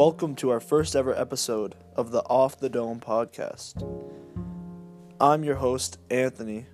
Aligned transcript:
Welcome 0.00 0.34
to 0.36 0.48
our 0.48 0.60
first 0.60 0.96
ever 0.96 1.14
episode 1.14 1.74
of 1.94 2.10
the 2.10 2.20
Off 2.20 2.58
the 2.58 2.70
Dome 2.70 3.00
podcast. 3.00 3.86
I'm 5.20 5.44
your 5.44 5.56
host, 5.56 5.98
Anthony, 6.08 6.64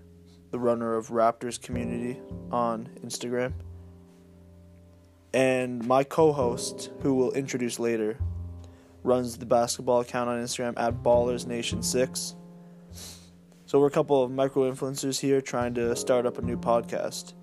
the 0.52 0.60
runner 0.60 0.94
of 0.94 1.08
Raptors 1.08 1.60
Community 1.60 2.20
on 2.52 2.88
Instagram. 3.04 3.54
And 5.34 5.84
my 5.84 6.04
co 6.04 6.32
host, 6.32 6.92
who 7.00 7.16
we'll 7.16 7.32
introduce 7.32 7.80
later, 7.80 8.16
runs 9.02 9.38
the 9.38 9.44
basketball 9.44 10.02
account 10.02 10.30
on 10.30 10.40
Instagram 10.40 10.74
at 10.76 11.02
BallersNation6. 11.02 12.36
So 13.66 13.80
we're 13.80 13.88
a 13.88 13.90
couple 13.90 14.22
of 14.22 14.30
micro 14.30 14.70
influencers 14.70 15.18
here 15.18 15.40
trying 15.40 15.74
to 15.74 15.96
start 15.96 16.26
up 16.26 16.38
a 16.38 16.42
new 16.42 16.56
podcast. 16.56 17.34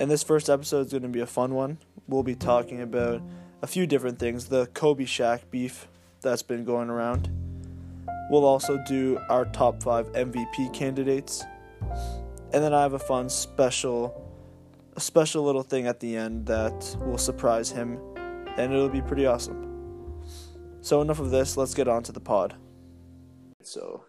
And 0.00 0.10
this 0.10 0.24
first 0.24 0.50
episode 0.50 0.86
is 0.86 0.90
going 0.90 1.04
to 1.04 1.08
be 1.08 1.20
a 1.20 1.26
fun 1.26 1.54
one. 1.54 1.78
We'll 2.08 2.24
be 2.24 2.34
talking 2.34 2.80
about 2.82 3.22
a 3.64 3.66
few 3.66 3.86
different 3.86 4.18
things. 4.18 4.44
The 4.48 4.66
Kobe 4.74 5.04
Shaq 5.04 5.40
beef 5.50 5.88
that's 6.20 6.42
been 6.42 6.66
going 6.66 6.90
around. 6.90 7.30
We'll 8.28 8.44
also 8.44 8.76
do 8.86 9.18
our 9.30 9.46
top 9.46 9.82
five 9.82 10.12
MVP 10.12 10.74
candidates. 10.74 11.42
And 12.52 12.62
then 12.62 12.74
I 12.74 12.82
have 12.82 12.92
a 12.92 12.98
fun 12.98 13.30
special 13.30 14.20
a 14.96 15.00
special 15.00 15.42
little 15.42 15.62
thing 15.62 15.86
at 15.86 15.98
the 15.98 16.14
end 16.14 16.44
that 16.46 16.96
will 17.00 17.16
surprise 17.16 17.70
him 17.70 17.98
and 18.58 18.70
it'll 18.70 18.90
be 18.90 19.00
pretty 19.00 19.24
awesome. 19.24 20.22
So 20.82 21.00
enough 21.00 21.18
of 21.18 21.30
this, 21.30 21.56
let's 21.56 21.72
get 21.72 21.88
on 21.88 22.02
to 22.02 22.12
the 22.12 22.20
pod. 22.20 22.54
So 23.62 24.04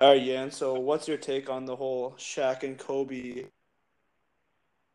Alright, 0.00 0.22
Yan, 0.22 0.50
so 0.50 0.74
what's 0.74 1.08
your 1.08 1.16
take 1.16 1.48
on 1.48 1.64
the 1.64 1.74
whole 1.74 2.12
Shaq 2.18 2.64
and 2.64 2.76
Kobe 2.76 3.44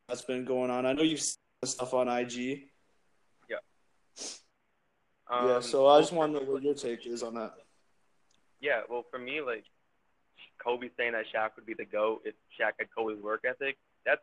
that's 0.08 0.22
been 0.22 0.46
going 0.46 0.70
on? 0.70 0.86
I 0.86 0.94
know 0.94 1.02
you've 1.02 1.24
stuff 1.70 1.94
on 1.94 2.08
IG. 2.08 2.64
Yeah. 3.50 3.58
Um, 5.30 5.48
yeah. 5.48 5.60
So 5.60 5.88
I 5.88 6.00
just 6.00 6.12
want 6.12 6.34
to 6.34 6.40
know 6.40 6.52
what 6.52 6.64
your 6.64 6.74
take 6.74 7.06
is 7.06 7.22
on 7.22 7.36
that. 7.36 7.54
Yeah. 8.60 8.82
Well, 8.90 9.06
for 9.12 9.20
me, 9.20 9.42
like 9.42 9.64
Kobe 10.64 10.90
saying 10.98 11.14
that 11.14 11.26
Shaq 11.34 11.52
would 11.56 11.66
be 11.66 11.76
the 11.76 11.86
goat 11.86 12.22
if 12.26 12.34
Shaq 12.60 12.74
had 12.80 12.88
Kobe's 12.96 13.22
work 13.22 13.42
ethic. 13.48 13.78
That's 14.06 14.22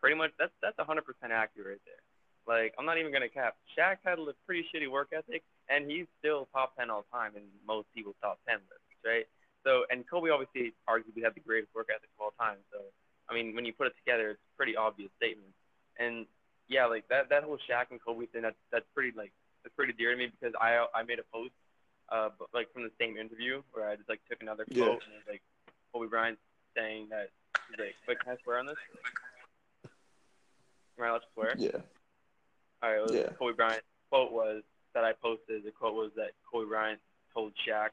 pretty 0.00 0.16
much 0.16 0.30
that's 0.38 0.52
that's 0.62 0.78
100% 0.78 1.02
accurate 1.30 1.80
there. 1.84 2.02
Like 2.46 2.74
I'm 2.78 2.86
not 2.86 2.98
even 2.98 3.12
gonna 3.12 3.28
cap. 3.28 3.56
Shaq 3.76 3.96
had 4.04 4.18
a 4.20 4.32
pretty 4.46 4.64
shitty 4.72 4.88
work 4.88 5.08
ethic, 5.12 5.42
and 5.68 5.90
he's 5.90 6.06
still 6.20 6.48
top 6.54 6.76
10 6.78 6.90
all 6.90 7.04
time 7.12 7.32
in 7.34 7.42
most 7.66 7.88
people's 7.94 8.14
top 8.22 8.38
10 8.48 8.58
lists, 8.70 9.02
right? 9.04 9.26
So, 9.66 9.82
and 9.90 10.08
Kobe 10.08 10.30
obviously 10.30 10.72
arguably 10.88 11.24
had 11.24 11.34
the 11.34 11.42
greatest 11.42 11.74
work 11.74 11.88
ethic 11.90 12.08
of 12.14 12.30
all 12.30 12.34
time. 12.38 12.58
So, 12.70 12.78
I 13.28 13.34
mean, 13.34 13.56
when 13.56 13.66
you 13.66 13.72
put 13.72 13.88
it 13.88 13.98
together, 13.98 14.30
it's 14.30 14.46
a 14.54 14.56
pretty 14.56 14.76
obvious 14.76 15.10
statement. 15.18 15.50
And 15.98 16.26
yeah, 16.68 16.86
like 16.86 17.08
that 17.08 17.28
that 17.30 17.44
whole 17.44 17.58
Shaq 17.68 17.90
and 17.90 18.00
Kobe 18.02 18.26
thing. 18.26 18.42
That's 18.42 18.56
that's 18.72 18.86
pretty 18.94 19.16
like 19.16 19.32
that's 19.62 19.74
pretty 19.74 19.92
dear 19.92 20.10
to 20.12 20.16
me 20.16 20.28
because 20.28 20.54
I 20.60 20.86
I 20.94 21.02
made 21.02 21.18
a 21.18 21.26
post, 21.32 21.52
uh, 22.10 22.30
like 22.54 22.72
from 22.72 22.82
the 22.82 22.90
same 23.00 23.16
interview 23.16 23.62
where 23.72 23.88
I 23.88 23.96
just 23.96 24.08
like 24.08 24.20
took 24.28 24.42
another 24.42 24.64
quote 24.64 24.76
yeah. 24.76 24.84
and 24.84 25.12
it 25.14 25.22
was 25.22 25.28
like 25.28 25.42
Kobe 25.92 26.08
Bryant 26.08 26.38
saying 26.76 27.08
that 27.10 27.30
he's 27.70 27.78
like, 27.78 27.94
wait, 28.08 28.20
can 28.20 28.32
I 28.32 28.36
swear 28.42 28.58
on 28.58 28.66
this? 28.66 28.76
Am 30.98 31.04
I 31.04 31.08
allowed 31.08 31.18
to 31.18 31.24
swear? 31.34 31.54
Yeah. 31.56 31.70
All 32.82 32.90
right. 32.90 33.10
yeah. 33.12 33.28
Kobe 33.38 33.54
Bryant 33.54 33.82
quote 34.10 34.32
was 34.32 34.62
that 34.94 35.04
I 35.04 35.12
posted. 35.12 35.64
The 35.64 35.70
quote 35.70 35.94
was 35.94 36.10
that 36.16 36.32
Kobe 36.50 36.68
Bryant 36.68 37.00
told 37.32 37.52
Shaq 37.66 37.90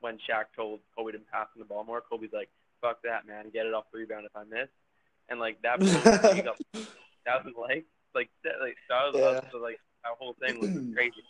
when 0.00 0.18
Shaq 0.28 0.44
told 0.54 0.80
Kobe 0.96 1.12
to 1.12 1.18
pass 1.32 1.48
him 1.54 1.60
the 1.60 1.64
ball 1.64 1.84
more. 1.84 2.00
Kobe's 2.00 2.32
like, 2.32 2.50
"Fuck 2.80 3.02
that, 3.02 3.26
man. 3.26 3.50
Get 3.52 3.66
it 3.66 3.74
off 3.74 3.84
the 3.92 3.98
rebound 3.98 4.26
if 4.26 4.36
I 4.36 4.44
miss." 4.44 4.68
And 5.28 5.40
like 5.40 5.60
that, 5.62 5.80
post, 5.80 7.44
was 7.44 7.54
like 7.56 7.86
like 8.14 8.30
that, 8.44 8.54
like 8.60 8.76
that 8.88 9.12
was, 9.12 9.14
yeah. 9.14 9.50
was 9.52 9.62
like 9.62 9.80
our 10.04 10.14
whole 10.18 10.34
thing 10.40 10.58
was 10.60 10.70
crazy. 10.94 11.24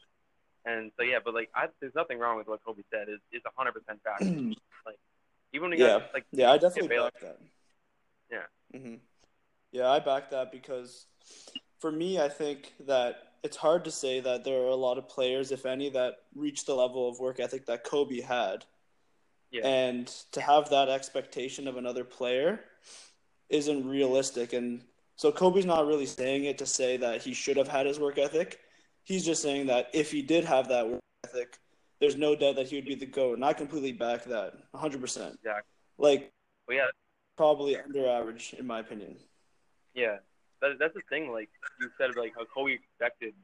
And 0.67 0.91
so 0.97 1.03
yeah, 1.03 1.19
but 1.25 1.35
like 1.35 1.51
I, 1.55 1.67
there's 1.81 1.95
nothing 1.95 2.19
wrong 2.19 2.39
with 2.39 2.49
what 2.49 2.65
Kobe 2.65 2.83
said. 2.91 3.09
It's 3.09 3.23
it's 3.33 3.45
hundred 3.57 3.73
percent 3.73 4.01
fact. 4.03 4.23
like 4.87 4.99
even 5.53 5.71
when 5.71 5.79
you 5.79 5.85
yeah, 5.85 5.99
guys, 5.99 6.09
like 6.15 6.25
yeah, 6.33 6.51
I 6.51 6.59
definitely 6.59 6.97
back 6.97 7.21
that. 7.21 7.39
Yeah. 8.31 8.79
hmm 8.79 8.95
Yeah, 9.73 9.91
I 9.91 9.99
back 9.99 10.31
that 10.31 10.51
because 10.51 11.07
for 11.79 11.93
me, 11.93 12.19
I 12.19 12.29
think 12.29 12.73
that 12.87 13.35
it's 13.43 13.59
hard 13.59 13.85
to 13.85 13.91
say 13.91 14.21
that 14.21 14.43
there 14.43 14.63
are 14.63 14.69
a 14.69 14.75
lot 14.75 14.97
of 14.97 15.07
players, 15.09 15.53
if 15.53 15.67
any, 15.67 15.91
that 15.91 16.15
reach 16.35 16.65
the 16.65 16.75
level 16.75 17.09
of 17.09 17.21
work 17.21 17.39
ethic 17.39 17.67
that 17.67 17.85
Kobe 17.85 18.23
had. 18.23 18.65
Yeah. 19.51 19.67
And 19.67 20.07
to 20.33 20.41
have 20.41 20.71
that 20.71 20.89
expectation 20.89 21.69
of 21.69 21.77
another 21.77 22.05
player 22.05 22.61
isn't 23.51 23.87
realistic. 23.87 24.55
And 24.55 24.81
so 25.17 25.31
Kobe's 25.31 25.65
not 25.65 25.87
really 25.87 26.07
saying 26.07 26.45
it 26.45 26.59
to 26.59 26.67
say 26.67 26.97
that 26.97 27.23
he 27.23 27.35
should 27.35 27.57
have 27.57 27.69
had 27.69 27.87
his 27.87 28.01
work 28.01 28.19
ethic. 28.19 28.61
He's 29.05 29.25
just 29.25 29.43
saying 29.43 29.67
that 29.67 29.91
if 29.93 30.11
he 30.11 30.23
did 30.23 30.45
have 30.45 30.69
that 30.69 30.89
work 30.89 31.03
ethic, 31.25 31.59
there's 32.01 32.17
no 32.17 32.35
doubt 32.35 32.57
that 32.57 32.67
he 32.67 32.77
would 32.77 32.87
be 32.87 32.95
the 32.95 33.07
GOAT. 33.07 33.35
And 33.35 33.45
I 33.45 33.53
completely 33.53 33.93
back 33.93 34.25
that 34.25 34.55
100%. 34.75 34.95
Exactly. 34.97 35.41
Like, 35.99 36.33
well, 36.67 36.77
yeah. 36.77 36.87
probably 37.37 37.79
under 37.79 38.09
average, 38.09 38.55
in 38.59 38.67
my 38.67 38.81
opinion. 38.81 39.17
Yeah. 39.95 40.17
That, 40.61 40.73
that's 40.81 40.95
the 40.95 41.03
thing. 41.09 41.31
Like, 41.31 41.51
you 41.81 41.91
said, 41.99 42.17
like, 42.17 42.33
how 42.37 42.45
Kobe 42.47 42.73
expected 42.73 43.35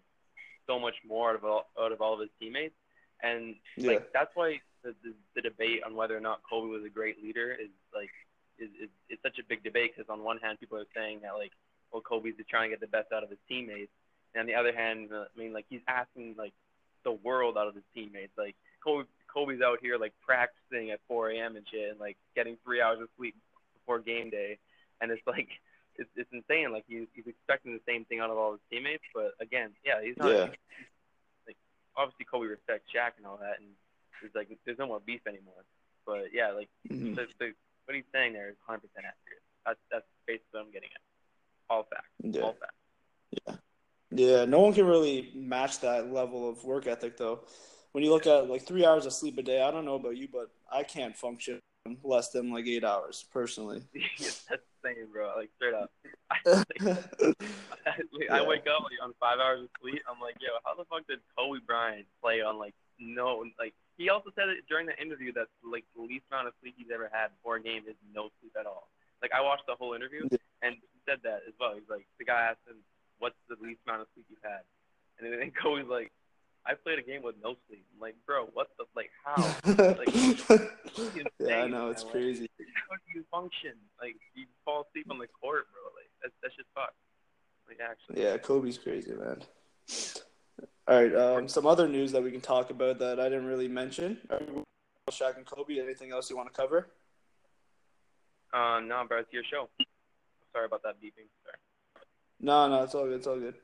so 0.67 0.79
much 0.79 0.95
more 1.07 1.31
out 1.31 1.37
of 1.37 1.45
all, 1.45 1.71
out 1.81 1.93
of 1.93 2.01
all 2.01 2.15
of 2.15 2.21
his 2.21 2.31
teammates. 2.41 2.75
And, 3.23 3.55
like, 3.77 4.01
yeah. 4.01 4.05
that's 4.13 4.31
why 4.35 4.61
the, 4.83 4.95
the, 5.05 5.15
the 5.37 5.43
debate 5.43 5.83
on 5.87 5.95
whether 5.95 6.17
or 6.17 6.21
not 6.21 6.41
Kobe 6.49 6.69
was 6.69 6.85
a 6.85 6.89
great 6.89 7.23
leader 7.23 7.53
is, 7.53 7.71
like, 7.95 8.11
is, 8.61 8.71
is, 8.81 8.91
is 9.09 9.19
such 9.23 9.39
a 9.39 9.45
big 9.49 9.65
debate 9.65 9.93
because 9.97 10.11
on 10.11 10.23
one 10.23 10.39
hand, 10.39 10.61
people 10.61 10.79
are 10.79 10.89
saying 10.95 11.21
that 11.23 11.35
like, 11.35 11.53
well, 11.93 12.03
Kobe's 12.03 12.37
just 12.37 12.49
trying 12.49 12.71
to 12.71 12.77
get 12.77 12.81
the 12.81 12.87
best 12.87 13.13
out 13.13 13.25
of 13.25 13.31
his 13.31 13.39
teammates, 13.49 13.91
and 14.35 14.43
on 14.43 14.47
the 14.47 14.55
other 14.55 14.73
hand, 14.73 15.11
uh, 15.13 15.25
I 15.25 15.39
mean, 15.39 15.53
like 15.53 15.67
he's 15.69 15.81
asking 15.89 16.37
like 16.39 16.53
the 17.05 17.13
world 17.13 17.57
out 17.59 17.67
of 17.67 17.75
his 17.75 17.85
teammates. 17.95 18.33
Like 18.39 18.55
Kobe, 18.85 19.09
Kobe's 19.33 19.61
out 19.61 19.79
here 19.81 19.99
like 19.99 20.13
practicing 20.25 20.91
at 20.91 21.01
4 21.09 21.31
a.m. 21.31 21.57
and 21.57 21.67
shit, 21.71 21.91
and 21.91 22.01
like 22.01 22.17
getting 22.37 22.57
three 22.65 22.81
hours 22.81 23.01
of 23.01 23.09
sleep 23.17 23.35
before 23.75 23.99
game 23.99 24.31
day, 24.31 24.59
and 25.01 25.11
it's 25.11 25.27
like 25.27 25.49
it's, 25.97 26.11
it's 26.17 26.31
insane. 26.33 26.73
Like 26.73 26.85
he's 26.87 27.07
he's 27.15 27.27
expecting 27.27 27.73
the 27.73 27.83
same 27.87 28.05
thing 28.05 28.21
out 28.21 28.31
of 28.31 28.39
all 28.39 28.53
his 28.53 28.61
teammates, 28.71 29.05
but 29.15 29.35
again, 29.41 29.71
yeah, 29.85 30.03
he's 30.03 30.17
not. 30.17 30.31
Yeah. 30.31 30.49
Like 31.47 31.57
obviously, 31.97 32.27
Kobe 32.31 32.47
respects 32.47 32.91
Shaq 32.95 33.17
and 33.19 33.27
all 33.27 33.39
that, 33.39 33.59
and 33.59 33.69
there's 34.21 34.35
like 34.35 34.49
there's 34.65 34.79
no 34.79 34.87
more 34.87 35.01
beef 35.01 35.21
anymore. 35.27 35.65
But 36.07 36.33
yeah, 36.33 36.53
like 36.53 36.69
mm-hmm. 36.89 37.15
the, 37.15 37.27
the 37.39 37.53
what 37.91 37.97
he's 37.97 38.05
saying 38.13 38.33
there 38.33 38.49
is 38.49 38.57
100% 38.69 38.75
accurate. 38.75 39.43
That's 39.67 39.79
that's 39.91 40.07
basically 40.27 40.47
what 40.53 40.67
I'm 40.67 40.73
getting 40.73 40.89
at. 40.95 41.01
All 41.69 41.83
facts. 41.85 42.09
Yeah. 42.23 42.43
All 42.43 42.57
facts. 42.59 42.75
Yeah. 43.47 43.55
Yeah. 44.11 44.45
No 44.45 44.61
one 44.61 44.73
can 44.73 44.87
really 44.87 45.31
match 45.35 45.81
that 45.81 46.13
level 46.13 46.49
of 46.49 46.65
work 46.65 46.87
ethic, 46.87 47.17
though. 47.17 47.41
When 47.93 48.05
you 48.05 48.11
look 48.11 48.27
at 48.27 48.49
like 48.49 48.67
three 48.67 48.87
hours 48.87 49.07
of 49.07 49.13
sleep 49.13 49.39
a 49.39 49.43
day, 49.43 49.63
I 49.63 49.71
don't 49.71 49.85
know 49.85 49.97
about 49.97 50.17
you, 50.17 50.29
but 50.33 50.51
I 50.71 50.85
can't 50.85 51.17
function 51.17 51.61
less 52.05 52.31
than 52.31 52.53
like 52.53 52.67
eight 52.67 52.85
hours 52.85 53.25
personally. 53.33 53.83
that's 54.19 54.47
the 54.49 54.59
insane, 54.85 55.07
bro. 55.13 55.33
Like 55.37 55.51
straight 55.57 55.75
up. 55.75 55.91
I, 56.47 56.55
like, 56.55 57.37
I, 57.87 58.03
yeah. 58.21 58.35
I 58.35 58.47
wake 58.47 58.67
up 58.67 58.85
like, 58.85 59.03
on 59.03 59.13
five 59.19 59.39
hours 59.39 59.63
of 59.63 59.69
sleep. 59.81 60.01
I'm 60.09 60.21
like, 60.21 60.37
yo, 60.41 60.51
how 60.65 60.75
the 60.75 60.85
fuck 60.85 61.07
did 61.09 61.19
Kobe 61.37 61.61
Bryant 61.67 62.07
play 62.23 62.41
on 62.41 62.59
like 62.59 62.75
no 62.99 63.45
like 63.59 63.75
he 64.01 64.09
also 64.09 64.33
said 64.33 64.49
it 64.49 64.65
during 64.65 64.89
the 64.89 64.97
interview 64.97 65.29
that 65.37 65.53
like 65.61 65.85
the 65.93 66.01
least 66.01 66.25
amount 66.33 66.49
of 66.49 66.57
sleep 66.65 66.73
he's 66.81 66.89
ever 66.89 67.13
had 67.13 67.29
before 67.37 67.61
a 67.61 67.63
game 67.63 67.85
is 67.85 68.01
no 68.17 68.33
sleep 68.41 68.57
at 68.57 68.65
all. 68.65 68.89
Like 69.21 69.37
I 69.37 69.45
watched 69.45 69.69
the 69.69 69.77
whole 69.77 69.93
interview 69.93 70.25
and 70.65 70.81
he 70.81 70.99
said 71.05 71.21
that 71.29 71.45
as 71.45 71.53
well. 71.61 71.77
He's 71.77 71.85
like 71.93 72.09
the 72.17 72.25
guy 72.25 72.49
asked 72.49 72.65
him, 72.65 72.81
"What's 73.21 73.37
the 73.53 73.61
least 73.61 73.85
amount 73.85 74.01
of 74.01 74.09
sleep 74.17 74.25
you've 74.33 74.41
had?" 74.41 74.65
And 75.21 75.29
then 75.29 75.53
Kobe's 75.61 75.85
like, 75.85 76.09
"I 76.65 76.81
played 76.81 76.97
a 76.97 77.05
game 77.05 77.21
with 77.21 77.37
no 77.45 77.61
sleep." 77.69 77.85
I'm 77.93 78.01
like, 78.01 78.17
"Bro, 78.25 78.49
what 78.57 78.73
the 78.81 78.89
like 78.97 79.13
how?" 79.21 79.37
like, 80.01 80.09
yeah, 81.37 81.61
I 81.61 81.69
know 81.69 81.93
it's 81.93 82.05
crazy. 82.09 82.49
Like, 82.57 82.73
how 82.73 82.97
do 82.97 83.09
you 83.13 83.23
function? 83.29 83.77
Like 84.01 84.17
you 84.33 84.49
fall 84.65 84.89
asleep 84.89 85.13
on 85.13 85.21
the 85.21 85.29
court, 85.29 85.69
bro. 85.77 85.93
Like 85.93 86.09
that's 86.25 86.33
that's 86.41 86.57
just 86.57 86.73
fucked. 86.73 86.97
Like 87.69 87.85
actually. 87.85 88.25
Yeah, 88.25 88.41
Kobe's 88.41 88.81
crazy, 88.81 89.13
man. 89.13 89.45
All 90.89 91.03
right. 91.03 91.15
Um, 91.15 91.49
some 91.49 91.67
other 91.67 91.87
news 91.89 92.13
that 92.13 92.23
we 92.23 92.31
can 92.31 92.41
talk 92.41 92.71
about 92.71 92.99
that 92.99 93.21
I 93.21 93.25
didn't 93.29 93.47
really 93.47 93.69
mention. 93.69 94.19
Shaq 95.11 95.37
and 95.37 95.47
Kobe. 95.47 95.79
Anything 95.79 96.13
else 96.13 96.31
you 96.31 96.37
want 96.37 96.53
to 96.53 96.61
cover? 96.61 96.89
Uh, 98.53 98.81
no, 98.81 99.05
bro. 99.09 99.19
It's 99.21 99.33
your 99.33 99.45
show. 99.45 99.69
Sorry 100.53 100.67
about 100.67 100.83
that 100.83 100.97
beeping. 101.01 101.29
Sorry. 101.45 101.57
No, 102.41 102.69
no, 102.69 102.83
it's 102.83 102.95
all 102.95 103.05
good. 103.05 103.17
It's 103.19 103.27
all 103.27 103.39
good. 103.39 103.55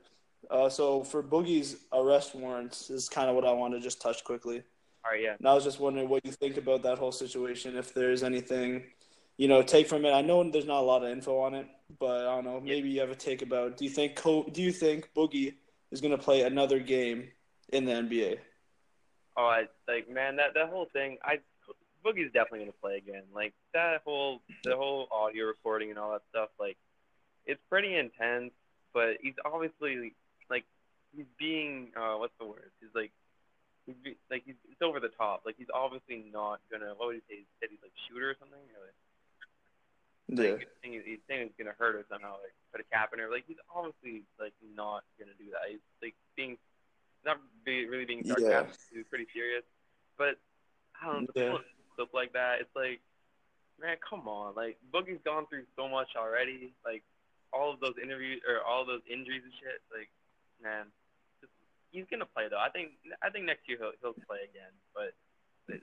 Uh, 0.51 0.69
so 0.69 1.03
for 1.03 1.23
Boogie's 1.23 1.77
arrest 1.93 2.35
warrants 2.35 2.91
is 2.91 3.09
kind 3.09 3.29
of 3.29 3.35
what 3.35 3.45
I 3.45 3.53
want 3.53 3.75
to 3.75 3.81
just 3.81 4.01
touch 4.01 4.23
quickly. 4.23 4.63
All 5.05 5.13
right, 5.13 5.23
yeah. 5.23 5.35
And 5.39 5.49
I 5.49 5.55
was 5.55 5.65
just 5.65 5.81
wondering 5.81 6.09
what 6.09 6.25
you 6.25 6.33
think 6.33 6.57
about 6.57 6.83
that 6.83 6.99
whole 6.99 7.13
situation. 7.13 7.77
If 7.77 7.93
there's 7.95 8.23
anything, 8.23 8.85
you 9.39 9.49
know, 9.49 9.63
take 9.63 9.89
from 9.89 10.05
it. 10.05 10.13
I 10.13 10.23
know 10.23 10.49
there's 10.49 10.67
not 10.67 10.81
a 10.81 10.87
lot 10.87 11.03
of 11.03 11.11
info 11.11 11.39
on 11.41 11.55
it, 11.55 11.67
but 11.99 12.27
I 12.27 12.35
don't 12.37 12.45
know. 12.45 12.61
Maybe 12.61 12.89
you 12.91 13.01
have 13.01 13.11
a 13.11 13.17
take 13.17 13.43
about. 13.43 13.77
Do 13.77 13.85
you 13.85 13.91
think? 13.91 14.15
Co- 14.15 14.49
Do 14.53 14.63
you 14.63 14.73
think 14.73 15.11
Boogie 15.17 15.55
is 15.97 16.03
going 16.03 16.17
to 16.17 16.23
play 16.23 16.43
another 16.43 16.79
game 16.79 17.29
in 17.73 17.87
the 17.87 17.93
NBA. 17.93 18.39
Oh, 19.39 19.47
I 19.47 19.65
like 19.89 20.09
man 20.09 20.37
that 20.37 20.55
that 20.55 20.69
whole 20.69 20.87
thing. 20.93 21.17
I 21.23 21.41
Boogie's 22.05 22.33
definitely 22.33 22.61
going 22.61 22.73
to 22.73 22.79
play 22.79 22.97
again. 22.99 23.23
Like 23.35 23.55
that 23.75 24.03
whole 24.05 24.41
the 24.63 24.77
whole 24.77 25.09
audio 25.11 25.47
recording 25.47 25.91
and 25.91 25.99
all 25.99 26.13
that 26.13 26.23
stuff. 26.31 26.51
Like 26.61 26.77
it's 27.47 27.61
pretty 27.71 27.97
intense, 27.97 28.53
but 28.93 29.17
he's 29.21 29.35
obviously 29.45 30.13
like 30.51 30.65
he's 31.15 31.27
being 31.39 31.93
uh 31.97 32.15
what's 32.17 32.35
the 32.39 32.47
word? 32.47 32.71
He's 32.81 32.95
like 32.95 33.13
he's 33.87 33.97
be, 34.05 34.17
like 34.31 34.43
he's 34.45 34.55
it's 34.71 34.83
over 34.83 35.01
the 35.01 35.09
top. 35.09 35.43
Like 35.47 35.57
he's 35.59 35.73
obviously 35.73 36.25
not 36.33 36.61
gonna 36.71 36.93
what 36.97 37.09
would 37.09 37.17
he 37.17 37.23
say? 37.29 37.37
He 37.41 37.47
said 37.61 37.69
he's 37.71 37.83
like 37.83 37.93
shooter 38.09 38.31
or 38.31 38.37
something. 38.39 38.61
Or 38.61 38.85
like, 38.85 40.39
Yeah. 40.39 40.53
like, 40.53 40.61
he's 40.61 40.69
saying 40.83 41.03
he's 41.05 41.25
saying 41.29 41.49
he's 41.49 41.57
gonna 41.59 41.77
hurt 41.79 41.95
her 41.97 42.05
somehow, 42.09 42.33
like 42.41 42.55
put 42.77 42.85
a 42.85 42.95
cap 42.95 43.11
in 43.13 43.19
her. 43.19 43.31
Like 43.31 43.45
he's 43.49 43.57
obviously 43.75 44.25
like 44.39 44.53
not 44.77 45.05
gonna 45.19 45.33
do 45.39 45.49
that. 45.53 45.65
He's 45.71 45.81
like 46.03 46.15
being 46.37 46.59
not 47.25 47.41
be, 47.65 47.87
really 47.89 48.05
being 48.05 48.23
Yeah. 48.25 48.35
sarcastic. 48.37 48.81
He's 48.93 49.09
pretty 49.09 49.27
serious. 49.33 49.65
But 50.19 50.37
I 51.01 51.07
don't 51.13 51.37
know, 51.37 51.43
Yeah. 51.43 51.59
stuff 51.95 52.13
like 52.13 52.33
that. 52.35 52.61
It's 52.61 52.75
like, 52.77 53.01
man, 53.81 53.97
come 54.05 54.29
on. 54.29 54.55
Like 54.55 54.77
Boogie's 54.93 55.23
gone 55.25 55.47
through 55.49 55.65
so 55.75 55.89
much 55.89 56.09
already. 56.17 56.73
Like 56.85 57.03
all 57.53 57.73
of 57.73 57.81
those 57.81 57.97
interviews 58.03 58.43
or 58.47 58.61
all 58.63 58.83
of 58.83 58.87
those 58.89 59.03
injuries 59.09 59.43
and 59.45 59.53
shit. 59.55 59.81
Like, 59.91 60.11
man, 60.63 60.87
just, 61.41 61.53
he's 61.91 62.05
gonna 62.11 62.27
play 62.29 62.49
though. 62.49 62.61
I 62.61 62.69
think 62.69 62.93
I 63.23 63.31
think 63.31 63.47
next 63.47 63.69
year 63.69 63.79
he'll 63.81 63.93
he'll 64.03 64.21
play 64.29 64.45
again. 64.45 64.73
But 64.95 65.15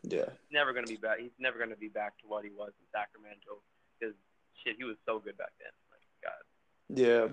Yeah. 0.04 0.30
he's 0.30 0.52
never 0.54 0.72
gonna 0.74 0.88
be 0.88 0.98
back. 0.98 1.20
He's 1.20 1.34
never 1.40 1.58
gonna 1.58 1.76
be 1.76 1.90
back 1.90 2.18
to 2.22 2.28
what 2.28 2.46
he 2.46 2.52
was 2.52 2.72
in 2.80 2.86
Sacramento 2.94 3.62
because 3.98 4.16
shit, 4.64 4.78
he 4.78 4.84
was 4.86 4.98
so 5.06 5.20
good 5.20 5.38
back 5.38 5.52
then. 5.60 5.74
Yeah. 6.94 7.28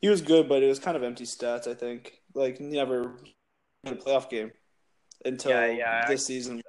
He 0.00 0.08
was 0.08 0.20
good, 0.20 0.48
but 0.48 0.62
it 0.62 0.68
was 0.68 0.78
kind 0.78 0.96
of 0.96 1.02
empty 1.02 1.24
stats, 1.24 1.66
I 1.66 1.74
think. 1.74 2.20
Like, 2.34 2.60
never 2.60 3.12
in 3.84 3.92
a 3.92 3.96
playoff 3.96 4.28
game 4.28 4.52
until 5.24 5.52
Yeah, 5.52 5.66
yeah, 5.66 6.02
I 6.04 6.08
this 6.10 6.26
season. 6.26 6.62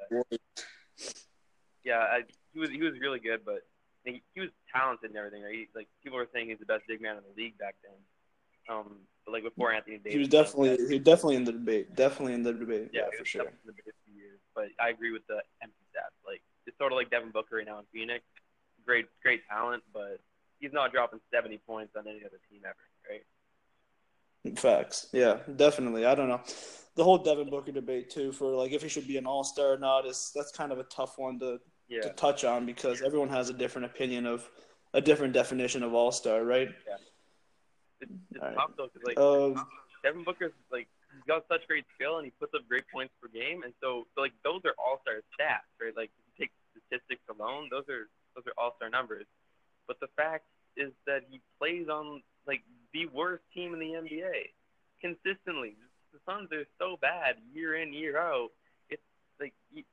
Yeah, 1.84 1.98
I, 1.98 2.22
he 2.54 2.60
was 2.60 2.69
he 2.69 2.81
was 2.81 2.94
really 3.00 3.19
good, 3.19 3.42
but 3.45 3.66
he, 4.06 4.22
he 4.34 4.42
was 4.42 4.50
talented 4.74 5.10
and 5.10 5.18
everything. 5.18 5.44
Right? 5.44 5.54
He, 5.54 5.68
like 5.75 5.88
people 6.04 6.18
were 6.18 6.28
saying 6.34 6.50
he's 6.50 6.60
the 6.60 6.66
best 6.66 6.84
big 6.88 7.01
man 7.01 7.18
in 7.18 7.24
the 7.24 7.42
league 7.42 7.57
back 7.57 7.75
then. 7.84 7.98
Um, 8.69 8.95
but 9.25 9.34
like 9.34 9.44
before 9.44 9.74
Anthony 9.74 9.98
Davis, 9.98 10.13
He 10.13 10.19
was 10.19 10.28
definitely 10.30 10.78
he 10.88 10.95
was 10.95 11.04
definitely 11.04 11.36
in 11.36 11.44
the 11.44 11.51
debate. 11.51 11.95
Definitely 11.95 12.34
in 12.34 12.44
the 12.44 12.54
debate. 12.54 12.90
yeah, 12.94 13.01
Yeah, 13.12 13.19
for 13.19 13.25
sure. 13.25 13.42
in 13.42 13.51
the 13.66 13.74
biggest 13.74 13.98
few 14.06 14.16
years. 14.16 14.40
But 14.56 14.68
I 14.80 14.90
agree 14.90 15.12
with 15.12 15.25
the 15.28 15.42
empty 15.62 15.84
stats. 15.92 16.16
Like 16.25 16.42
it's 16.66 16.78
sort 16.78 16.92
of 16.92 16.98
like 16.98 17.10
Devin 17.10 17.31
Booker 17.31 17.57
right 17.57 17.66
now 17.66 17.80
in 17.80 17.86
Phoenix. 17.92 18.24
Great, 18.86 19.07
great 19.22 19.42
talent, 19.50 19.84
but 19.94 20.19
he's 20.63 20.71
not 20.71 20.94
dropping 20.94 21.19
70 21.31 21.57
points 21.68 21.94
on 21.98 22.07
any 22.07 22.21
other 22.25 22.39
team 22.50 22.62
ever, 22.63 22.75
right? 23.10 24.57
Facts. 24.57 25.07
Yeah, 25.12 25.39
definitely. 25.57 26.06
I 26.06 26.15
don't 26.15 26.30
know. 26.30 26.42
The 26.95 27.04
whole 27.04 27.18
Devin 27.18 27.50
Booker 27.50 27.71
debate 27.71 28.10
too 28.10 28.31
for 28.31 28.56
like 28.56 28.71
if 28.71 28.81
he 28.81 28.88
should 28.88 29.07
be 29.07 29.18
an 29.18 29.25
all 29.25 29.44
star 29.44 29.74
or 29.74 29.77
not 29.77 30.06
is 30.06 30.31
that's 30.33 30.51
kind 30.51 30.71
of 30.71 30.80
a 30.80 30.83
tough 30.86 31.18
one 31.18 31.39
to, 31.39 31.60
Yeah, 31.89 32.01
to 32.04 32.10
touch 32.10 32.44
on 32.45 32.65
because 32.65 33.01
everyone 33.01 33.30
has 33.30 33.50
a 33.50 33.54
different 33.54 33.86
opinion 33.86 34.25
of 34.25 34.50
a 34.94 35.01
different 35.01 35.33
definition 35.33 35.83
of 35.83 35.94
all 35.94 36.12
star, 36.12 36.44
right? 36.45 36.69
it's, 38.00 38.12
it's 38.31 38.42
right. 38.42 38.56
tough 38.56 38.71
though, 38.77 38.88
'cause, 38.88 39.04
like 39.04 39.18
Um, 39.18 39.68
Devin 40.04 40.24
Booker's 40.24 40.54
like 40.71 40.88
he's 41.13 41.24
got 41.27 41.45
such 41.48 41.68
great 41.68 41.86
skill 41.95 42.18
and 42.18 42.25
he 42.25 42.31
puts 42.31 42.54
up 42.54 42.62
great 42.69 42.83
points 42.92 43.13
per 43.21 43.27
game, 43.30 43.63
and 43.63 43.74
so, 43.81 44.06
so 44.16 44.21
like 44.21 44.33
those 44.44 44.62
are 44.66 44.75
all 44.77 45.00
star 45.01 45.24
stats, 45.39 45.68
right? 45.81 45.95
Like 45.95 46.12
if 46.19 46.24
you 46.27 46.45
take 46.45 46.51
statistics 46.71 47.24
alone, 47.30 47.69
those 47.71 47.88
are 47.89 48.07
those 48.36 48.45
are 48.48 48.54
all 48.57 48.75
star 48.77 48.89
numbers. 48.89 49.25
But 49.88 50.00
the 50.00 50.07
fact 50.15 50.45
is 50.75 50.91
that 51.06 51.21
he 51.30 51.41
plays 51.59 51.88
on 51.89 52.21
like 52.47 52.62
the 52.94 53.07
worst 53.07 53.44
team 53.53 53.74
in 53.74 53.80
the 53.80 53.94
NBA 53.94 54.51
consistently. 55.01 55.75
The 56.13 56.19
Suns 56.25 56.51
are 56.51 56.65
so 56.80 56.97
bad 57.01 57.35
year 57.53 57.75
in 57.81 57.94
year 57.94 58.18
out. 58.18 58.50
It's 58.89 59.01
like 59.39 59.53
he, 59.74 59.85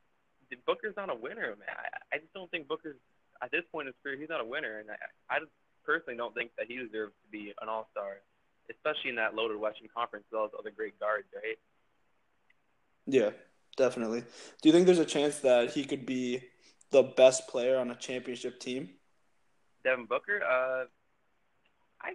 Booker's 0.67 0.95
not 0.97 1.11
a 1.11 1.15
winner, 1.15 1.57
man. 1.57 1.77
I, 1.77 2.17
I 2.17 2.19
just 2.19 2.33
don't 2.35 2.51
think 2.51 2.69
Booker's 2.69 2.97
at 3.43 3.51
this 3.51 3.63
point 3.73 3.89
in 3.89 3.95
his 3.95 4.03
career 4.03 4.19
he's 4.19 4.29
not 4.29 4.41
a 4.41 4.45
winner, 4.45 4.79
and 4.79 4.91
I, 4.91 5.37
I 5.37 5.39
personally 5.85 6.17
don't 6.17 6.35
think 6.35 6.51
that 6.59 6.67
he 6.69 6.77
deserves 6.77 7.15
to 7.25 7.31
be 7.31 7.55
an 7.61 7.69
all 7.69 7.89
star 7.93 8.21
especially 8.71 9.11
in 9.11 9.17
that 9.17 9.35
loaded 9.35 9.59
Western 9.59 9.89
Conference 9.95 10.25
with 10.31 10.39
all 10.39 10.47
those 10.47 10.59
other 10.59 10.71
great 10.71 10.99
guards, 10.99 11.27
right? 11.35 11.59
yeah, 13.07 13.31
definitely. 13.77 14.21
Do 14.63 14.69
you 14.69 14.73
think 14.73 14.87
there's 14.87 14.99
a 14.99 15.05
chance 15.05 15.41
that 15.41 15.71
he 15.71 15.85
could 15.85 16.07
be 16.07 16.43
the 16.91 17.03
best 17.03 17.49
player 17.49 17.79
on 17.79 17.91
a 17.91 17.97
championship 17.97 18.61
team? 18.61 18.91
Devin 19.85 20.07
Booker, 20.07 20.43
uh, 20.43 20.85
I 22.03 22.15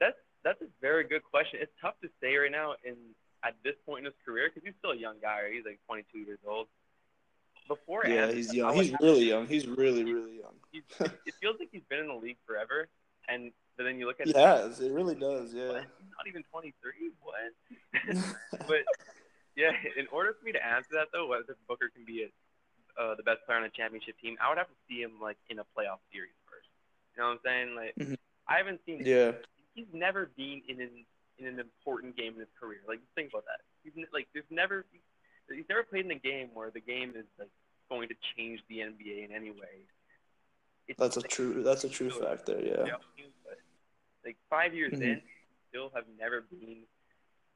that's 0.00 0.16
that's 0.44 0.60
a 0.62 0.66
very 0.80 1.04
good 1.04 1.22
question. 1.22 1.60
It's 1.62 1.72
tough 1.80 1.94
to 2.02 2.08
say 2.20 2.36
right 2.36 2.50
now 2.50 2.74
in 2.84 2.96
at 3.44 3.54
this 3.64 3.74
point 3.86 4.00
in 4.00 4.04
his 4.06 4.14
career 4.24 4.50
because 4.52 4.66
he's 4.66 4.74
still 4.78 4.92
a 4.92 4.96
young 4.96 5.16
guy. 5.20 5.42
Right? 5.42 5.52
He's 5.54 5.64
like 5.64 5.80
22 5.86 6.18
years 6.18 6.38
old. 6.46 6.66
Before 7.66 8.06
Yeah, 8.06 8.22
Anthony, 8.22 8.36
he's 8.36 8.54
young. 8.54 8.74
He's 8.74 8.94
really 9.00 9.28
young. 9.28 9.46
He's 9.46 9.66
really, 9.66 10.02
really 10.02 10.38
young. 10.40 10.56
he's, 10.72 10.82
it 11.26 11.34
feels 11.40 11.56
like 11.58 11.68
he's 11.70 11.82
been 11.90 11.98
in 11.98 12.08
the 12.08 12.14
league 12.14 12.38
forever, 12.46 12.88
and 13.28 13.52
but 13.76 13.84
then 13.84 13.98
you 13.98 14.06
look 14.06 14.20
at 14.20 14.26
He 14.26 14.32
has. 14.32 14.80
It 14.80 14.90
really 14.90 15.14
does. 15.14 15.52
Yeah. 15.52 15.68
what? 15.68 15.84
He's 16.00 16.10
not 16.16 16.26
even 16.26 16.42
23. 16.50 17.12
What? 17.20 18.24
but 18.66 18.84
yeah, 19.54 19.72
in 19.98 20.06
order 20.12 20.34
for 20.38 20.46
me 20.46 20.52
to 20.52 20.64
answer 20.64 20.90
that 20.92 21.08
though, 21.12 21.26
whether 21.26 21.44
Booker 21.66 21.90
can 21.92 22.06
be 22.06 22.24
a, 22.24 23.00
uh, 23.00 23.14
the 23.16 23.22
best 23.22 23.44
player 23.44 23.58
on 23.58 23.64
a 23.64 23.70
championship 23.70 24.14
team, 24.22 24.38
I 24.40 24.48
would 24.48 24.56
have 24.56 24.68
to 24.68 24.80
see 24.88 25.02
him 25.02 25.18
like 25.20 25.36
in 25.50 25.58
a 25.58 25.66
playoff 25.76 25.98
series. 26.12 26.37
You 27.18 27.24
know 27.24 27.30
what 27.30 27.34
I'm 27.34 27.40
saying? 27.44 27.74
Like 27.74 27.94
Mhm. 27.96 28.16
I 28.46 28.56
haven't 28.58 28.80
seen. 28.86 29.02
yeah. 29.04 29.32
He's 29.74 29.88
never 29.92 30.26
been 30.36 30.62
in 30.68 30.80
an 30.80 31.04
in 31.38 31.46
an 31.46 31.58
important 31.58 32.16
game 32.16 32.34
in 32.34 32.40
his 32.40 32.48
career. 32.60 32.80
Like 32.86 33.00
think 33.16 33.30
about 33.32 33.44
that. 33.46 33.60
He's 33.82 33.92
n- 33.96 34.06
like 34.12 34.28
there's 34.32 34.44
never 34.50 34.86
he's 35.50 35.68
never 35.68 35.82
played 35.82 36.04
in 36.04 36.12
a 36.12 36.18
game 36.18 36.50
where 36.54 36.70
the 36.70 36.80
game 36.80 37.14
is 37.16 37.26
like 37.38 37.50
going 37.88 38.08
to 38.08 38.14
change 38.36 38.60
the 38.68 38.78
NBA 38.80 39.24
in 39.24 39.32
any 39.34 39.50
way. 39.50 39.82
It's 40.86 40.98
That's 40.98 41.16
a 41.16 41.20
like, 41.20 41.30
true. 41.30 41.62
That's 41.64 41.82
a 41.84 41.88
true 41.88 42.10
fact 42.10 42.46
there. 42.46 42.60
Yeah. 42.64 42.96
but, 43.44 43.58
like 44.24 44.36
five 44.48 44.74
years 44.74 44.92
Mhm. 44.92 45.02
in, 45.02 45.22
still 45.70 45.90
have 45.94 46.04
never 46.18 46.42
been 46.42 46.84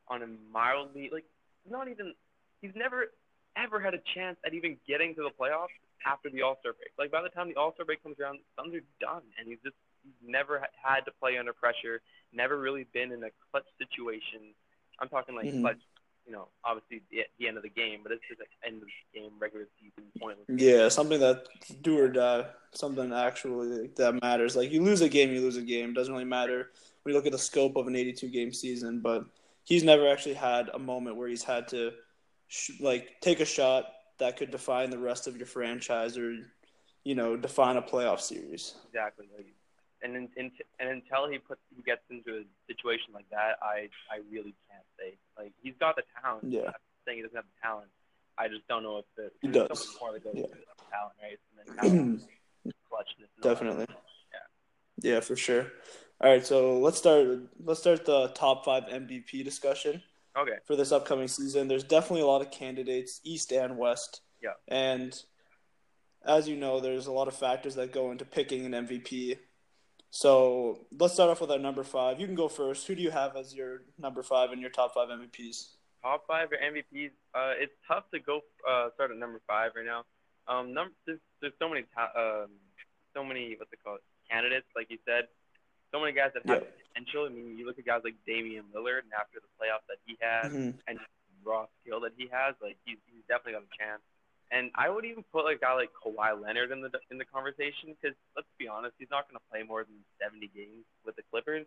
on 0.08 0.22
a 0.22 0.26
mildly 0.52 1.08
like 1.10 1.24
not 1.70 1.86
even 1.88 2.14
he's 2.60 2.74
never 2.74 3.12
ever 3.56 3.78
had 3.80 3.94
a 3.94 3.98
chance 4.14 4.38
at 4.44 4.54
even 4.54 4.76
getting 4.88 5.14
to 5.14 5.22
the 5.22 5.30
playoffs 5.30 5.68
after 6.06 6.30
the 6.30 6.42
All 6.42 6.56
Star 6.60 6.72
break. 6.72 6.90
Like 6.98 7.10
by 7.10 7.22
the 7.22 7.28
time 7.28 7.48
the 7.48 7.56
All 7.56 7.72
Star 7.74 7.84
break 7.86 8.02
comes 8.02 8.18
around, 8.20 8.38
the 8.38 8.62
Suns 8.62 8.74
are 8.74 8.84
done, 9.00 9.22
and 9.38 9.48
he's 9.48 9.58
just 9.64 9.76
he's 10.02 10.12
never 10.28 10.58
ha- 10.60 10.66
had 10.82 11.04
to 11.04 11.12
play 11.20 11.38
under 11.38 11.52
pressure. 11.52 12.00
Never 12.32 12.58
really 12.58 12.86
been 12.92 13.12
in 13.12 13.22
a 13.24 13.30
clutch 13.50 13.66
situation. 13.78 14.54
I'm 15.00 15.08
talking 15.08 15.34
like 15.34 15.46
Mhm. 15.46 15.60
clutch, 15.60 15.80
you 16.26 16.32
know, 16.32 16.48
obviously 16.64 17.02
the, 17.10 17.24
the 17.38 17.48
end 17.48 17.56
of 17.56 17.62
the 17.62 17.68
game, 17.68 18.00
but 18.02 18.12
it's 18.12 18.22
just 18.28 18.40
like 18.40 18.48
end 18.64 18.82
of 18.82 18.88
the 18.88 19.20
game, 19.20 19.32
regular 19.38 19.66
season, 19.80 20.10
pointless. 20.18 20.46
Yeah, 20.48 20.88
something 20.88 21.18
that 21.20 21.46
do 21.82 21.98
or 21.98 22.08
die, 22.08 22.46
something 22.72 23.12
actually 23.12 23.88
that 23.96 24.20
matters. 24.22 24.56
Like 24.56 24.70
you 24.70 24.82
lose 24.82 25.00
a 25.00 25.08
game, 25.08 25.32
you 25.32 25.40
lose 25.40 25.56
a 25.56 25.62
game. 25.62 25.92
Doesn't 25.94 26.12
really 26.12 26.24
matter 26.24 26.70
when 27.02 27.12
you 27.12 27.16
look 27.18 27.26
at 27.26 27.32
the 27.32 27.38
scope 27.38 27.76
of 27.76 27.86
an 27.86 27.96
82 27.96 28.28
game 28.28 28.52
season. 28.52 29.00
But 29.00 29.24
he's 29.64 29.82
never 29.84 30.08
actually 30.08 30.34
had 30.34 30.68
a 30.74 30.78
moment 30.78 31.16
where 31.16 31.28
he's 31.28 31.42
had 31.44 31.68
to, 31.68 31.92
sh- 32.48 32.80
like, 32.80 33.20
take 33.20 33.40
a 33.40 33.44
shot 33.44 33.86
that 34.22 34.36
could 34.36 34.50
define 34.50 34.90
the 34.90 34.98
rest 34.98 35.26
of 35.26 35.36
your 35.36 35.46
franchise 35.46 36.16
or, 36.16 36.36
you 37.04 37.14
know, 37.14 37.36
define 37.36 37.76
a 37.76 37.82
playoff 37.82 38.20
series. 38.20 38.74
Exactly. 38.86 39.26
And 40.04 40.16
in, 40.16 40.28
in, 40.36 40.50
and 40.80 40.88
until 40.88 41.28
he 41.28 41.38
puts 41.38 41.60
he 41.76 41.82
gets 41.82 42.02
into 42.10 42.38
a 42.38 42.42
situation 42.66 43.12
like 43.14 43.28
that, 43.30 43.58
I 43.62 43.88
I 44.10 44.18
really 44.30 44.54
can't 44.68 44.84
say. 44.98 45.16
Like 45.38 45.52
he's 45.62 45.74
got 45.78 45.96
the 45.96 46.02
talent. 46.22 46.44
Yeah. 46.44 46.60
I'm 46.60 46.64
not 46.66 46.74
saying 47.06 47.18
he 47.18 47.22
doesn't 47.22 47.36
have 47.36 47.44
the 47.44 47.60
talent. 47.68 47.88
I 48.38 48.48
just 48.48 48.66
don't 48.68 48.82
know 48.82 48.98
if 48.98 49.04
the 49.16 49.30
He 49.42 49.48
does. 49.48 49.96
more 50.00 50.12
that 50.12 50.24
goes 50.24 50.34
Yeah. 50.34 50.44
into 50.44 50.56
talent, 50.90 51.14
right? 51.22 51.38
And 51.50 51.54
then 51.58 51.76
talent, 51.76 52.22
clutchness. 52.90 53.28
and 53.28 53.28
all 53.28 53.42
that. 53.42 53.42
Definitely. 53.42 53.86
Yeah. 55.02 55.12
Yeah, 55.14 55.20
for 55.20 55.36
sure. 55.36 55.66
All 56.20 56.30
right, 56.30 56.44
so 56.46 56.78
let's 56.78 56.98
start. 56.98 57.26
Let's 57.64 57.80
start 57.80 58.04
the 58.04 58.28
top 58.28 58.64
five 58.64 58.84
MVP 58.84 59.44
discussion. 59.44 60.02
Okay. 60.36 60.56
for 60.64 60.76
this 60.76 60.92
upcoming 60.92 61.28
season. 61.28 61.68
There's 61.68 61.84
definitely 61.84 62.22
a 62.22 62.26
lot 62.26 62.40
of 62.40 62.50
candidates, 62.50 63.20
East 63.22 63.52
and 63.52 63.76
West. 63.76 64.22
Yeah. 64.42 64.52
And 64.68 65.20
as 66.24 66.48
you 66.48 66.56
know, 66.56 66.80
there's 66.80 67.06
a 67.06 67.12
lot 67.12 67.28
of 67.28 67.34
factors 67.34 67.74
that 67.74 67.92
go 67.92 68.10
into 68.10 68.24
picking 68.24 68.64
an 68.66 68.86
MVP. 68.86 69.38
So 70.10 70.86
let's 70.98 71.14
start 71.14 71.30
off 71.30 71.40
with 71.40 71.50
our 71.50 71.58
number 71.58 71.82
five. 71.82 72.20
You 72.20 72.26
can 72.26 72.34
go 72.34 72.48
first. 72.48 72.86
Who 72.86 72.94
do 72.94 73.02
you 73.02 73.10
have 73.10 73.36
as 73.36 73.54
your 73.54 73.82
number 73.98 74.22
five 74.22 74.52
and 74.52 74.60
your 74.60 74.70
top 74.70 74.94
five 74.94 75.08
MVPs? 75.08 75.68
Top 76.02 76.24
five 76.26 76.48
or 76.52 76.56
MVPs. 76.56 77.10
Uh, 77.34 77.54
it's 77.58 77.72
tough 77.88 78.04
to 78.12 78.20
go 78.20 78.40
uh 78.68 78.88
start 78.94 79.10
at 79.10 79.16
number 79.16 79.40
five 79.46 79.72
right 79.74 79.86
now. 79.86 80.04
Um, 80.48 80.74
number 80.74 80.92
there's, 81.06 81.20
there's 81.40 81.54
so 81.58 81.68
many 81.68 81.84
ta- 81.94 82.12
um 82.16 82.50
so 83.14 83.24
many 83.24 83.54
what's 83.58 83.72
it 83.72 83.78
called 83.84 84.00
candidates 84.30 84.66
like 84.76 84.88
you 84.90 84.98
said. 85.06 85.24
So 85.92 86.00
many 86.00 86.12
guys 86.12 86.32
that 86.34 86.44
have 86.48 86.62
Yeah. 86.62 86.68
potential. 86.88 87.26
I 87.26 87.28
mean, 87.28 87.56
you 87.58 87.66
look 87.66 87.78
at 87.78 87.84
guys 87.84 88.00
like 88.04 88.16
Damian 88.26 88.64
Lillard, 88.74 89.04
and 89.04 89.12
after 89.12 89.38
the 89.40 89.48
playoffs 89.60 89.86
that 89.88 89.98
he 90.06 90.16
had, 90.20 90.48
Mhm. 90.50 90.78
and 90.88 90.98
raw 91.44 91.66
skill 91.80 92.00
that 92.00 92.12
he 92.16 92.28
has, 92.28 92.54
like 92.62 92.78
he's, 92.84 92.98
he's 93.06 93.24
definitely 93.28 93.52
got 93.60 93.64
a 93.64 93.76
chance. 93.76 94.02
And 94.50 94.70
I 94.74 94.88
would 94.88 95.04
even 95.04 95.22
put 95.32 95.44
like 95.44 95.56
a 95.56 95.60
guy 95.60 95.74
like 95.74 95.92
Kawhi 95.94 96.40
Leonard 96.40 96.72
in 96.72 96.80
the 96.82 96.90
in 97.10 97.18
the 97.18 97.24
conversation 97.24 97.96
because 97.96 98.16
let's 98.36 98.48
be 98.58 98.68
honest, 98.68 98.94
he's 98.98 99.10
not 99.10 99.28
going 99.28 99.36
to 99.38 99.44
play 99.50 99.62
more 99.62 99.84
than 99.84 100.04
70 100.20 100.48
games 100.48 100.84
with 101.04 101.16
the 101.16 101.22
Clippers. 101.30 101.66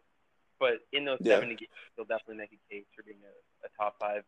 But 0.59 0.85
in 0.93 1.03
those 1.05 1.19
Yeah. 1.21 1.35
70 1.35 1.55
games, 1.55 1.71
he'll 1.95 2.05
definitely 2.05 2.37
make 2.37 2.53
a 2.53 2.61
case 2.69 2.85
for 2.95 3.03
being 3.03 3.21
a, 3.25 3.65
a 3.65 3.69
top 3.77 3.97
five 3.99 4.23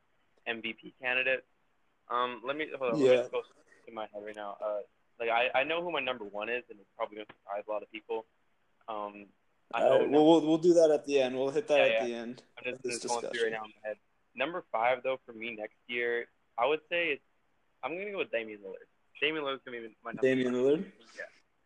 MVP 0.48 0.94
candidate. 1.01 1.46
Um, 2.10 2.42
let 2.44 2.56
me 2.58 2.68
hold 2.77 2.94
on, 2.94 3.00
let 3.01 3.12
Yeah. 3.12 3.24
me 3.24 3.30
go 3.32 3.44
in 3.88 3.94
my 3.94 4.08
head 4.13 4.24
right 4.25 4.36
now. 4.36 4.58
Uh, 4.62 4.82
like 5.20 5.30
I, 5.30 5.50
I 5.54 5.63
know 5.63 5.82
who 5.84 5.92
my 5.92 6.00
number 6.01 6.25
one 6.25 6.50
is, 6.50 6.63
and 6.70 6.80
it's 6.80 6.89
probably 6.98 7.18
going 7.18 7.27
to 7.27 7.34
surprise 7.44 7.63
a 7.68 7.72
lot 7.72 7.84
of 7.84 7.92
people. 7.92 8.25
Um, 8.88 9.27
I 9.74 9.79
uh, 9.79 9.83
know 9.83 9.91
All 9.91 10.00
right, 10.00 10.09
well, 10.09 10.25
we'll 10.25 10.47
we'll 10.47 10.57
do 10.57 10.74
that 10.75 10.91
at 10.91 11.05
the 11.05 11.19
end. 11.21 11.36
We'll 11.36 11.50
hit 11.50 11.67
that 11.67 11.77
Yeah, 11.77 11.83
at 11.83 11.91
yeah. 11.91 12.05
the 12.05 12.13
end. 12.15 12.43
I'm 12.57 12.74
just, 12.83 13.01
just 13.01 13.07
going 13.07 13.21
through 13.31 13.43
right 13.43 13.51
now 13.51 13.65
in 13.65 13.71
my 13.83 13.88
head. 13.89 13.97
number 14.36 14.63
five 14.71 15.00
though 15.03 15.19
for 15.25 15.33
me 15.33 15.55
next 15.57 15.77
year, 15.88 16.27
I 16.57 16.65
would 16.67 16.79
say 16.89 17.07
it's 17.09 17.24
I'm 17.83 17.97
gonna 17.97 18.12
go 18.12 18.19
with 18.19 18.31
Damian 18.31 18.59
Lillard. 18.59 18.88
Damian 19.21 19.43
Lillard's 19.43 19.62
gonna 19.65 19.79
be 19.81 19.95
my 20.03 20.12
number 20.12 20.21
Damian. 20.21 20.53
Lillard. 20.53 20.86
Yeah. 21.15 21.24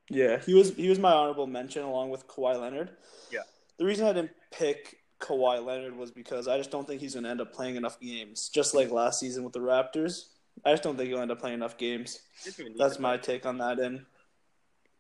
Yeah, 0.10 0.40
he 0.40 0.54
was 0.54 0.76
he 0.76 0.90
was 0.90 1.00
my 1.00 1.12
honorable 1.12 1.48
mention 1.48 1.84
along 1.84 2.10
with 2.10 2.28
Kawhi 2.28 2.60
Leonard. 2.60 2.90
Yeah. 3.32 3.42
The 3.78 3.86
reason 3.86 4.06
I 4.06 4.14
didn't 4.14 4.32
pick 4.52 4.98
Kawhi 5.22 5.64
Leonard 5.64 5.96
was 5.96 6.12
because 6.12 6.48
I 6.48 6.58
just 6.58 6.72
don't 6.72 6.86
think 6.86 7.00
he's 7.00 7.14
going 7.14 7.24
to 7.24 7.30
end 7.30 7.40
up 7.40 7.54
playing 7.54 7.76
enough 7.76 8.00
games. 8.00 8.50
Just 8.50 8.74
like 8.76 8.92
last 8.92 9.20
season 9.20 9.44
with 9.44 9.54
the 9.54 9.60
Raptors, 9.60 10.26
I 10.66 10.72
just 10.72 10.84
don't 10.84 10.98
think 10.98 11.10
he'll 11.10 11.20
end 11.20 11.32
up 11.32 11.40
playing 11.40 11.54
enough 11.54 11.78
games. 11.78 12.20
He 12.44 12.50
doesn't 12.50 12.62
even 12.62 12.74
need 12.74 12.80
That's 12.82 13.00
my 13.00 13.18
play. 13.18 13.36
take 13.36 13.46
on 13.46 13.60
that. 13.60 13.80
And 13.80 14.06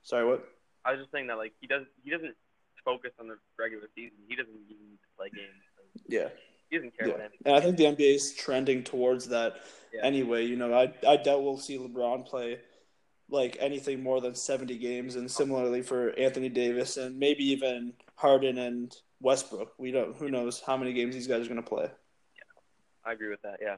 sorry, 0.04 0.26
what? 0.26 0.46
I 0.86 0.92
was 0.92 1.02
just 1.02 1.12
saying 1.12 1.28
that 1.28 1.38
like 1.38 1.54
he 1.60 1.68
does 1.68 1.84
he 2.04 2.10
doesn't 2.12 2.36
focus 2.84 3.12
on 3.20 3.28
the 3.28 3.38
regular 3.58 3.88
season. 3.96 4.18
He 4.28 4.36
doesn't 4.36 4.54
even 4.54 4.90
need 4.90 4.98
to 5.02 5.08
play 5.18 5.30
games. 5.30 5.64
So 5.76 6.02
Yeah, 6.08 6.30
he 6.70 6.78
doesn't 6.78 6.98
care 6.98 7.08
yeah. 7.08 7.14
what 7.14 7.22
any. 7.22 7.38
And 7.46 7.56
I 7.56 7.60
think 7.62 7.78
the 7.78 7.86
NBA 7.86 8.16
is 8.16 8.34
trending 8.34 8.84
towards 8.84 9.28
that 9.30 9.58
Yeah. 9.94 10.02
anyway. 10.04 10.46
You 10.46 10.56
know, 10.56 10.74
I 10.74 10.94
I 11.08 11.18
doubt 11.18 11.44
we'll 11.44 11.58
see 11.58 11.78
LeBron 11.78 12.26
play 12.26 12.60
like 13.30 13.58
anything 13.60 14.04
more 14.04 14.20
than 14.22 14.36
seventy 14.36 14.78
games, 14.78 15.16
and 15.16 15.30
similarly 15.30 15.82
for 15.82 16.10
Anthony 16.20 16.50
Davis 16.50 16.98
and 16.98 17.18
maybe 17.18 17.44
even 17.52 17.94
Harden 18.16 18.58
and 18.58 18.96
Westbrook. 19.20 19.74
We 19.78 19.92
don't. 19.92 20.16
Who 20.18 20.30
knows 20.30 20.62
how 20.62 20.76
many 20.78 20.94
games 20.94 21.14
these 21.16 21.28
guys 21.28 21.46
are 21.46 21.50
going 21.50 21.64
to 21.64 21.70
play. 21.70 21.84
Yeah. 21.86 22.44
I 23.06 23.14
agree 23.14 23.30
with 23.30 23.42
that. 23.44 23.60
Yeah. 23.62 23.78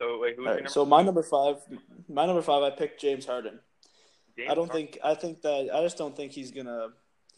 So 0.00 0.18
wait, 0.18 0.34
who's 0.36 0.46
right, 0.46 0.70
so 0.70 0.86
my 0.86 1.02
number 1.02 1.22
five, 1.22 1.56
my 2.08 2.24
number 2.24 2.40
five, 2.40 2.62
I 2.62 2.70
picked 2.70 3.02
James 3.02 3.26
Harden. 3.26 3.60
James 4.34 4.50
I 4.50 4.54
don't 4.54 4.68
Harden? 4.68 4.86
think, 4.86 4.98
I 5.04 5.14
think 5.14 5.42
that, 5.42 5.68
I 5.74 5.82
just 5.82 5.98
don't 5.98 6.16
think 6.16 6.32
he's 6.32 6.50
gonna, 6.52 6.88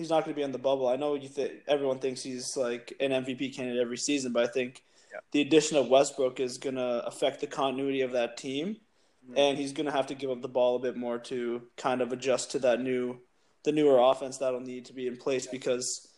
he's 0.03 0.11
not 0.11 0.25
gonna 0.25 0.35
be 0.35 0.45
on 0.45 0.53
the 0.53 0.59
bubble. 0.59 0.89
I 0.89 0.97
know 0.97 1.15
you 1.15 1.29
think 1.29 1.53
everyone 1.69 2.01
thinks 2.01 2.23
he's 2.23 2.57
like 2.57 2.93
an 3.01 3.13
MVP 3.13 3.55
candidate 3.55 3.81
every 3.81 3.97
season, 3.97 4.33
but 4.33 4.43
I 4.43 4.47
think 4.49 4.83
Yeah. 5.13 5.21
the 5.31 5.41
addition 5.43 5.77
of 5.77 5.89
Westbrook 5.89 6.41
is 6.41 6.59
gonna 6.59 7.03
affect 7.07 7.41
the 7.41 7.47
continuity 7.47 8.01
of 8.01 8.13
that 8.13 8.37
team, 8.37 8.81
Mhm. 9.29 9.35
and 9.39 9.59
he's 9.59 9.73
gonna 9.73 9.93
have 9.93 10.09
to 10.09 10.15
give 10.15 10.31
up 10.31 10.43
the 10.43 10.49
ball 10.49 10.77
a 10.77 10.81
bit 10.81 10.97
more 10.97 11.19
to 11.19 11.69
kind 11.77 12.01
of 12.01 12.13
adjust 12.13 12.51
to 12.53 12.59
that 12.61 12.81
new, 12.81 13.21
the 13.63 13.73
newer 13.73 13.99
offense 13.99 14.39
that'll 14.39 14.61
need 14.61 14.85
to 14.87 14.93
be 14.93 15.07
in 15.07 15.17
place 15.17 15.47
because. 15.47 16.09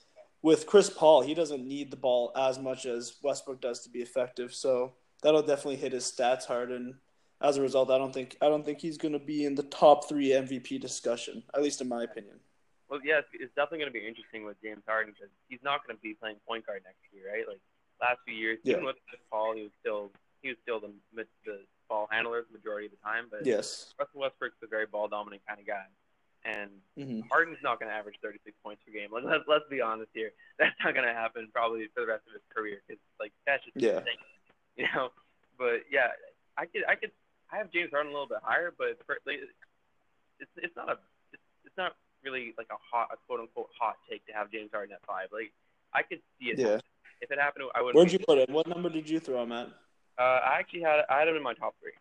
With 0.43 0.67
Chris 0.67 0.91
Paul, 0.91 1.23
he 1.23 1.33
doesn't 1.33 1.67
need 1.67 1.91
the 1.91 1.97
ball 1.97 2.31
as 2.37 2.59
much 2.59 2.85
as 2.85 3.14
Westbrook 3.23 3.62
does 3.62 3.81
to 3.81 3.88
be 3.88 4.03
effective. 4.03 4.55
So 4.55 4.93
that'll 5.23 5.41
definitely 5.41 5.76
hit 5.76 5.93
his 5.93 6.05
stats 6.05 6.45
hard, 6.45 6.71
and 6.71 6.97
as 7.41 7.57
a 7.57 7.62
result, 7.62 7.91
I 7.91 7.97
don't 7.97 8.12
think 8.12 8.37
I 8.43 8.50
don't 8.50 8.62
think 8.62 8.79
he's 8.79 8.99
going 8.99 9.12
to 9.14 9.19
be 9.19 9.47
in 9.47 9.55
the 9.55 9.62
top 9.62 10.07
three 10.07 10.33
MVP 10.35 10.76
discussion, 10.79 11.45
at 11.55 11.62
least 11.62 11.81
in 11.81 11.88
my 11.88 12.05
opinion. 12.05 12.41
Well, 12.88 13.00
yeah, 13.03 13.25
it's, 13.25 13.29
it's 13.33 13.55
definitely 13.57 13.79
going 13.87 13.93
to 13.93 13.99
be 13.99 14.05
interesting 14.07 14.45
with 14.45 14.61
James 14.62 14.83
Harden 14.87 15.14
because 15.17 15.33
he's 15.49 15.62
not 15.64 15.87
going 15.87 15.97
to 15.97 16.03
be 16.03 16.14
playing 16.14 16.37
point 16.47 16.67
guard 16.67 16.83
next 16.85 17.00
year, 17.12 17.33
right? 17.33 17.49
Like 17.49 17.61
last 18.00 18.21
few 18.26 18.35
years, 18.37 18.59
Yeah. 18.62 18.76
even 18.76 18.85
with 18.85 18.97
Chris 19.09 19.21
Paul, 19.31 19.57
he 19.57 19.62
was 19.64 19.75
still 19.81 20.11
he 20.43 20.49
was 20.53 20.59
still 20.62 20.81
the 20.81 20.93
the 21.49 21.64
ball 21.88 22.09
handler 22.12 22.45
the 22.45 22.53
majority 22.57 22.87
of 22.87 22.93
the 22.93 23.00
time. 23.03 23.26
But 23.31 23.47
Yes. 23.47 23.95
Russell 23.99 24.21
Westbrook's 24.21 24.61
a 24.62 24.67
very 24.69 24.85
ball 24.87 25.09
dominant 25.09 25.41
kind 25.49 25.59
of 25.61 25.67
guy, 25.67 25.87
and 26.45 26.71
hmm 26.97 27.25
Harden's 27.33 27.62
not 27.64 27.81
going 27.81 27.88
to 27.91 27.97
average 27.97 28.17
36 28.21 28.53
points 28.62 28.83
per 28.85 28.93
game. 28.93 29.09
Let's 29.11 29.25
let's, 29.25 29.45
let's 29.49 29.64
be 29.71 29.81
honest 29.81 30.11
here. 30.12 30.33
That's 30.59 30.76
not 30.85 30.93
going 30.93 31.09
to 31.09 31.14
happen 31.14 31.49
probably 31.53 31.88
for 31.95 32.00
the 32.05 32.07
rest 32.12 32.29
of 32.29 32.35
his 32.35 32.45
career 32.55 32.83
because 32.87 33.00
like 33.19 33.33
that's 33.47 33.64
just 33.64 33.81
Yeah. 33.81 34.05
insane, 34.05 34.21
you 34.76 34.87
know. 34.95 35.09
But 35.57 35.88
yeah, 35.91 36.12
I 36.59 36.67
could 36.67 36.85
I 36.87 36.97
could 36.97 37.12
I 37.50 37.57
have 37.57 37.73
James 37.73 37.91
Harden 37.91 38.11
a 38.11 38.14
little 38.14 38.29
bit 38.29 38.45
higher, 38.45 38.75
but 38.76 39.00
for, 39.07 39.19
like, 39.25 39.41
it's 40.38 40.50
it's 40.61 40.76
not 40.76 40.91
a 40.91 40.99
it's, 41.33 41.43
it's 41.64 41.76
not 41.79 41.97
really 42.25 42.54
like 42.59 42.69
a 42.71 42.76
hot 42.90 43.09
a 43.12 43.16
quote 43.26 43.40
unquote 43.40 43.69
hot 43.78 43.97
take 44.11 44.25
to 44.26 44.33
have 44.33 44.50
James 44.50 44.71
Harden 44.73 44.95
at 44.95 45.04
five. 45.07 45.28
Like 45.33 45.52
I 45.93 46.02
could 46.02 46.21
see 46.40 46.47
it. 46.50 46.59
Yeah. 46.59 46.66
happen. 46.66 46.81
If 47.21 47.31
it 47.31 47.38
happened, 47.40 47.64
I 47.75 47.83
would. 47.83 47.95
Where'd 47.95 48.12
you 48.12 48.19
put 48.19 48.38
it? 48.38 48.50
What 48.50 48.66
number 48.66 48.88
did 48.90 49.09
you 49.09 49.21
throw 49.21 49.43
him 49.43 49.52
at? 49.52 49.69
Uh, 50.19 50.23
I 50.23 50.57
actually 50.59 50.83
had 50.83 51.00
I 51.09 51.21
had 51.21 51.28
him 51.28 51.37
in 51.37 51.43
my 51.43 51.54
top 51.54 51.75
three. 51.81 51.93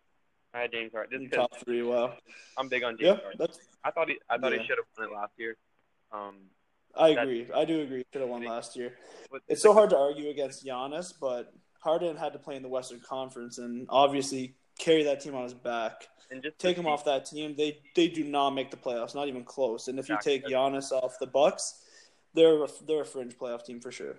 I 0.54 0.62
had 0.62 0.72
James 0.72 0.92
Harden 0.94 1.22
just 1.22 1.32
because 1.32 1.50
Top 1.50 1.60
three. 1.66 1.82
Wow. 1.82 2.14
I'm 2.58 2.68
big 2.70 2.84
on 2.84 2.98
Yeah, 3.00 3.12
James 3.12 3.22
Harden. 3.22 3.38
that's. 3.40 3.60
I 3.84 3.92
thought 3.92 4.10
he 4.10 4.18
I 4.30 4.38
thought 4.38 4.52
Yeah. 4.54 4.60
he 4.60 4.68
should 4.68 4.78
have 4.78 4.86
won 4.98 5.10
it 5.10 5.14
last 5.14 5.34
year. 5.38 5.56
Um, 6.12 6.36
I 6.96 7.10
agree. 7.10 7.48
I 7.54 7.66
do 7.66 7.82
agree. 7.82 8.04
Should 8.14 8.22
have 8.22 8.30
won 8.30 8.44
last 8.44 8.76
year. 8.76 8.94
but 9.32 9.42
It's 9.48 9.62
so 9.62 9.74
hard 9.74 9.90
to 9.92 9.98
argue 9.98 10.30
against 10.30 10.64
Giannis, 10.66 11.12
but 11.20 11.52
Harden 11.80 12.16
had 12.16 12.34
to 12.34 12.40
play 12.40 12.56
in 12.56 12.62
the 12.62 12.70
Western 12.70 13.00
Conference 13.00 13.58
and 13.58 13.88
obviously 13.90 14.56
carry 14.80 15.04
that 15.04 15.22
team 15.22 15.36
on 15.36 15.44
his 15.44 15.54
back. 15.54 16.08
and 16.32 16.42
just 16.42 16.58
Take 16.60 16.78
him 16.78 16.86
see- 16.86 16.90
off 16.90 17.06
that 17.06 17.26
team, 17.26 17.56
they 17.56 17.80
they 17.96 18.08
do 18.08 18.24
not 18.24 18.52
make 18.52 18.72
the 18.72 18.78
playoffs, 18.78 19.14
not 19.16 19.28
even 19.28 19.44
close. 19.44 19.88
And 19.88 20.00
if 20.00 20.10
you 20.10 20.18
take 20.22 20.46
Giannis 20.46 20.92
off 20.92 21.18
the 21.20 21.28
Bucks, 21.28 21.82
they're 22.34 22.64
a, 22.64 22.68
they're 22.88 23.02
a 23.02 23.06
fringe 23.06 23.38
playoff 23.38 23.64
team 23.66 23.80
for 23.80 23.92
sure. 23.92 24.16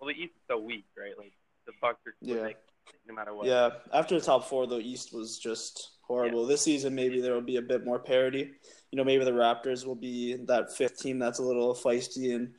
Well, 0.00 0.08
the 0.08 0.14
East 0.20 0.34
is 0.34 0.42
so 0.48 0.58
weak, 0.58 0.84
right? 0.98 1.16
Like 1.16 1.32
the 1.66 1.72
Bucks 1.80 2.00
are 2.06 2.14
Yeah. 2.20 2.40
like 2.40 2.58
no 3.06 3.14
matter 3.14 3.32
what. 3.34 3.46
Yeah, 3.46 3.70
after 3.92 4.18
the 4.18 4.24
top 4.24 4.44
four, 4.48 4.66
the 4.66 4.78
East 4.78 5.12
was 5.14 5.38
just 5.38 5.90
horrible. 6.02 6.46
This 6.46 6.62
season, 6.62 6.94
maybe 6.96 7.20
there 7.20 7.34
will 7.34 7.40
be 7.40 7.56
a 7.58 7.62
bit 7.62 7.84
more 7.84 8.00
parity. 8.00 8.50
You 8.90 8.96
know, 8.96 9.04
maybe 9.04 9.24
the 9.24 9.30
Raptors 9.30 9.86
will 9.86 9.94
be 9.94 10.34
that 10.46 10.72
fifth 10.76 10.98
team 10.98 11.20
that's 11.20 11.38
a 11.38 11.42
little 11.44 11.74
feisty, 11.74 12.34
and 12.34 12.54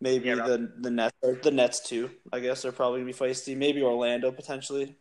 maybe 0.00 0.28
Yeah, 0.28 0.36
the 0.36 0.72
the 0.80 0.90
Nets 0.90 1.16
or 1.22 1.34
the 1.34 1.50
Nets 1.50 1.80
too. 1.86 2.10
I 2.32 2.40
guess 2.40 2.62
they're 2.62 2.72
probably 2.72 3.00
gonna 3.00 3.12
be 3.12 3.18
feisty. 3.18 3.54
Maybe 3.54 3.82
Orlando 3.82 4.32
potentially. 4.32 4.96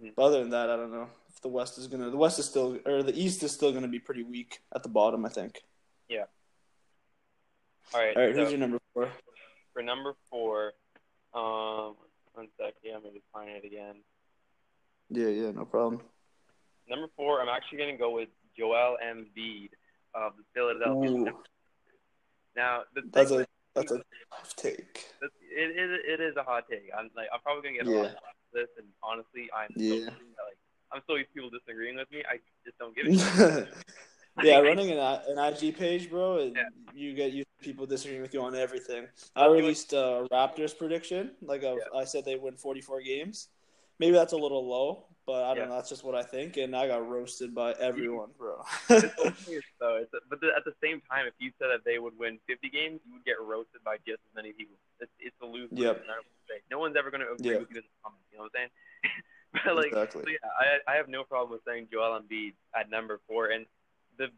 Mhm. 0.00 0.14
But 0.14 0.22
other 0.22 0.40
than 0.40 0.50
that, 0.50 0.70
I 0.70 0.76
don't 0.76 0.92
know 0.92 1.08
if 1.28 1.40
the 1.40 1.48
West 1.48 1.78
is 1.78 1.86
gonna. 1.88 2.10
The 2.10 2.16
West 2.16 2.38
is 2.38 2.46
still, 2.46 2.78
or 2.86 3.02
the 3.02 3.18
East 3.18 3.42
is 3.42 3.52
still 3.52 3.72
gonna 3.72 3.88
be 3.88 3.98
pretty 3.98 4.22
weak 4.22 4.60
at 4.74 4.82
the 4.82 4.88
bottom. 4.88 5.24
I 5.24 5.28
think. 5.28 5.62
Yeah. 6.08 6.24
All 7.94 8.00
right. 8.00 8.16
All 8.16 8.22
right, 8.22 8.34
so 8.34 8.40
who's 8.42 8.50
your 8.50 8.60
number 8.60 8.78
four? 8.94 9.10
for 9.72 9.82
number 9.82 10.14
four, 10.28 10.72
um, 11.34 11.96
one 12.34 12.48
sec. 12.58 12.74
Yeah, 12.82 12.96
I'm 12.96 13.02
gonna 13.02 13.20
find 13.32 13.50
it 13.50 13.64
again. 13.64 14.02
Yeah, 15.10 15.28
yeah, 15.28 15.50
no 15.52 15.64
problem. 15.64 16.02
Number 16.88 17.08
four, 17.16 17.40
I'm 17.40 17.48
actually 17.48 17.78
gonna 17.78 17.96
go 17.96 18.10
with 18.10 18.28
Joel 18.56 18.98
Embiid 19.02 19.70
of 20.14 20.36
the 20.36 20.44
Philadelphia. 20.54 21.10
Ooh, 21.10 21.42
Now, 22.56 22.82
the 22.94 23.02
that's 23.12 23.30
a 23.30 23.46
that's 23.74 23.92
a 23.92 23.98
tough 24.30 24.56
take. 24.56 25.06
it 25.22 25.76
is 25.76 26.00
it 26.06 26.20
is 26.20 26.36
a 26.36 26.42
hot 26.42 26.64
take. 26.68 26.90
I'm 26.96 27.10
like 27.14 27.28
I'm 27.32 27.40
probably 27.40 27.62
gonna 27.70 27.84
get 27.84 27.86
a 27.86 27.96
lot 27.96 28.06
of 28.06 28.16
this, 28.52 28.68
and 28.78 28.86
honestly, 29.02 29.50
I'm 29.56 29.68
so, 29.76 29.82
Yeah. 29.82 30.04
like 30.06 30.58
I'm 30.92 31.02
so 31.06 31.16
used 31.16 31.28
to 31.30 31.34
people 31.34 31.50
disagreeing 31.50 31.96
with 31.96 32.10
me. 32.10 32.22
I 32.28 32.38
just 32.64 32.78
don't 32.78 32.94
give 32.96 33.06
a 33.06 33.12
shit. 33.66 33.68
yeah, 34.42 34.58
Like, 34.58 34.64
running 34.64 34.90
an, 34.92 34.98
an 34.98 35.38
IG 35.38 35.76
page, 35.76 36.08
bro, 36.10 36.52
Yeah. 36.54 36.62
you 36.94 37.14
get 37.14 37.32
used 37.32 37.48
to 37.58 37.64
people 37.64 37.86
disagreeing 37.86 38.22
with 38.22 38.32
you 38.32 38.40
on 38.42 38.54
everything. 38.54 39.06
I 39.36 39.46
Let's 39.46 39.52
do 39.52 39.60
released 39.62 39.92
a 39.92 40.26
Raptors 40.32 40.76
prediction. 40.76 41.32
Like 41.42 41.64
I 41.64 42.04
said, 42.04 42.24
they 42.24 42.36
win 42.36 42.56
44 42.56 43.02
games. 43.02 43.48
Maybe 43.98 44.12
that's 44.12 44.32
a 44.32 44.36
little 44.36 44.66
low, 44.66 45.07
but 45.28 45.44
I 45.44 45.48
don't 45.52 45.64
Yeah. 45.64 45.68
know. 45.68 45.76
That's 45.76 45.90
just 45.92 46.04
what 46.04 46.14
I 46.16 46.22
think, 46.24 46.56
and 46.56 46.74
I 46.74 46.88
got 46.88 47.06
roasted 47.06 47.54
by 47.54 47.72
everyone, 47.78 48.30
bro. 48.38 48.64
It's 48.88 49.66
though, 49.78 49.96
it's 50.00 50.10
but 50.30 50.40
the, 50.40 50.48
at 50.56 50.64
the 50.64 50.72
same 50.82 51.02
time, 51.04 51.26
if 51.28 51.34
you 51.38 51.52
said 51.60 51.68
that 51.68 51.84
they 51.84 51.98
would 51.98 52.16
win 52.18 52.38
50 52.48 52.68
games, 52.70 53.00
you 53.06 53.12
would 53.12 53.24
get 53.28 53.36
roasted 53.38 53.84
by 53.84 53.96
just 54.08 54.24
as 54.24 54.32
many 54.34 54.52
people. 54.56 54.74
It's, 55.00 55.12
it's 55.20 55.36
a 55.42 55.46
lose. 55.46 55.68
Yep. 55.70 56.02
No 56.72 56.78
one's 56.80 56.96
ever 56.96 57.10
going 57.12 57.20
to 57.20 57.32
agree 57.36 57.52
Yeah. 57.52 57.58
with 57.60 57.68
you 57.70 57.76
in 57.76 57.84
the 57.84 57.96
comments. 58.02 58.24
You 58.32 58.38
know 58.38 58.44
what 58.48 58.56
I'm 58.56 58.72
saying? 58.72 58.72
but 59.52 59.76
like, 59.76 59.92
exactly. 59.92 60.22
so 60.24 60.28
yeah, 60.32 60.48
I 60.88 60.92
I 60.92 60.94
have 60.96 61.08
no 61.12 61.24
problem 61.24 61.52
with 61.52 61.62
saying 61.68 61.88
Joel 61.92 62.16
Embiid 62.20 62.54
at 62.74 62.88
number 62.88 63.20
four, 63.28 63.52
and 63.52 63.66
the 64.16 64.32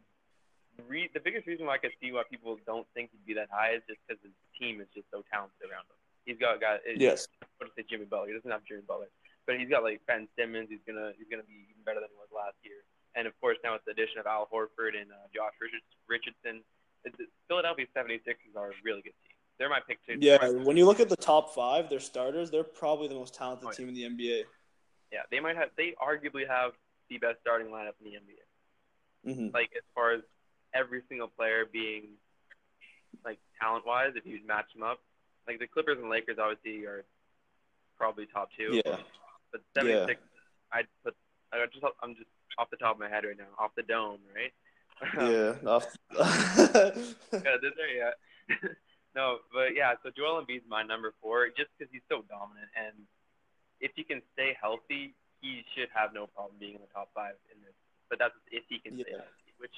re, 0.91 1.07
the 1.15 1.19
biggest 1.23 1.47
reason 1.47 1.65
why 1.71 1.75
I 1.75 1.77
could 1.79 1.95
see 2.03 2.11
why 2.11 2.23
people 2.29 2.59
don't 2.67 2.87
think 2.93 3.11
he'd 3.15 3.25
be 3.25 3.33
that 3.39 3.47
high 3.49 3.79
is 3.79 3.83
just 3.87 3.99
because 4.03 4.19
his 4.23 4.35
team 4.59 4.81
is 4.83 4.87
just 4.93 5.07
so 5.09 5.23
talented 5.31 5.63
around 5.71 5.87
him. 5.87 5.95
He's 6.27 6.37
got 6.37 6.59
got 6.59 6.83
Yes. 6.85 7.27
what 7.57 7.67
to 7.67 7.71
say 7.79 7.83
Jimmy 7.89 8.05
Butler. 8.11 8.27
He 8.27 8.33
doesn't 8.35 8.51
have 8.51 8.63
Jimmy 8.67 8.83
Butler, 8.87 9.07
but 9.51 9.59
he's 9.59 9.67
got 9.67 9.83
like 9.83 9.99
Ben 10.07 10.31
Simmons. 10.39 10.71
He's 10.71 10.79
gonna 10.87 11.11
he's 11.19 11.27
gonna 11.27 11.43
be 11.43 11.67
even 11.67 11.83
better 11.83 11.99
than 11.99 12.07
he 12.07 12.15
was 12.15 12.31
last 12.31 12.55
year. 12.63 12.87
And 13.19 13.27
of 13.27 13.35
course 13.43 13.57
now 13.67 13.73
with 13.75 13.83
the 13.83 13.91
addition 13.91 14.19
of 14.23 14.25
Al 14.25 14.47
Horford 14.47 14.95
and 14.95 15.11
uh, 15.11 15.27
Josh 15.35 15.51
Richards, 15.59 15.83
Richardson, 16.07 16.63
the 17.03 17.11
Philadelphia 17.51 17.83
76ers 17.91 18.55
are 18.55 18.71
a 18.71 18.73
really 18.87 19.01
good 19.03 19.11
team. 19.27 19.35
They're 19.59 19.67
my 19.67 19.83
pick 19.85 19.99
too. 20.07 20.15
Yeah, 20.23 20.39
when 20.63 20.77
you 20.77 20.85
look 20.85 21.01
at 21.01 21.09
the 21.09 21.17
top 21.19 21.53
five, 21.53 21.89
their 21.89 21.99
starters, 21.99 22.49
they're 22.49 22.63
probably 22.63 23.09
the 23.09 23.15
most 23.19 23.35
talented 23.35 23.67
Oh, 23.67 23.71
yeah. 23.71 23.77
team 23.77 23.89
in 23.89 23.93
the 23.93 24.03
NBA. 24.07 24.43
yeah, 25.11 25.19
they 25.29 25.39
might 25.41 25.57
have. 25.57 25.69
They 25.75 25.93
arguably 26.01 26.47
have 26.47 26.71
the 27.09 27.17
best 27.17 27.41
starting 27.41 27.67
lineup 27.67 27.99
in 27.99 28.07
the 28.07 28.15
NBA. 28.23 29.35
hmm 29.35 29.53
Like 29.53 29.69
as 29.75 29.83
far 29.93 30.13
as 30.13 30.21
every 30.73 31.01
single 31.09 31.27
player 31.27 31.65
being 31.67 32.15
like 33.25 33.39
talent 33.59 33.85
wise, 33.85 34.13
if 34.15 34.25
you 34.25 34.39
match 34.47 34.71
them 34.73 34.83
up, 34.83 34.99
like 35.45 35.59
the 35.59 35.67
Clippers 35.67 35.97
and 35.99 36.09
Lakers 36.09 36.37
obviously 36.39 36.85
are 36.85 37.03
probably 37.97 38.25
top 38.33 38.49
two. 38.57 38.81
Yeah. 38.85 38.97
But 39.51 39.61
76, 39.75 40.19
I'd 40.71 40.87
put. 41.03 41.15
I 41.53 41.65
just 41.71 41.83
I'm 42.01 42.15
just 42.15 42.29
off 42.57 42.69
the 42.69 42.77
top 42.77 42.95
of 42.95 42.99
my 42.99 43.09
head 43.09 43.25
right 43.25 43.37
now, 43.37 43.51
off 43.59 43.71
the 43.75 43.83
dome, 43.83 44.19
right? 44.35 44.53
Um, 45.17 45.31
yeah. 45.31 45.55
off- 45.65 45.97
yeah, 46.13 47.57
there, 47.57 47.89
yeah. 47.89 48.11
no, 49.15 49.39
but 49.51 49.73
yeah, 49.75 49.93
so 50.03 50.11
Joel 50.15 50.45
Embiid's 50.45 50.69
my 50.69 50.83
number 50.83 51.15
four, 51.19 51.47
just 51.47 51.69
because 51.73 51.91
he's 51.91 52.03
so 52.07 52.23
dominant, 52.29 52.69
and 52.77 52.93
if 53.79 53.91
he 53.95 54.03
can 54.03 54.21
stay 54.33 54.55
healthy, 54.61 55.15
he 55.41 55.65
should 55.73 55.89
have 55.91 56.13
no 56.13 56.27
problem 56.27 56.55
being 56.59 56.75
in 56.75 56.81
the 56.81 56.93
top 56.93 57.09
five 57.15 57.33
in 57.51 57.59
this. 57.63 57.73
But 58.11 58.19
that's 58.19 58.35
if 58.51 58.63
he 58.69 58.77
can 58.77 58.93
stay 58.93 59.09
healthy, 59.09 59.53
which 59.57 59.73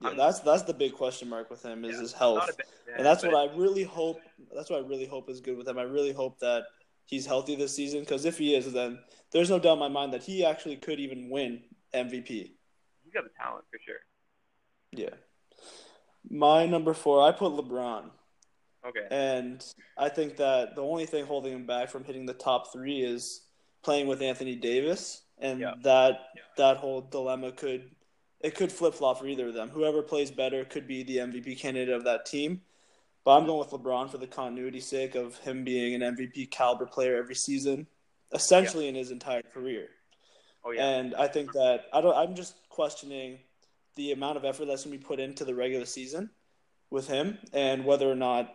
yeah, 0.00 0.14
that's 0.16 0.38
that's 0.40 0.62
the 0.62 0.74
big 0.74 0.94
question 0.94 1.28
mark 1.28 1.50
with 1.50 1.64
him 1.64 1.84
is 1.84 1.96
Yeah, 1.96 2.00
his 2.02 2.12
health. 2.12 2.48
man, 2.86 2.96
and 2.98 3.06
that's 3.06 3.24
what 3.24 3.34
I 3.34 3.52
really 3.56 3.82
hope. 3.82 4.20
That's 4.54 4.70
what 4.70 4.84
I 4.84 4.86
really 4.86 5.06
hope 5.06 5.28
is 5.28 5.40
good 5.40 5.58
with 5.58 5.66
him. 5.66 5.78
I 5.78 5.82
really 5.82 6.12
hope 6.12 6.38
that 6.38 6.66
he's 7.10 7.26
healthy 7.26 7.56
this 7.56 7.74
season. 7.74 8.00
Because 8.00 8.24
if 8.24 8.38
he 8.38 8.54
is, 8.54 8.72
then 8.72 9.00
there's 9.32 9.50
no 9.50 9.58
doubt 9.58 9.74
in 9.74 9.78
my 9.80 9.88
mind 9.88 10.12
that 10.14 10.22
he 10.22 10.44
actually 10.44 10.76
could 10.76 11.00
even 11.00 11.28
win 11.28 11.62
MVP. 11.92 12.26
He's 12.28 13.12
got 13.12 13.24
the 13.24 13.30
talent 13.38 13.64
for 13.70 13.78
sure. 13.84 13.96
Yeah. 14.92 15.14
My 16.28 16.66
number 16.66 16.94
four, 16.94 17.22
I 17.22 17.32
put 17.32 17.52
LeBron. 17.52 18.10
Okay. 18.86 19.06
And 19.10 19.64
I 19.98 20.08
think 20.08 20.36
that 20.36 20.74
the 20.74 20.82
only 20.82 21.04
thing 21.06 21.26
holding 21.26 21.52
him 21.52 21.66
back 21.66 21.90
from 21.90 22.04
hitting 22.04 22.24
the 22.24 22.32
top 22.34 22.72
three 22.72 23.02
is 23.02 23.42
playing 23.82 24.06
with 24.06 24.22
Anthony 24.22 24.56
Davis, 24.56 25.22
and 25.38 25.60
Yeah. 25.60 25.74
that 25.82 26.20
that 26.56 26.76
whole 26.78 27.00
dilemma 27.02 27.52
could 27.52 27.90
it 28.40 28.54
could 28.54 28.72
flip 28.72 28.94
flop 28.94 29.18
for 29.18 29.26
either 29.26 29.48
of 29.48 29.54
them. 29.54 29.68
Whoever 29.68 30.02
plays 30.02 30.30
better 30.30 30.64
could 30.64 30.86
be 30.86 31.02
the 31.02 31.18
MVP 31.18 31.56
candidate 31.58 31.94
of 31.94 32.04
that 32.04 32.24
team. 32.24 32.62
But 33.30 33.36
I'm 33.36 33.46
going 33.46 33.60
with 33.60 33.70
LeBron 33.70 34.10
for 34.10 34.18
the 34.18 34.26
continuity 34.26 34.80
sake 34.80 35.14
of 35.14 35.38
him 35.38 35.62
being 35.62 35.94
an 35.94 36.16
MVP 36.16 36.50
caliber 36.50 36.84
player 36.84 37.16
every 37.16 37.36
season, 37.36 37.86
essentially 38.34 38.88
in 38.88 38.96
his 38.96 39.12
entire 39.12 39.42
career. 39.42 39.86
Oh 40.64 40.72
yeah. 40.72 40.84
And 40.84 41.14
I 41.14 41.28
think 41.28 41.52
that 41.52 41.84
I 41.92 42.00
don't. 42.00 42.16
I'm 42.16 42.34
just 42.34 42.56
questioning 42.70 43.38
the 43.94 44.10
amount 44.10 44.36
of 44.36 44.44
effort 44.44 44.64
that's 44.64 44.82
going 44.82 44.94
to 44.94 44.98
be 44.98 45.04
put 45.06 45.20
into 45.20 45.44
the 45.44 45.54
regular 45.54 45.84
season 45.84 46.30
with 46.90 47.06
him, 47.06 47.38
and 47.52 47.84
whether 47.84 48.10
or 48.10 48.16
not 48.16 48.52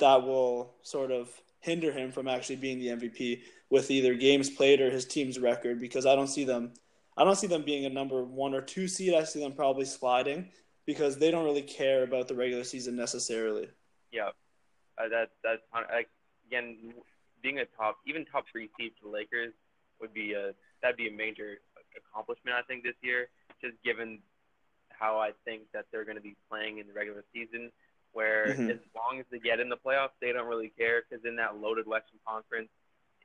that 0.00 0.22
will 0.22 0.74
sort 0.82 1.10
of 1.10 1.30
hinder 1.60 1.90
him 1.90 2.12
from 2.12 2.28
actually 2.28 2.56
being 2.56 2.80
the 2.80 2.88
MVP 2.88 3.40
with 3.70 3.90
either 3.90 4.12
games 4.12 4.50
played 4.50 4.82
or 4.82 4.90
his 4.90 5.06
team's 5.06 5.38
record. 5.38 5.80
Because 5.80 6.04
I 6.04 6.14
don't 6.14 6.26
see 6.26 6.44
them. 6.44 6.74
I 7.16 7.24
don't 7.24 7.38
see 7.38 7.46
them 7.46 7.62
being 7.62 7.86
a 7.86 7.88
number 7.88 8.22
one 8.22 8.52
or 8.52 8.60
two 8.60 8.86
seed. 8.86 9.14
I 9.14 9.24
see 9.24 9.40
them 9.40 9.54
probably 9.54 9.86
sliding 9.86 10.50
because 10.84 11.16
they 11.16 11.30
don't 11.30 11.46
really 11.46 11.62
care 11.62 12.02
about 12.04 12.28
the 12.28 12.34
regular 12.34 12.64
season 12.64 12.96
necessarily. 12.96 13.70
Yeah, 14.14 14.30
uh, 14.96 15.10
that 15.10 15.34
that's 15.42 15.62
like 15.74 16.06
again 16.46 16.94
being 17.42 17.58
a 17.58 17.66
top 17.74 17.98
even 18.06 18.24
top 18.30 18.46
three 18.46 18.70
seed 18.78 18.92
for 18.94 19.08
the 19.10 19.12
Lakers 19.12 19.52
would 20.00 20.14
be 20.14 20.34
a 20.34 20.54
that'd 20.80 20.96
be 20.96 21.08
a 21.08 21.12
major 21.12 21.58
accomplishment 21.98 22.54
I 22.54 22.62
think 22.62 22.84
this 22.84 22.94
year, 23.02 23.26
just 23.60 23.74
given 23.82 24.22
how 24.90 25.18
I 25.18 25.32
think 25.44 25.62
that 25.74 25.86
they're 25.90 26.04
going 26.04 26.16
to 26.16 26.22
be 26.22 26.36
playing 26.48 26.78
in 26.78 26.86
the 26.86 26.92
regular 26.94 27.24
season, 27.34 27.72
where 28.12 28.54
Mhm. 28.54 28.70
as 28.70 28.78
long 28.94 29.18
as 29.18 29.26
they 29.30 29.40
get 29.40 29.58
in 29.58 29.68
the 29.68 29.76
playoffs, 29.76 30.14
they 30.20 30.30
don't 30.30 30.46
really 30.46 30.70
care 30.70 31.02
because 31.02 31.24
in 31.24 31.34
that 31.36 31.56
loaded 31.56 31.86
Western 31.86 32.20
Conference, 32.24 32.70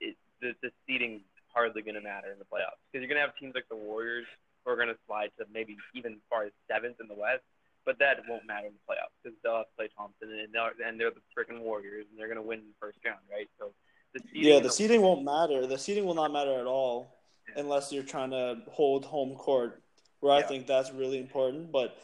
it, 0.01 0.17
the 0.41 0.55
the 0.63 0.71
seeding's 0.87 1.21
hardly 1.53 1.81
going 1.83 1.95
to 1.95 2.01
matter 2.01 2.31
in 2.31 2.39
the 2.39 2.45
playoffs 2.45 2.81
because 2.89 3.05
you're 3.05 3.13
going 3.13 3.21
to 3.21 3.25
have 3.27 3.35
teams 3.37 3.53
like 3.53 3.67
the 3.69 3.75
Warriors 3.75 4.25
who 4.65 4.71
are 4.71 4.75
going 4.75 4.87
to 4.89 4.97
slide 5.05 5.29
to 5.37 5.45
maybe 5.53 5.77
even 5.93 6.13
as 6.13 6.19
far 6.29 6.43
as 6.45 6.51
seventh 6.67 6.99
in 6.99 7.07
the 7.07 7.13
West 7.13 7.43
but 7.85 7.97
that 7.99 8.17
won't 8.27 8.45
matter 8.45 8.67
in 8.67 8.73
the 8.73 8.79
playoffs 8.93 9.15
because 9.23 9.37
they'll 9.43 9.57
have 9.57 9.65
Klay 9.79 9.87
Thompson 9.95 10.29
and 10.31 10.53
they're 10.53 10.87
and 10.87 10.99
they're 10.99 11.11
the 11.11 11.21
freaking 11.35 11.61
Warriors 11.61 12.05
and 12.09 12.19
they're 12.19 12.27
gonna 12.27 12.41
win 12.41 12.59
the 12.59 12.75
first 12.79 12.99
round, 13.05 13.19
right? 13.31 13.49
So 13.57 13.73
the 14.13 14.21
Yeah, 14.33 14.59
the 14.59 14.69
seeding 14.69 15.01
won't 15.01 15.23
matter. 15.23 15.65
The 15.65 15.77
seeding 15.77 16.05
will 16.05 16.15
not 16.15 16.31
matter 16.31 16.59
at 16.59 16.65
all 16.65 17.15
Yeah. 17.47 17.61
unless 17.61 17.91
you're 17.91 18.03
trying 18.03 18.31
to 18.31 18.61
hold 18.71 19.05
home 19.05 19.35
court, 19.35 19.81
where 20.19 20.33
I 20.33 20.41
think 20.41 20.67
that's 20.67 20.91
really 20.91 21.19
important. 21.19 21.71
But 21.71 21.97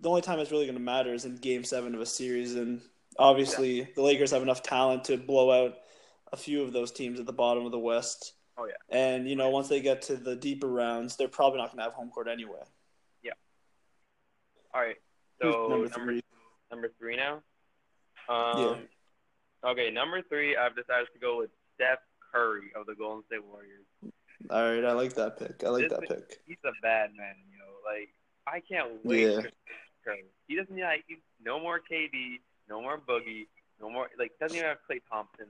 the 0.00 0.08
only 0.08 0.22
time 0.22 0.38
it's 0.38 0.50
really 0.50 0.66
going 0.66 0.76
to 0.76 0.82
matter 0.82 1.14
is 1.14 1.24
in 1.24 1.36
Game 1.36 1.64
Seven 1.64 1.94
of 1.94 2.00
a 2.00 2.06
series, 2.06 2.54
and 2.54 2.82
obviously 3.18 3.82
the 3.94 4.02
Lakers 4.02 4.30
have 4.30 4.42
enough 4.42 4.62
talent 4.62 5.04
to 5.04 5.16
blow 5.16 5.64
out 5.64 5.78
a 6.32 6.36
few 6.36 6.62
of 6.62 6.72
those 6.72 6.92
teams 6.92 7.20
at 7.20 7.26
the 7.26 7.32
bottom 7.32 7.64
of 7.64 7.72
the 7.72 7.78
West. 7.78 8.34
Oh, 8.58 8.66
yeah. 8.66 8.72
And 8.90 9.28
you 9.28 9.36
know, 9.36 9.50
once 9.50 9.68
they 9.68 9.80
get 9.80 10.02
to 10.02 10.16
the 10.16 10.36
deeper 10.36 10.68
rounds, 10.68 11.16
they're 11.16 11.28
probably 11.28 11.58
not 11.58 11.68
going 11.68 11.78
to 11.78 11.84
have 11.84 11.92
home 11.92 12.10
court 12.10 12.28
anyway. 12.28 12.62
All 14.76 14.82
right. 14.82 14.96
So 15.40 15.68
number 15.68 15.88
number 15.88 15.88
three. 16.12 16.22
number 16.70 16.90
three 16.98 17.16
now. 17.16 17.40
Um, 18.28 18.80
Okay, 19.64 19.90
number 19.90 20.22
three, 20.28 20.54
I've 20.54 20.76
decided 20.76 21.08
to 21.14 21.18
go 21.18 21.38
with 21.38 21.50
Steph 21.74 21.98
Curry 22.30 22.70
of 22.76 22.86
the 22.86 22.94
Golden 22.94 23.24
State 23.24 23.42
Warriors. 23.42 23.86
All 24.50 24.62
right, 24.62 24.84
I 24.84 24.92
like 24.92 25.14
that 25.14 25.38
pick. 25.38 25.64
I 25.64 25.70
like 25.70 25.88
This 25.88 25.98
that 25.98 26.08
pick. 26.08 26.38
He's 26.46 26.58
a 26.64 26.70
bad 26.82 27.10
man, 27.16 27.34
you 27.50 27.58
know. 27.58 27.72
Like 27.84 28.10
I 28.46 28.60
can't 28.60 29.02
wait 29.04 29.22
Yeah. 29.22 29.36
for 29.36 29.48
Steph 29.48 30.04
Curry. 30.04 30.24
He 30.46 30.56
doesn't 30.56 30.78
like 30.78 31.04
no 31.42 31.58
more 31.58 31.80
KD, 31.80 32.36
no 32.68 32.80
more 32.82 32.98
Boogie, 32.98 33.46
no 33.80 33.88
more 33.90 34.08
like 34.18 34.32
doesn't 34.38 34.56
even 34.56 34.68
have 34.68 34.78
Klay 34.88 35.00
Thompson. 35.10 35.46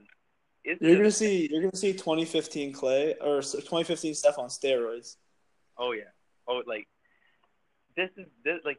It's 0.63 0.81
You're 0.81 0.95
gonna 0.97 1.11
see. 1.11 1.49
You're 1.51 1.61
gonna 1.61 1.75
see 1.75 1.91
2015 1.93 2.73
Klay 2.73 3.13
or 3.21 3.41
2015 3.41 4.15
Steph 4.15 4.39
on 4.39 4.47
steroids. 4.47 5.17
Oh 5.77 5.91
yeah. 5.91 6.03
Oh 6.47 6.63
like 6.65 6.87
this 7.95 8.09
is 8.17 8.25
this 8.43 8.59
like 8.65 8.77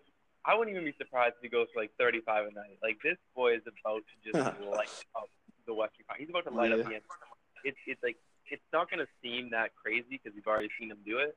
I 0.48 0.56
wouldn't 0.56 0.72
even 0.74 0.88
be 0.88 0.96
surprised 0.96 1.34
if 1.36 1.42
he 1.44 1.50
goes 1.52 1.68
for 1.74 1.80
like 1.84 1.92
35 2.00 2.48
a 2.48 2.52
night. 2.56 2.80
Like 2.82 2.96
this 3.04 3.20
boy 3.36 3.54
is 3.60 3.62
about 3.68 4.00
to 4.00 4.14
just 4.24 4.40
light 4.64 4.88
up 5.14 5.28
the 5.68 5.74
Western 5.76 6.08
Conference. 6.08 6.24
He's 6.24 6.30
about 6.32 6.48
to 6.48 6.54
light 6.56 6.72
Yeah. 6.72 6.80
up 6.80 6.88
the. 6.88 7.68
It's 7.68 7.76
it's 7.86 8.02
like 8.02 8.16
it's 8.48 8.64
not 8.72 8.88
gonna 8.90 9.10
seem 9.22 9.50
that 9.50 9.76
crazy 9.76 10.16
because 10.16 10.32
we've 10.32 10.46
already 10.46 10.70
seen 10.80 10.90
him 10.90 11.04
do 11.04 11.18
it, 11.18 11.36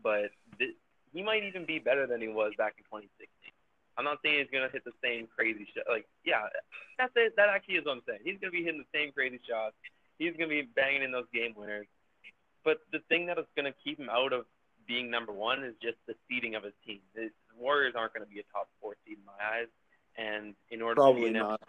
but 0.00 0.30
this, 0.60 0.70
he 1.12 1.22
might 1.22 1.42
even 1.42 1.66
be 1.66 1.80
better 1.80 2.06
than 2.06 2.20
he 2.22 2.28
was 2.28 2.52
back 2.56 2.74
in 2.78 2.84
2016. 2.86 3.26
I'm 3.98 4.04
not 4.04 4.18
saying 4.22 4.38
he's 4.38 4.52
gonna 4.52 4.70
hit 4.72 4.84
the 4.84 4.94
same 5.02 5.26
crazy 5.34 5.66
shot. 5.74 5.90
Like 5.90 6.06
yeah, 6.24 6.46
that's 6.98 7.12
it. 7.16 7.34
That 7.34 7.48
actually 7.48 7.82
is 7.82 7.84
what 7.84 7.98
I'm 7.98 8.02
saying. 8.06 8.20
He's 8.22 8.38
gonna 8.38 8.52
be 8.54 8.62
hitting 8.62 8.78
the 8.84 8.92
same 8.96 9.10
crazy 9.10 9.40
shots. 9.42 9.74
He's 10.22 10.34
gonna 10.38 10.54
be 10.54 10.62
banging 10.62 11.02
in 11.02 11.10
those 11.10 11.26
game 11.34 11.52
winners. 11.56 11.88
But 12.64 12.78
the 12.92 13.00
thing 13.10 13.26
that 13.26 13.38
is 13.38 13.46
gonna 13.56 13.74
keep 13.82 13.98
him 13.98 14.08
out 14.08 14.32
of 14.32 14.46
being 14.86 15.10
number 15.10 15.32
one 15.32 15.64
is 15.64 15.74
just 15.82 15.98
the 16.06 16.14
seeding 16.28 16.54
of 16.54 16.62
his 16.62 16.74
team. 16.86 17.00
Warriors 17.58 17.94
aren't 17.96 18.14
going 18.14 18.24
to 18.26 18.30
be 18.32 18.40
a 18.40 18.44
top 18.52 18.68
four 18.80 18.94
seed 19.06 19.18
in 19.18 19.24
my 19.24 19.32
eyes, 19.60 19.68
and 20.16 20.54
in 20.70 20.82
order 20.82 20.96
to 20.96 21.00
Probably 21.00 21.22
be 21.22 21.26
an 21.28 21.32
not. 21.34 21.60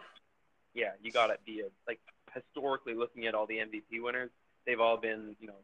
yeah, 0.74 0.90
you 1.02 1.12
got 1.12 1.28
to 1.28 1.36
be 1.46 1.60
a 1.60 1.68
like 1.86 2.00
historically 2.34 2.94
looking 2.94 3.26
at 3.26 3.34
all 3.34 3.46
the 3.46 3.58
MVP 3.58 4.02
winners, 4.02 4.30
they've 4.66 4.80
all 4.80 4.96
been 4.96 5.36
you 5.40 5.46
know 5.46 5.54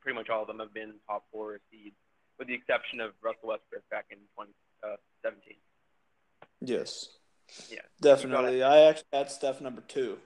pretty 0.00 0.16
much 0.16 0.28
all 0.30 0.42
of 0.42 0.46
them 0.48 0.58
have 0.60 0.72
been 0.72 0.94
top 1.06 1.24
four 1.32 1.58
seeds, 1.70 1.94
with 2.38 2.48
the 2.48 2.54
exception 2.54 3.00
of 3.00 3.12
Russell 3.22 3.48
Westbrook 3.48 3.82
back 3.90 4.06
in 4.10 4.18
2017. 4.38 4.82
Uh, 4.82 5.56
yes. 6.60 7.08
Yeah. 7.68 7.80
Definitely. 8.00 8.62
I 8.62 8.82
actually 8.82 9.08
had 9.12 9.30
Steph 9.30 9.60
number 9.60 9.82
two 9.82 10.18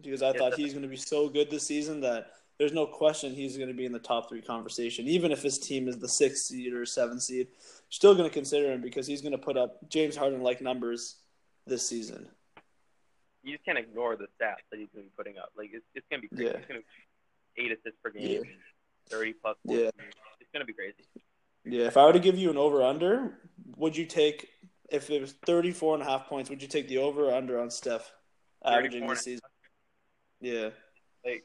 because 0.00 0.22
I 0.22 0.26
Yeah, 0.28 0.32
thought 0.32 0.38
definitely. 0.50 0.64
he's 0.64 0.72
going 0.72 0.82
to 0.82 0.88
be 0.88 0.96
so 0.96 1.28
good 1.28 1.50
this 1.50 1.66
season 1.66 2.00
that 2.00 2.30
there's 2.58 2.72
no 2.72 2.86
question 2.86 3.32
he's 3.32 3.56
going 3.56 3.68
to 3.68 3.74
be 3.74 3.84
in 3.84 3.92
the 3.92 3.98
top 3.98 4.28
three 4.28 4.42
conversation. 4.42 5.06
Even 5.06 5.30
if 5.30 5.42
his 5.42 5.58
team 5.58 5.88
is 5.88 5.98
the 5.98 6.08
sixth 6.08 6.46
seed 6.46 6.72
or 6.72 6.84
seventh 6.84 7.22
seed, 7.22 7.48
still 7.88 8.14
going 8.14 8.28
to 8.28 8.34
consider 8.34 8.72
him 8.72 8.80
because 8.82 9.06
he's 9.06 9.22
going 9.22 9.32
to 9.32 9.38
put 9.38 9.56
up 9.56 9.78
James 9.88 10.16
Harden 10.16 10.42
like 10.42 10.60
numbers 10.60 11.16
this 11.66 11.86
season. 11.86 12.28
You 13.44 13.52
just 13.54 13.64
can't 13.64 13.78
ignore 13.78 14.16
the 14.16 14.24
stats 14.24 14.66
that 14.70 14.78
he's 14.78 14.88
going 14.92 15.04
to 15.06 15.10
be 15.10 15.12
putting 15.16 15.38
up. 15.38 15.50
Like 15.56 15.70
it's, 15.72 15.84
it's 15.94 16.06
going 16.10 16.22
to 16.22 16.28
be 16.28 16.36
crazy. 16.36 16.50
Yeah. 16.50 16.58
It's 16.58 16.66
going 16.68 16.80
to 16.80 16.86
be 17.56 17.64
eight 17.64 17.72
assists 17.72 17.98
per 18.02 18.10
Yeah. 18.14 18.38
game, 18.40 18.44
30 19.08 19.32
plus. 19.34 19.56
Yeah. 19.64 19.76
It's 20.40 20.50
going 20.52 20.60
to 20.60 20.66
be 20.66 20.72
crazy. 20.72 21.04
Yeah, 21.64 21.86
if 21.86 21.96
I 21.96 22.06
were 22.06 22.12
to 22.14 22.18
give 22.18 22.38
you 22.38 22.50
an 22.50 22.56
over 22.56 22.82
under, 22.82 23.38
would 23.76 23.96
you 23.96 24.06
take 24.06 24.48
if 24.90 25.10
it 25.10 25.20
was 25.20 25.34
34 25.44 25.94
and 25.94 26.02
a 26.02 26.06
half 26.06 26.26
points, 26.26 26.48
would 26.50 26.62
you 26.62 26.68
take 26.68 26.88
the 26.88 26.98
over 26.98 27.26
or 27.26 27.34
under 27.34 27.60
on 27.60 27.70
Steph 27.70 28.10
averaging 28.64 29.06
this 29.06 29.20
season? 29.20 29.44
Yeah. 30.40 30.70
Like 31.24 31.44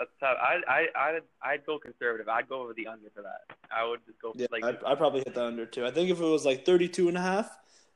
that's 0.00 0.10
tough. 0.18 0.38
I 0.40 0.56
I 0.66 0.86
I'd, 0.96 1.20
I'd 1.42 1.66
go 1.66 1.78
conservative. 1.78 2.28
I'd 2.28 2.48
go 2.48 2.62
over 2.62 2.72
the 2.72 2.86
under 2.86 3.10
for 3.14 3.22
that. 3.22 3.42
I 3.70 3.86
would 3.86 4.00
just 4.06 4.20
go 4.20 4.32
Yeah, 4.34 4.46
like 4.50 4.64
I'd, 4.64 4.82
I'd 4.84 4.98
probably 4.98 5.20
hit 5.20 5.34
the 5.34 5.44
under 5.44 5.66
too. 5.66 5.84
I 5.86 5.90
think 5.90 6.10
if 6.10 6.18
it 6.20 6.24
was 6.24 6.44
like 6.46 6.64
32 6.64 7.08
and 7.08 7.18
a 7.18 7.20
half, 7.20 7.50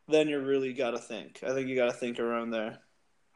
then 0.07 0.29
you 0.29 0.39
really 0.39 0.75
got 0.75 0.91
to 0.91 0.99
think. 0.99 1.41
I 1.43 1.55
think 1.55 1.67
you 1.69 1.75
got 1.77 1.87
to 1.87 1.93
think 1.97 2.21
around 2.21 2.51
there. 2.51 2.79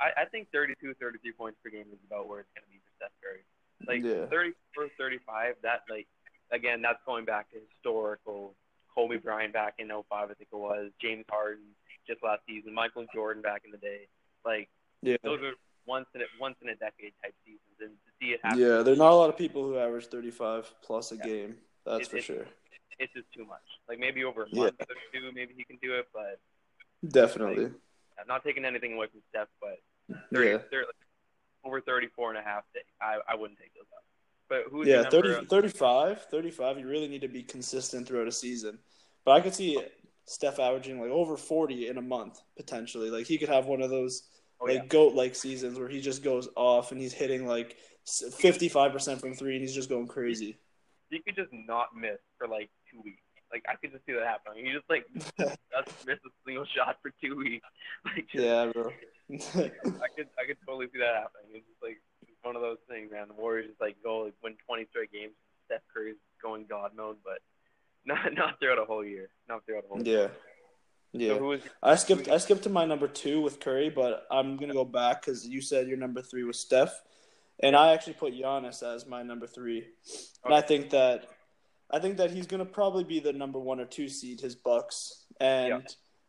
I, 0.00 0.22
I 0.22 0.24
think 0.26 0.48
32, 0.52 0.94
33 1.00 1.32
points 1.32 1.58
per 1.64 1.70
game 1.70 1.86
is 1.92 1.98
about 2.06 2.28
where 2.28 2.40
it's 2.40 2.48
going 2.54 2.64
to 2.64 2.70
be 2.70 2.78
for 2.78 2.92
Steph 2.98 3.10
Curry. 3.24 3.42
Like 3.88 4.04
Yeah. 4.04 4.26
34, 4.30 4.88
35, 4.98 5.54
that 5.62 5.80
like 5.88 6.06
again, 6.52 6.82
that's 6.82 7.00
going 7.06 7.24
back 7.24 7.50
to 7.50 7.56
historical. 7.72 8.54
Kobe 8.94 9.16
Bryant 9.16 9.52
back 9.52 9.74
in 9.78 9.88
05, 9.88 10.02
I 10.10 10.26
think 10.34 10.48
it 10.52 10.56
was. 10.56 10.90
James 11.00 11.24
Harden 11.30 11.62
just 12.06 12.22
last 12.22 12.40
season. 12.48 12.74
Michael 12.74 13.06
Jordan 13.14 13.42
back 13.42 13.62
in 13.64 13.70
the 13.70 13.78
day. 13.78 14.08
Like 14.44 14.68
Yeah. 15.02 15.16
those 15.22 15.40
are 15.40 15.52
once 15.88 16.06
in 16.14 16.20
a, 16.20 16.24
once 16.38 16.56
in 16.62 16.68
a 16.68 16.76
decade 16.76 17.12
type 17.22 17.34
seasons, 17.44 17.76
and 17.80 17.90
to 17.90 18.10
see 18.20 18.32
it 18.32 18.40
happen, 18.44 18.60
Yeah, 18.60 18.82
there 18.82 18.92
are 18.92 18.96
not 18.96 19.10
a 19.12 19.14
lot 19.16 19.30
of 19.30 19.36
people 19.36 19.64
who 19.64 19.78
average 19.78 20.06
35 20.06 20.72
plus 20.82 21.10
a 21.12 21.16
Yeah. 21.16 21.24
game. 21.24 21.58
That's 21.84 22.06
It- 22.06 22.10
for 22.10 22.20
sure. 22.20 22.46
it's 22.98 23.12
just 23.14 23.32
too 23.32 23.44
much. 23.46 23.62
Like 23.88 23.98
maybe 23.98 24.22
over 24.24 24.44
a 24.44 24.48
Yeah. 24.50 24.64
month 24.64 24.80
or 24.82 24.94
two, 25.12 25.32
maybe 25.32 25.54
he 25.54 25.64
can 25.64 25.78
do 25.78 25.94
it, 25.94 26.08
but 26.12 26.38
Definitely. 27.08 27.66
I'm 28.18 28.26
not 28.26 28.44
taking 28.44 28.64
anything 28.64 28.94
away 28.94 29.06
from 29.06 29.22
Steph, 29.30 29.48
but 29.60 29.78
30, 30.32 30.50
Yeah. 30.50 30.58
30 30.70 30.86
over 31.64 31.80
34 31.80 32.30
and 32.30 32.38
a 32.38 32.42
half, 32.42 32.64
I, 33.00 33.18
I 33.26 33.34
wouldn't 33.34 33.58
take 33.58 33.72
those 33.74 33.86
up. 33.96 34.04
But 34.48 34.64
who's 34.70 34.88
Yeah, 34.88 35.08
30, 35.08 35.46
35, 35.46 36.24
35, 36.26 36.78
you 36.78 36.88
really 36.88 37.08
need 37.08 37.20
to 37.20 37.28
be 37.28 37.42
consistent 37.42 38.06
throughout 38.06 38.26
a 38.28 38.32
season. 38.32 38.78
But 39.24 39.32
I 39.32 39.40
could 39.40 39.54
see 39.54 39.78
Steph 40.24 40.58
averaging 40.58 41.00
like 41.00 41.10
over 41.10 41.36
40 41.36 41.88
in 41.88 41.98
a 41.98 42.02
month, 42.02 42.40
potentially. 42.56 43.10
Like 43.10 43.26
he 43.26 43.38
could 43.38 43.48
have 43.48 43.66
one 43.66 43.82
of 43.82 43.90
those 43.90 44.28
oh, 44.60 44.66
like 44.66 44.74
yeah. 44.74 44.86
goat 44.86 45.14
like 45.14 45.34
seasons 45.34 45.78
where 45.78 45.88
he 45.88 46.00
just 46.00 46.22
goes 46.22 46.48
off 46.56 46.92
and 46.92 47.00
he's 47.00 47.12
hitting 47.12 47.46
like 47.46 47.76
55% 48.06 49.20
from 49.20 49.34
three 49.34 49.54
and 49.54 49.62
he's 49.62 49.74
just 49.74 49.88
going 49.88 50.06
crazy. 50.06 50.58
You 51.10 51.20
could 51.22 51.36
just 51.36 51.52
not 51.52 51.88
miss 51.96 52.18
for 52.36 52.46
like 52.46 52.70
two 52.90 53.00
weeks. 53.02 53.22
Like 53.50 53.64
I 53.68 53.76
could 53.76 53.92
just 53.92 54.04
see 54.04 54.12
that 54.12 54.26
happening. 54.26 54.66
You 54.66 54.74
just 54.74 54.90
like 54.90 55.06
just 55.38 56.06
miss 56.06 56.18
a 56.24 56.30
single 56.44 56.66
shot 56.76 56.98
for 57.02 57.12
two 57.22 57.36
weeks. 57.36 57.66
Like 58.04 58.28
just, 58.30 58.44
yeah, 58.44 58.70
bro. 58.72 58.92
I 59.30 60.08
could 60.14 60.28
I 60.38 60.46
could 60.46 60.56
totally 60.64 60.86
see 60.92 61.00
that 61.00 61.26
happening. 61.26 61.50
It's 61.56 61.66
just 61.66 61.82
like 61.82 61.98
one 62.42 62.54
of 62.56 62.62
those 62.62 62.78
things, 62.88 63.10
man. 63.10 63.28
The 63.28 63.34
Warriors 63.34 63.66
just 63.68 63.80
like 63.80 63.96
go 64.04 64.30
like, 64.30 64.34
win 64.42 64.54
20 64.66 64.86
straight 64.90 65.12
games. 65.12 65.32
Steph 65.66 65.82
Curry's 65.92 66.16
going 66.42 66.66
God 66.68 66.92
mode, 66.96 67.16
but 67.24 67.40
not 68.04 68.32
not 68.34 68.60
throughout 68.60 68.78
a 68.78 68.84
whole 68.84 69.04
year. 69.04 69.28
Not 69.48 69.64
throughout 69.66 69.84
a 69.84 69.88
whole 69.88 70.02
year. 70.02 70.30
Yeah. 71.12 71.38
So 71.38 71.58
I 71.82 71.94
skipped. 71.96 72.28
I 72.28 72.38
skipped 72.38 72.64
to 72.64 72.70
my 72.70 72.84
number 72.84 73.08
two 73.08 73.40
with 73.40 73.60
Curry, 73.60 73.90
but 73.90 74.26
I'm 74.30 74.56
gonna 74.56 74.74
go 74.74 74.84
back 74.84 75.22
because 75.22 75.46
you 75.46 75.60
said 75.60 75.88
your 75.88 75.96
number 75.96 76.20
three 76.22 76.44
was 76.44 76.58
Steph, 76.58 77.00
and 77.60 77.74
I 77.74 77.92
actually 77.92 78.14
put 78.14 78.34
Giannis 78.34 78.82
as 78.82 79.06
my 79.06 79.22
number 79.22 79.46
three, 79.46 79.86
and 80.44 80.54
I 80.54 80.60
think 80.60 80.90
that, 80.90 81.26
I 81.90 81.98
think 81.98 82.18
that 82.18 82.30
he's 82.30 82.46
gonna 82.46 82.66
probably 82.66 83.04
be 83.04 83.20
the 83.20 83.32
number 83.32 83.58
one 83.58 83.80
or 83.80 83.86
two 83.86 84.08
seed, 84.08 84.40
his 84.40 84.54
Bucks, 84.54 85.24
and 85.40 85.68
Yeah. 85.68 85.80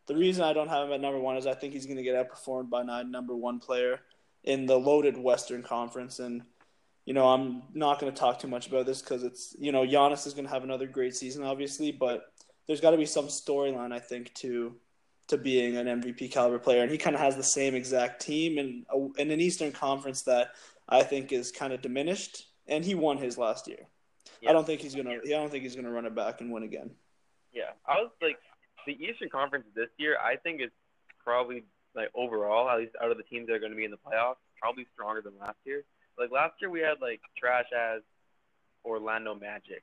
the 0.06 0.16
reason 0.16 0.44
I 0.44 0.54
don't 0.54 0.68
have 0.68 0.86
him 0.88 0.94
at 0.94 1.00
number 1.00 1.20
one 1.20 1.36
is 1.36 1.46
I 1.46 1.54
think 1.54 1.74
he's 1.74 1.86
gonna 1.86 2.02
get 2.02 2.16
outperformed 2.16 2.70
by 2.70 2.82
my 2.82 3.02
number 3.02 3.36
one 3.36 3.58
player 3.58 4.00
in 4.44 4.64
the 4.64 4.78
loaded 4.78 5.18
Western 5.18 5.62
Conference, 5.62 6.20
and 6.20 6.42
you 7.04 7.12
know 7.12 7.28
I'm 7.28 7.64
not 7.74 7.98
gonna 8.00 8.12
talk 8.12 8.38
too 8.38 8.48
much 8.48 8.66
about 8.66 8.86
this 8.86 9.02
because 9.02 9.24
it's 9.24 9.54
you 9.58 9.72
know 9.72 9.84
Giannis 9.84 10.26
is 10.26 10.32
gonna 10.32 10.48
have 10.48 10.64
another 10.64 10.86
great 10.86 11.14
season, 11.14 11.44
obviously, 11.44 11.92
but 11.92 12.32
there's 12.66 12.80
got 12.80 12.90
to 12.92 12.96
be 12.96 13.06
some 13.06 13.26
storyline 13.26 13.92
I 13.92 13.98
think 13.98 14.32
to 14.34 14.76
to 15.28 15.38
being 15.38 15.76
an 15.76 15.86
MVP 15.86 16.32
caliber 16.32 16.58
player, 16.58 16.82
and 16.82 16.90
he 16.90 16.98
kind 16.98 17.14
of 17.14 17.22
has 17.22 17.36
the 17.36 17.42
same 17.42 17.74
exact 17.74 18.20
team 18.20 18.58
in 18.58 18.84
a, 18.92 19.20
in 19.20 19.30
an 19.30 19.40
Eastern 19.40 19.70
Conference 19.70 20.22
that 20.22 20.54
I 20.88 21.04
think 21.04 21.32
is 21.32 21.52
kind 21.52 21.72
of 21.72 21.80
diminished, 21.80 22.46
and 22.66 22.84
he 22.84 22.96
won 22.96 23.16
his 23.16 23.38
last 23.38 23.68
year. 23.68 23.86
Yeah. 24.40 24.50
I 24.50 24.52
don't 24.52 24.66
think 24.66 24.80
he's 24.80 24.94
gonna. 24.94 25.18
I 25.24 25.28
don't 25.28 25.50
think 25.50 25.62
he's 25.62 25.76
gonna 25.76 25.90
run 25.90 26.06
it 26.06 26.14
back 26.14 26.40
and 26.40 26.50
win 26.50 26.62
again. 26.62 26.90
Yeah, 27.52 27.70
I 27.86 27.94
was 27.94 28.10
like 28.20 28.38
the 28.86 28.92
Eastern 28.92 29.28
Conference 29.28 29.66
this 29.74 29.88
year. 29.98 30.16
I 30.18 30.36
think 30.36 30.60
is 30.60 30.70
probably 31.22 31.64
like 31.94 32.10
overall, 32.14 32.68
at 32.68 32.78
least 32.78 32.92
out 33.02 33.10
of 33.10 33.16
the 33.16 33.22
teams 33.24 33.46
that 33.48 33.54
are 33.54 33.58
going 33.58 33.72
to 33.72 33.76
be 33.76 33.84
in 33.84 33.90
the 33.90 33.98
playoffs, 33.98 34.36
probably 34.60 34.86
stronger 34.94 35.20
than 35.20 35.32
last 35.40 35.58
year. 35.64 35.84
Like 36.18 36.30
last 36.30 36.54
year, 36.60 36.70
we 36.70 36.80
had 36.80 37.00
like 37.00 37.20
trash 37.36 37.66
as 37.76 38.02
Orlando 38.84 39.34
Magic 39.34 39.82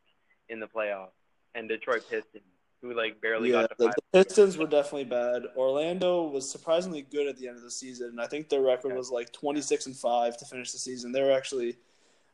in 0.50 0.60
the 0.60 0.68
playoffs 0.68 1.16
and 1.56 1.68
Detroit 1.68 2.04
Pistons, 2.10 2.44
who 2.82 2.94
like 2.96 3.20
barely 3.22 3.50
yeah, 3.50 3.62
got 3.62 3.70
to 3.72 3.76
the, 3.80 3.94
the 4.14 4.24
Pistons 4.24 4.58
were 4.58 4.68
definitely 4.68 5.06
bad. 5.06 5.44
Orlando 5.56 6.28
was 6.28 6.50
surprisingly 6.50 7.02
good 7.02 7.28
at 7.28 7.38
the 7.38 7.48
end 7.48 7.58
of 7.58 7.64
the 7.64 7.72
season. 7.72 8.20
I 8.20 8.28
think 8.28 8.50
their 8.50 8.62
record 8.62 8.96
was 8.96 9.10
like 9.10 9.32
twenty 9.32 9.62
six 9.62 9.86
and 9.88 9.96
five 9.96 10.38
to 10.38 10.46
finish 10.46 10.72
the 10.72 10.78
season. 10.78 11.12
They 11.12 11.22
were 11.22 11.32
actually 11.32 11.78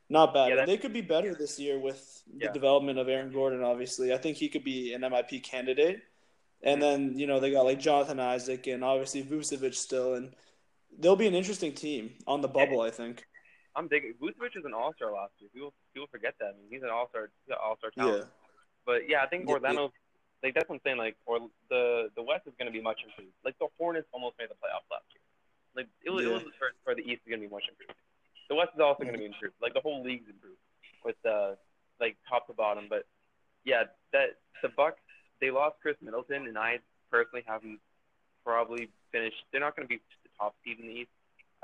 not 0.09 0.33
bad. 0.33 0.49
Yeah, 0.49 0.65
they 0.65 0.77
could 0.77 0.93
be 0.93 1.01
better 1.01 1.33
this 1.33 1.59
year 1.59 1.79
with 1.79 2.23
the 2.27 2.45
Yeah. 2.45 2.51
development 2.51 2.99
of 2.99 3.07
Aaron 3.07 3.31
Gordon. 3.31 3.63
Obviously, 3.63 4.13
I 4.13 4.17
think 4.17 4.37
he 4.37 4.49
could 4.49 4.63
be 4.63 4.93
an 4.93 5.01
MIP 5.01 5.43
candidate. 5.43 6.01
And 6.61 6.81
then 6.81 7.17
you 7.17 7.27
know 7.27 7.39
they 7.39 7.51
got 7.51 7.65
like 7.65 7.79
Jonathan 7.79 8.19
Isaac 8.19 8.67
and 8.67 8.83
obviously 8.83 9.23
Vucevic 9.23 9.75
still, 9.75 10.13
and 10.15 10.33
they'll 10.97 11.15
be 11.17 11.27
an 11.27 11.35
interesting 11.35 11.73
team 11.73 12.13
on 12.27 12.41
the 12.41 12.47
bubble. 12.47 12.81
I 12.81 12.89
think. 12.89 13.25
I'm 13.75 13.87
digging. 13.87 14.13
Vucevic 14.21 14.55
is 14.55 14.63
an 14.65 14.73
All 14.73 14.93
Star 14.95 15.11
last 15.11 15.33
year. 15.39 15.49
People 15.53 15.73
people 15.93 16.07
forget 16.11 16.35
that. 16.39 16.53
I 16.53 16.57
mean, 16.57 16.67
he's 16.69 16.83
an 16.83 16.89
All 16.89 17.09
Star. 17.09 17.29
He's 17.45 17.51
an 17.51 17.57
All 17.61 17.75
Star 17.77 17.91
talent. 17.91 18.17
Yeah. 18.19 18.29
But 18.85 19.09
yeah, 19.09 19.23
I 19.23 19.27
think 19.27 19.45
Yeah, 19.47 19.55
Orlando. 19.55 19.91
Like 20.43 20.53
that's 20.53 20.67
what 20.67 20.75
I'm 20.75 20.81
saying. 20.83 20.97
Like, 20.97 21.15
or 21.25 21.39
the 21.69 22.09
the 22.15 22.21
West 22.21 22.43
is 22.47 22.53
going 22.59 22.67
to 22.67 22.75
be 22.75 22.83
much 22.83 22.99
improved. 23.07 23.31
Like 23.45 23.57
the 23.59 23.67
Hornets 23.79 24.07
almost 24.11 24.35
made 24.37 24.49
the 24.49 24.59
playoffs 24.59 24.85
last 24.91 25.07
year. 25.15 25.23
Like 25.75 25.87
it 26.03 26.09
was, 26.11 26.25
Yeah. 26.25 26.31
it 26.31 26.33
was 26.33 26.43
for, 26.59 26.69
for 26.83 26.93
the 26.95 27.01
East 27.01 27.23
is 27.25 27.29
going 27.31 27.41
to 27.41 27.47
be 27.47 27.53
much 27.53 27.63
improved. 27.71 27.95
The 28.49 28.55
West 28.55 28.71
is 28.75 28.81
also 28.81 29.03
going 29.07 29.15
to 29.15 29.23
be 29.23 29.25
improved. 29.31 29.55
Like 29.61 29.73
the 29.73 29.79
whole 29.81 30.03
league's 30.03 30.27
improved 30.27 30.59
with 31.07 31.15
uh 31.25 31.55
like 31.99 32.17
top 32.27 32.47
to 32.47 32.53
bottom. 32.53 32.85
But 32.89 33.07
yeah, 33.63 33.87
that 34.11 34.37
the 34.61 34.69
Bucks 34.69 34.99
they 35.39 35.49
lost 35.49 35.79
Khris 35.81 35.95
Middleton, 36.03 36.47
and 36.47 36.57
I 36.57 36.79
personally 37.09 37.43
haven't 37.47 37.79
probably 38.43 38.89
finished. 39.11 39.39
They're 39.51 39.61
not 39.63 39.75
going 39.75 39.87
to 39.87 39.91
be 39.91 40.01
the 40.23 40.29
top 40.37 40.55
seed 40.63 40.79
in 40.79 40.87
the 40.87 40.93
East. 41.07 41.11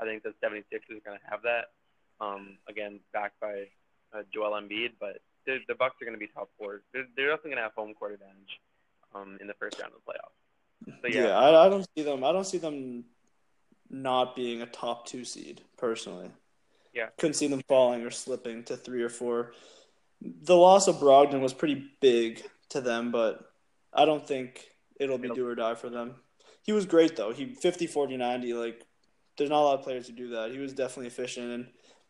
I 0.00 0.04
think 0.04 0.22
the 0.22 0.32
76ers 0.40 0.96
are 0.96 1.04
going 1.04 1.20
to 1.20 1.28
have 1.28 1.42
that. 1.44 1.72
Um, 2.20 2.56
again, 2.68 3.00
backed 3.12 3.40
by 3.40 3.68
uh, 4.12 4.22
Joel 4.32 4.52
Embiid, 4.60 4.92
but 5.00 5.20
the, 5.46 5.58
the 5.68 5.74
Bucks 5.74 5.96
are 6.00 6.04
going 6.04 6.16
to 6.16 6.20
be 6.20 6.28
top 6.32 6.48
four. 6.58 6.80
They're, 6.92 7.06
they're 7.16 7.28
definitely 7.28 7.52
going 7.52 7.62
to 7.64 7.68
have 7.68 7.72
home 7.76 7.94
court 7.94 8.12
advantage 8.12 8.60
um, 9.14 9.38
in 9.40 9.46
the 9.46 9.54
first 9.54 9.80
round 9.80 9.92
of 9.94 10.00
the 10.04 10.12
playoffs. 10.12 11.00
So 11.02 11.08
Yeah, 11.08 11.28
yeah, 11.28 11.38
I, 11.38 11.66
I 11.66 11.68
don't 11.68 11.86
see 11.96 12.02
them. 12.02 12.24
I 12.24 12.32
don't 12.32 12.46
see 12.46 12.58
them 12.58 13.04
not 13.90 14.36
being 14.36 14.62
a 14.62 14.66
top 14.66 15.06
two 15.06 15.24
seed 15.24 15.62
personally. 15.76 16.30
Yeah. 16.92 17.06
couldn't 17.18 17.34
see 17.34 17.46
them 17.46 17.62
falling 17.68 18.02
or 18.02 18.10
slipping 18.10 18.64
to 18.64 18.76
three 18.76 19.02
or 19.02 19.08
four. 19.08 19.52
The 20.20 20.56
loss 20.56 20.88
of 20.88 20.96
Brogdon 20.96 21.40
was 21.40 21.54
pretty 21.54 21.84
big 22.00 22.42
to 22.70 22.80
them, 22.80 23.12
but 23.12 23.40
I 23.92 24.04
don't 24.04 24.26
think 24.26 24.68
it'll 24.98 25.18
be 25.18 25.26
It'll- 25.26 25.36
do 25.36 25.46
or 25.46 25.54
die 25.54 25.74
for 25.74 25.88
them. 25.88 26.16
He 26.62 26.72
was 26.72 26.86
great 26.86 27.16
though. 27.16 27.32
He 27.32 27.54
50 27.54 27.86
40 27.86 28.16
90 28.16 28.54
like 28.54 28.84
there's 29.38 29.50
not 29.50 29.60
a 29.60 29.64
lot 29.64 29.78
of 29.78 29.84
players 29.84 30.06
who 30.06 30.12
do 30.12 30.30
that. 30.30 30.50
He 30.50 30.58
was 30.58 30.72
definitely 30.72 31.06
efficient 31.06 31.50
and 31.50 31.66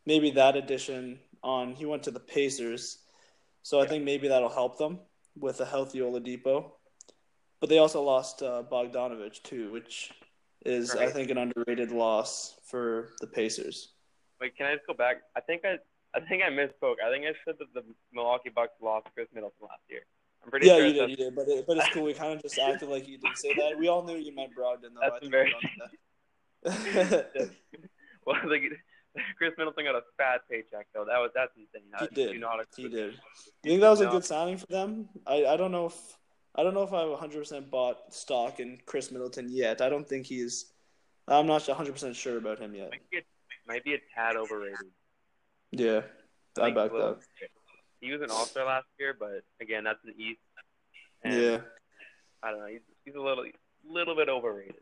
maybe 0.06 0.30
that 0.32 0.56
addition 0.56 1.20
on 1.42 1.72
he 1.74 1.86
went 1.86 2.02
to 2.04 2.10
the 2.10 2.20
Pacers. 2.20 2.98
So 3.62 3.80
I 3.80 3.86
think 3.86 4.04
maybe 4.04 4.28
that'll 4.28 4.48
help 4.48 4.78
them 4.78 4.98
with 5.38 5.60
a 5.60 5.66
healthy 5.66 6.00
Oladipo. 6.00 6.72
But 7.60 7.68
they 7.68 7.78
also 7.78 8.02
lost 8.02 8.42
uh, 8.42 8.62
Bogdanovich 8.70 9.42
too, 9.42 9.70
which 9.70 10.12
is 10.64 10.94
I 10.94 11.06
think 11.06 11.30
an 11.30 11.38
underrated 11.38 11.90
loss 11.90 12.56
for 12.64 13.10
the 13.20 13.26
Pacers. 13.26 13.92
wait, 14.40 14.56
can 14.56 14.66
I 14.66 14.74
just 14.74 14.86
go 14.86 14.94
back? 14.94 15.22
I 15.36 15.40
think 15.40 15.62
I 15.64 15.76
I 16.14 16.20
think 16.20 16.42
I 16.42 16.48
misspoke. 16.50 16.96
I 17.04 17.10
think 17.12 17.24
I 17.24 17.32
said 17.44 17.56
that 17.58 17.72
the 17.74 17.82
Milwaukee 18.12 18.50
Bucks 18.54 18.72
lost 18.82 19.08
Khris 19.14 19.28
Middleton 19.34 19.58
last 19.62 19.82
year. 19.88 20.00
I'm 20.42 20.50
pretty 20.50 20.66
Yeah, 20.66 20.76
sure 20.76 20.86
you 20.86 20.92
did, 20.94 21.10
you 21.10 21.16
did, 21.16 21.36
but 21.36 21.48
it, 21.48 21.66
but 21.66 21.76
it's 21.76 21.88
cool. 21.90 22.04
We 22.04 22.14
kind 22.14 22.32
of 22.34 22.42
just 22.42 22.58
acted 22.58 22.88
like 22.88 23.06
you 23.06 23.18
didn't 23.18 23.36
say 23.36 23.54
that. 23.54 23.78
We 23.78 23.88
all 23.88 24.02
knew 24.02 24.16
you 24.16 24.34
meant 24.34 24.52
Brogdon, 24.56 24.94
though. 24.94 25.00
That's 25.02 25.22
embarrassing. 25.22 25.58
we 26.64 26.70
all 26.70 26.78
knew 26.78 27.00
that. 27.10 27.50
well, 28.26 28.36
like, 28.46 28.62
Khris 29.36 29.52
Middleton 29.58 29.84
got 29.84 29.96
a 29.96 30.02
fat 30.16 30.40
paycheck 30.50 30.86
though. 30.94 31.04
That 31.04 31.18
was 31.18 31.30
that's 31.34 31.52
insane. 31.56 31.88
He 31.98 32.04
I 32.04 32.08
did. 32.14 32.42
He 32.76 32.88
did. 32.88 33.14
You 33.64 33.70
think 33.70 33.80
that 33.80 33.90
was 33.90 34.00
a 34.00 34.06
good 34.06 34.24
signing 34.24 34.56
for 34.56 34.66
them? 34.66 35.08
I, 35.26 35.44
I 35.46 35.56
don't 35.56 35.72
know 35.72 35.86
if 35.86 35.94
I 36.54 36.62
don't 36.62 36.74
know 36.74 36.82
if 36.82 36.92
I've 36.92 37.08
100% 37.08 37.70
bought 37.70 38.12
stock 38.12 38.60
in 38.60 38.78
Khris 38.86 39.10
Middleton 39.12 39.48
yet. 39.48 39.80
I 39.80 39.88
don't 39.88 40.08
think 40.08 40.26
he's. 40.26 40.66
I'm 41.28 41.46
not 41.46 41.62
100% 41.62 42.14
sure 42.14 42.38
about 42.38 42.58
him 42.58 42.74
yet. 42.74 42.90
Might 42.90 43.10
be 43.10 43.18
a, 43.18 43.22
might 43.68 43.84
be 43.84 43.94
a 43.94 43.98
tad 44.14 44.36
overrated. 44.36 44.78
Yeah, 45.70 46.02
I 46.58 46.64
think 46.64 46.76
back 46.76 46.90
that. 46.90 47.18
He 48.00 48.10
was 48.10 48.22
an 48.22 48.30
All 48.30 48.46
Star 48.46 48.66
last 48.66 48.86
year, 48.98 49.14
but 49.18 49.44
again, 49.60 49.84
that's 49.84 50.02
an 50.04 50.14
East. 50.18 50.40
And 51.22 51.34
Yeah, 51.34 51.58
I 52.42 52.50
don't 52.50 52.60
know. 52.60 52.66
He's, 52.66 52.80
he's 53.04 53.14
a 53.14 53.20
little 53.20 53.44
little 53.88 54.16
bit 54.16 54.28
overrated. 54.28 54.74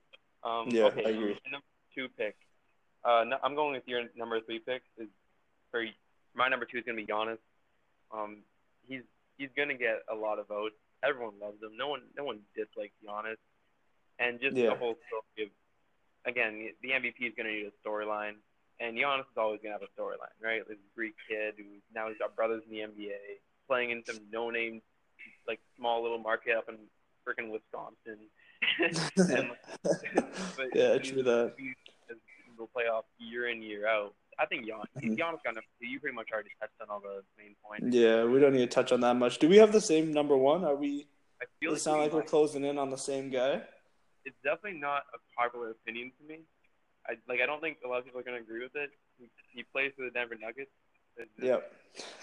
Um, 0.43 0.69
Yeah, 0.71 0.85
okay, 0.85 1.05
I 1.05 1.11
agree. 1.11 1.39
Number 1.51 1.67
two 1.95 2.09
pick. 2.17 2.37
Uh, 3.05 3.25
no, 3.27 3.37
I'm 3.43 3.55
going 3.55 3.73
with 3.73 3.87
your 3.87 4.05
number 4.17 4.41
three 4.41 4.61
pick. 4.61 4.83
Is 4.97 5.09
for 5.71 5.85
my 6.35 6.49
number 6.49 6.65
two 6.65 6.79
is 6.79 6.85
gonna 6.85 6.97
be 6.97 7.07
Giannis. 7.07 7.39
Um, 8.13 8.39
he's 8.87 9.03
he's 9.37 9.51
gonna 9.57 9.75
get 9.75 10.03
a 10.11 10.15
lot 10.15 10.39
of 10.39 10.49
votes. 10.49 10.77
Everyone 11.05 11.35
loves 11.41 11.63
him. 11.63 11.77
No 11.77 11.89
one 11.89 12.03
no 12.17 12.25
one 12.25 12.41
dislikes 12.57 12.95
Giannis, 13.05 13.37
and 14.19 14.41
just 14.41 14.57
Yeah. 14.57 14.71
the 14.71 14.77
whole 14.77 14.97
story 15.07 15.47
of 15.47 15.51
again 16.25 16.71
the 16.83 16.91
MVP 16.93 17.27
is 17.27 17.35
gonna 17.37 17.51
need 17.53 17.67
a 17.67 17.89
storyline, 17.89 18.35
and 18.81 18.97
Giannis 18.97 19.21
is 19.31 19.37
always 19.37 19.61
gonna 19.63 19.75
have 19.75 19.83
a 19.83 20.01
storyline, 20.01 20.35
right? 20.43 20.67
This 20.67 20.79
Greek 20.95 21.15
kid 21.29 21.55
who 21.57 21.65
now 21.95 22.09
he's 22.09 22.19
got 22.19 22.35
brothers 22.35 22.63
in 22.65 22.71
the 22.73 22.81
NBA, 22.83 23.39
playing 23.67 23.91
in 23.91 24.05
some 24.05 24.19
no 24.33 24.51
name 24.51 24.83
like 25.47 25.61
small 25.77 26.03
little 26.03 26.19
market 26.19 26.57
up 26.57 26.69
in 26.69 26.77
freaking 27.27 27.51
Wisconsin. 27.51 28.29
and, 29.19 29.51
but 30.57 30.67
yeah, 30.75 30.99
true 30.99 31.23
that. 31.23 31.55
he's- 31.59 31.75
playoff 32.77 33.05
year 33.19 33.49
in 33.49 33.63
year 33.63 33.87
out. 33.87 34.15
I 34.39 34.47
think 34.47 34.67
Giannis. 34.67 35.17
Giannis 35.17 35.43
got 35.43 35.53
enough. 35.53 35.65
You 35.81 35.99
pretty 35.99 36.15
much 36.15 36.29
already 36.33 36.51
touched 36.61 36.75
on 36.81 36.89
all 36.91 37.01
the 37.01 37.23
main 37.37 37.57
points. 37.65 37.95
Yeah, 37.95 38.25
we 38.25 38.39
don't 38.39 38.53
need 38.53 38.61
to 38.61 38.67
touch 38.67 38.93
on 38.93 39.01
that 39.01 39.15
much. 39.17 39.39
Do 39.39 39.49
we 39.49 39.57
have 39.57 39.73
the 39.73 39.81
same 39.81 40.13
number 40.13 40.37
one? 40.37 40.65
Are 40.65 40.77
we? 40.77 41.09
I 41.43 41.47
feel 41.61 41.75
it 41.75 41.81
sound 41.81 42.01
like 42.01 42.13
we're 42.13 42.21
might. 42.21 42.29
closing 42.29 42.65
in 42.65 42.79
on 42.79 42.91
the 42.91 42.99
same 42.99 43.31
guy? 43.31 43.63
It's 44.25 44.37
definitely 44.45 44.79
not 44.79 45.03
a 45.15 45.19
popular 45.41 45.71
opinion 45.71 46.13
to 46.21 46.29
me. 46.29 46.41
I 47.07 47.15
like. 47.29 47.41
I 47.43 47.47
don't 47.47 47.61
think 47.61 47.79
a 47.85 47.89
lot 47.89 47.99
of 47.99 48.05
people 48.05 48.21
are 48.21 48.25
going 48.25 48.37
to 48.37 48.43
agree 48.43 48.63
with 48.63 48.77
it. 48.77 48.91
He, 49.19 49.29
he 49.51 49.63
plays 49.65 49.93
for 49.97 50.05
the 50.05 50.11
Denver 50.11 50.37
Nuggets. 50.41 50.71
Yep. 51.43 51.73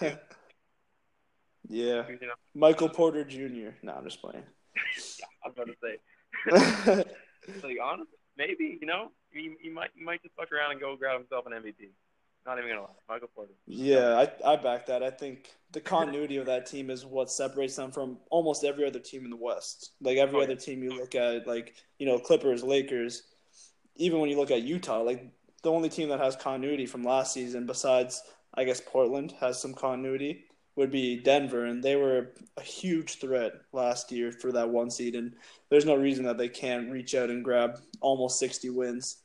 yeah, 1.68 2.08
You 2.08 2.26
know, 2.26 2.34
Michael 2.54 2.88
Porter 2.88 3.24
Jr. 3.24 3.76
No, 3.82 3.92
I'm 3.92 4.04
just 4.04 4.22
playing. 4.22 4.44
I 5.44 5.48
was 5.48 5.54
about 5.54 5.66
to 5.66 5.74
say. 5.82 7.04
like 7.62 7.78
honestly, 7.82 8.16
maybe 8.36 8.78
you 8.80 8.86
know 8.86 9.10
he, 9.30 9.54
he 9.60 9.68
might 9.68 9.90
he 9.94 10.04
might 10.04 10.22
just 10.22 10.34
fuck 10.34 10.52
around 10.52 10.72
and 10.72 10.80
go 10.80 10.96
grab 10.96 11.18
himself 11.18 11.44
an 11.46 11.52
MVP. 11.52 11.90
Not 12.46 12.58
even 12.58 12.70
gonna 12.70 12.82
lie, 12.82 12.88
Michael 13.08 13.28
Porter. 13.34 13.52
Yeah, 13.66 14.24
I, 14.44 14.52
I 14.52 14.56
back 14.56 14.86
that. 14.86 15.02
I 15.02 15.10
think 15.10 15.50
the 15.72 15.80
continuity 15.80 16.36
of 16.36 16.46
that 16.46 16.66
team 16.66 16.90
is 16.90 17.04
what 17.04 17.30
separates 17.30 17.74
them 17.76 17.90
from 17.90 18.18
almost 18.30 18.64
every 18.64 18.86
other 18.86 19.00
team 19.00 19.24
in 19.24 19.30
the 19.30 19.36
West. 19.36 19.92
Like 20.00 20.18
every 20.18 20.40
Oh, 20.40 20.42
other 20.42 20.54
team 20.54 20.82
you 20.82 20.96
look 20.96 21.14
at, 21.16 21.46
like 21.46 21.74
you 21.98 22.06
know 22.06 22.18
Clippers, 22.18 22.62
Lakers, 22.62 23.24
even 23.96 24.20
when 24.20 24.30
you 24.30 24.36
look 24.36 24.50
at 24.52 24.62
Utah, 24.62 25.02
like 25.02 25.26
the 25.62 25.72
only 25.72 25.88
team 25.88 26.08
that 26.10 26.20
has 26.20 26.36
continuity 26.36 26.86
from 26.86 27.02
last 27.02 27.32
season, 27.34 27.66
besides 27.66 28.22
I 28.54 28.64
guess 28.64 28.80
Portland 28.80 29.34
has 29.40 29.60
some 29.60 29.74
continuity, 29.74 30.44
would 30.76 30.90
be 30.92 31.20
Denver, 31.20 31.64
and 31.64 31.82
they 31.82 31.96
were 31.96 32.32
a 32.56 32.62
huge 32.62 33.18
threat 33.18 33.52
last 33.72 34.12
year 34.12 34.30
for 34.30 34.52
that 34.52 34.68
one 34.70 34.90
seed, 34.90 35.16
and 35.16 35.34
there's 35.70 35.84
no 35.86 35.96
reason 35.96 36.24
that 36.26 36.38
they 36.38 36.48
can't 36.48 36.90
reach 36.92 37.14
out 37.16 37.30
and 37.30 37.44
grab 37.44 37.80
almost 38.00 38.38
60 38.38 38.70
wins 38.70 39.18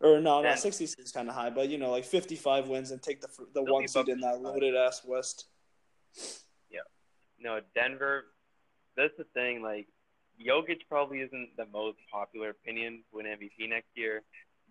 Or 0.00 0.20
no, 0.20 0.42
no, 0.42 0.54
66 0.54 1.02
is 1.02 1.12
kind 1.12 1.28
of 1.28 1.34
high, 1.34 1.48
but 1.48 1.70
you 1.70 1.78
know, 1.78 1.90
like 1.90 2.04
55 2.04 2.68
wins 2.68 2.90
and 2.90 3.02
take 3.02 3.20
the 3.20 3.28
the 3.54 3.62
one 3.62 3.88
seed 3.88 4.08
in 4.08 4.20
that 4.20 4.34
55. 4.34 4.40
loaded 4.42 4.74
ass 4.74 5.02
West. 5.04 5.46
Yeah, 6.70 6.80
no, 7.38 7.60
Denver. 7.74 8.26
That's 8.96 9.16
the 9.16 9.24
thing. 9.32 9.62
Like, 9.62 9.88
Jokic 10.40 10.80
probably 10.88 11.20
isn't 11.20 11.56
the 11.56 11.66
most 11.72 11.98
popular 12.12 12.50
opinion 12.50 13.04
to 13.10 13.16
win 13.16 13.26
MVP 13.26 13.68
next 13.68 13.88
year, 13.94 14.22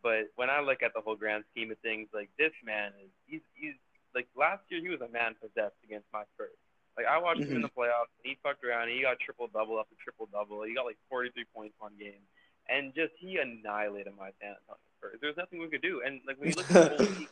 but 0.04 0.30
when 0.36 0.52
I 0.52 0.62
look 0.62 0.84
at 0.84 0.94
the 0.94 1.02
whole 1.02 1.16
grand 1.16 1.44
scheme 1.52 1.72
of 1.72 1.80
things, 1.80 2.10
like 2.14 2.30
this 2.38 2.54
man 2.64 2.92
is 3.02 3.10
he's 3.26 3.42
he's 3.56 3.74
like 4.14 4.28
last 4.38 4.62
year 4.70 4.80
he 4.80 4.90
was 4.90 5.02
a 5.02 5.10
man 5.10 5.34
possessed 5.42 5.82
against 5.84 6.06
my 6.14 6.22
Spurs. 6.36 6.54
Like 6.96 7.08
I 7.10 7.18
watched 7.18 7.42
him 7.42 7.50
in 7.50 7.66
mm-hmm. 7.66 7.68
the 7.68 7.74
playoffs, 7.74 8.14
and 8.22 8.30
he 8.30 8.38
fucked 8.42 8.64
around. 8.64 8.88
And 8.88 8.94
he 8.94 9.02
got 9.02 9.20
triple 9.20 9.50
double 9.50 9.80
after 9.80 9.96
triple 9.98 10.30
double. 10.32 10.62
He 10.64 10.74
got 10.74 10.86
like 10.86 11.02
43 11.10 11.44
points 11.54 11.76
one 11.80 11.98
game, 12.00 12.22
and 12.70 12.94
just 12.96 13.14
he 13.20 13.38
annihilated 13.38 14.14
my 14.18 14.30
San 14.42 14.56
Antonio 14.56 14.80
Spurs. 14.98 15.18
There's 15.22 15.38
nothing 15.38 15.60
we 15.60 15.68
could 15.68 15.82
do. 15.82 16.02
And 16.06 16.22
like 16.28 16.40
when 16.40 16.50
you 16.50 16.56
look 16.56 16.72
at 16.72 16.86
the 16.88 16.98
whole 16.98 17.08
league, 17.20 17.28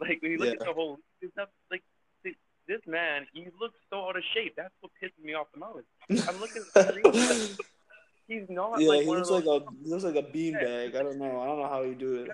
like 0.00 0.22
when 0.22 0.30
you 0.32 0.38
look 0.38 0.46
Yeah. 0.48 0.52
at 0.54 0.58
the 0.60 0.72
whole, 0.72 0.90
league, 0.92 1.00
there's 1.20 1.32
not 1.36 1.50
like 1.70 1.82
th- 2.22 2.36
this 2.66 2.80
man. 2.86 3.26
He 3.32 3.46
looks 3.60 3.78
so 3.90 4.06
out 4.08 4.16
of 4.16 4.22
shape. 4.34 4.54
That's 4.56 4.74
what 4.80 4.92
pisses 5.02 5.22
me 5.24 5.34
off 5.34 5.48
the 5.52 5.60
most. 5.60 5.86
I'm 6.28 6.40
looking 6.40 6.62
at 6.76 6.94
the. 6.94 7.58
He's 8.28 8.44
not 8.50 8.78
yeah, 8.78 8.88
like 8.88 9.00
he 9.04 9.06
looks 9.08 9.30
like 9.30 9.46
a 9.46 9.60
he 9.82 9.88
looks 9.88 10.04
like 10.04 10.16
a 10.16 10.22
beanbag. 10.22 10.94
I 10.94 11.02
don't 11.02 11.18
know. 11.18 11.40
I 11.40 11.46
don't 11.46 11.58
know 11.60 11.68
how 11.68 11.80
you 11.82 11.94
do 11.94 12.22
it. 12.24 12.30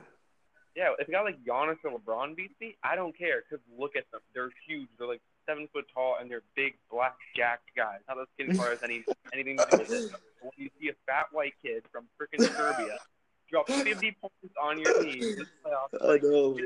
Yeah, 0.74 0.90
if 0.98 1.07
a 1.07 1.12
guy 1.12 1.22
like 1.22 1.38
Giannis 1.44 1.76
or 1.85 1.96
LeBron 1.96 2.35
beats 2.35 2.54
me, 2.61 2.76
I 2.83 2.96
don't 2.96 3.16
care 3.16 3.44
because 3.48 3.64
look 3.78 3.94
at 3.94 4.11
them. 4.11 4.20
They're 4.35 4.50
huge. 4.66 4.88
They're 4.98 5.07
like 5.07 5.20
seven 5.46 5.68
foot 5.72 5.87
tall 5.92 6.16
and 6.20 6.30
they're 6.30 6.42
big 6.57 6.74
black 6.90 7.14
jacked 7.37 7.70
guys. 7.76 8.00
How 8.07 8.14
those 8.14 8.26
skinny 8.35 8.57
cars 8.57 8.78
any 8.83 9.04
anything 9.33 9.57
to 9.59 9.66
do 9.70 9.78
with 9.78 9.92
it? 9.92 10.12
When 10.40 10.50
you 10.57 10.70
see 10.80 10.88
a 10.88 10.92
fat 11.07 11.26
white 11.33 11.54
kid 11.62 11.85
from 11.90 12.04
freaking 12.20 12.42
Serbia 12.54 12.98
drop 13.50 13.68
50 13.68 14.16
points 14.20 14.57
on 14.62 14.78
your 14.80 15.02
team 15.02 15.20
this 15.20 15.48
playoff, 15.64 16.02
I 16.02 16.07
like, 16.07 16.22
know. 16.22 16.57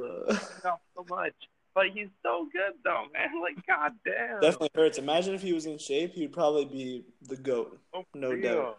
so 0.62 1.04
much. 1.10 1.34
But 1.74 1.86
he's 1.94 2.08
so 2.22 2.48
good 2.52 2.72
though, 2.84 3.04
man. 3.12 3.28
Like 3.42 3.64
goddamn. 3.66 4.40
Definitely 4.40 4.70
hurts. 4.74 4.98
Imagine 4.98 5.34
if 5.34 5.42
he 5.42 5.52
was 5.52 5.66
in 5.66 5.78
shape, 5.78 6.12
he'd 6.12 6.32
probably 6.32 6.64
be 6.64 7.04
the 7.28 7.36
goat. 7.36 7.78
Oh, 7.94 8.04
no 8.14 8.30
real. 8.30 8.54
doubt. 8.54 8.78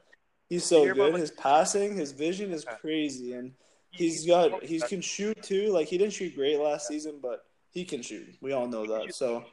He's 0.50 0.66
so 0.66 0.84
about, 0.84 0.96
good. 0.96 1.12
like- 1.14 1.22
His 1.22 1.32
passing, 1.32 1.96
his 1.96 2.12
vision 2.12 2.52
is 2.52 2.66
crazy, 2.82 3.34
and 3.34 3.54
he's 3.92 4.26
got 4.26 4.64
he 4.64 4.80
can 4.80 5.00
shoot 5.02 5.42
too. 5.44 5.72
Like 5.72 5.88
he 5.88 5.98
didn't 5.98 6.14
shoot 6.14 6.36
great 6.36 6.60
last 6.60 6.88
season, 6.88 7.20
but 7.22 7.46
he 7.72 7.86
can 7.86 8.02
shoot. 8.02 8.28
We 8.42 8.52
all 8.52 8.68
know 8.68 8.86
that. 8.86 9.14
So 9.14 9.46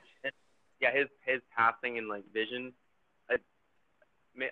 yeah, 0.86 1.00
his 1.00 1.08
his 1.24 1.40
passing 1.56 1.98
and 1.98 2.08
like 2.08 2.24
vision. 2.32 2.72
I, 3.30 3.36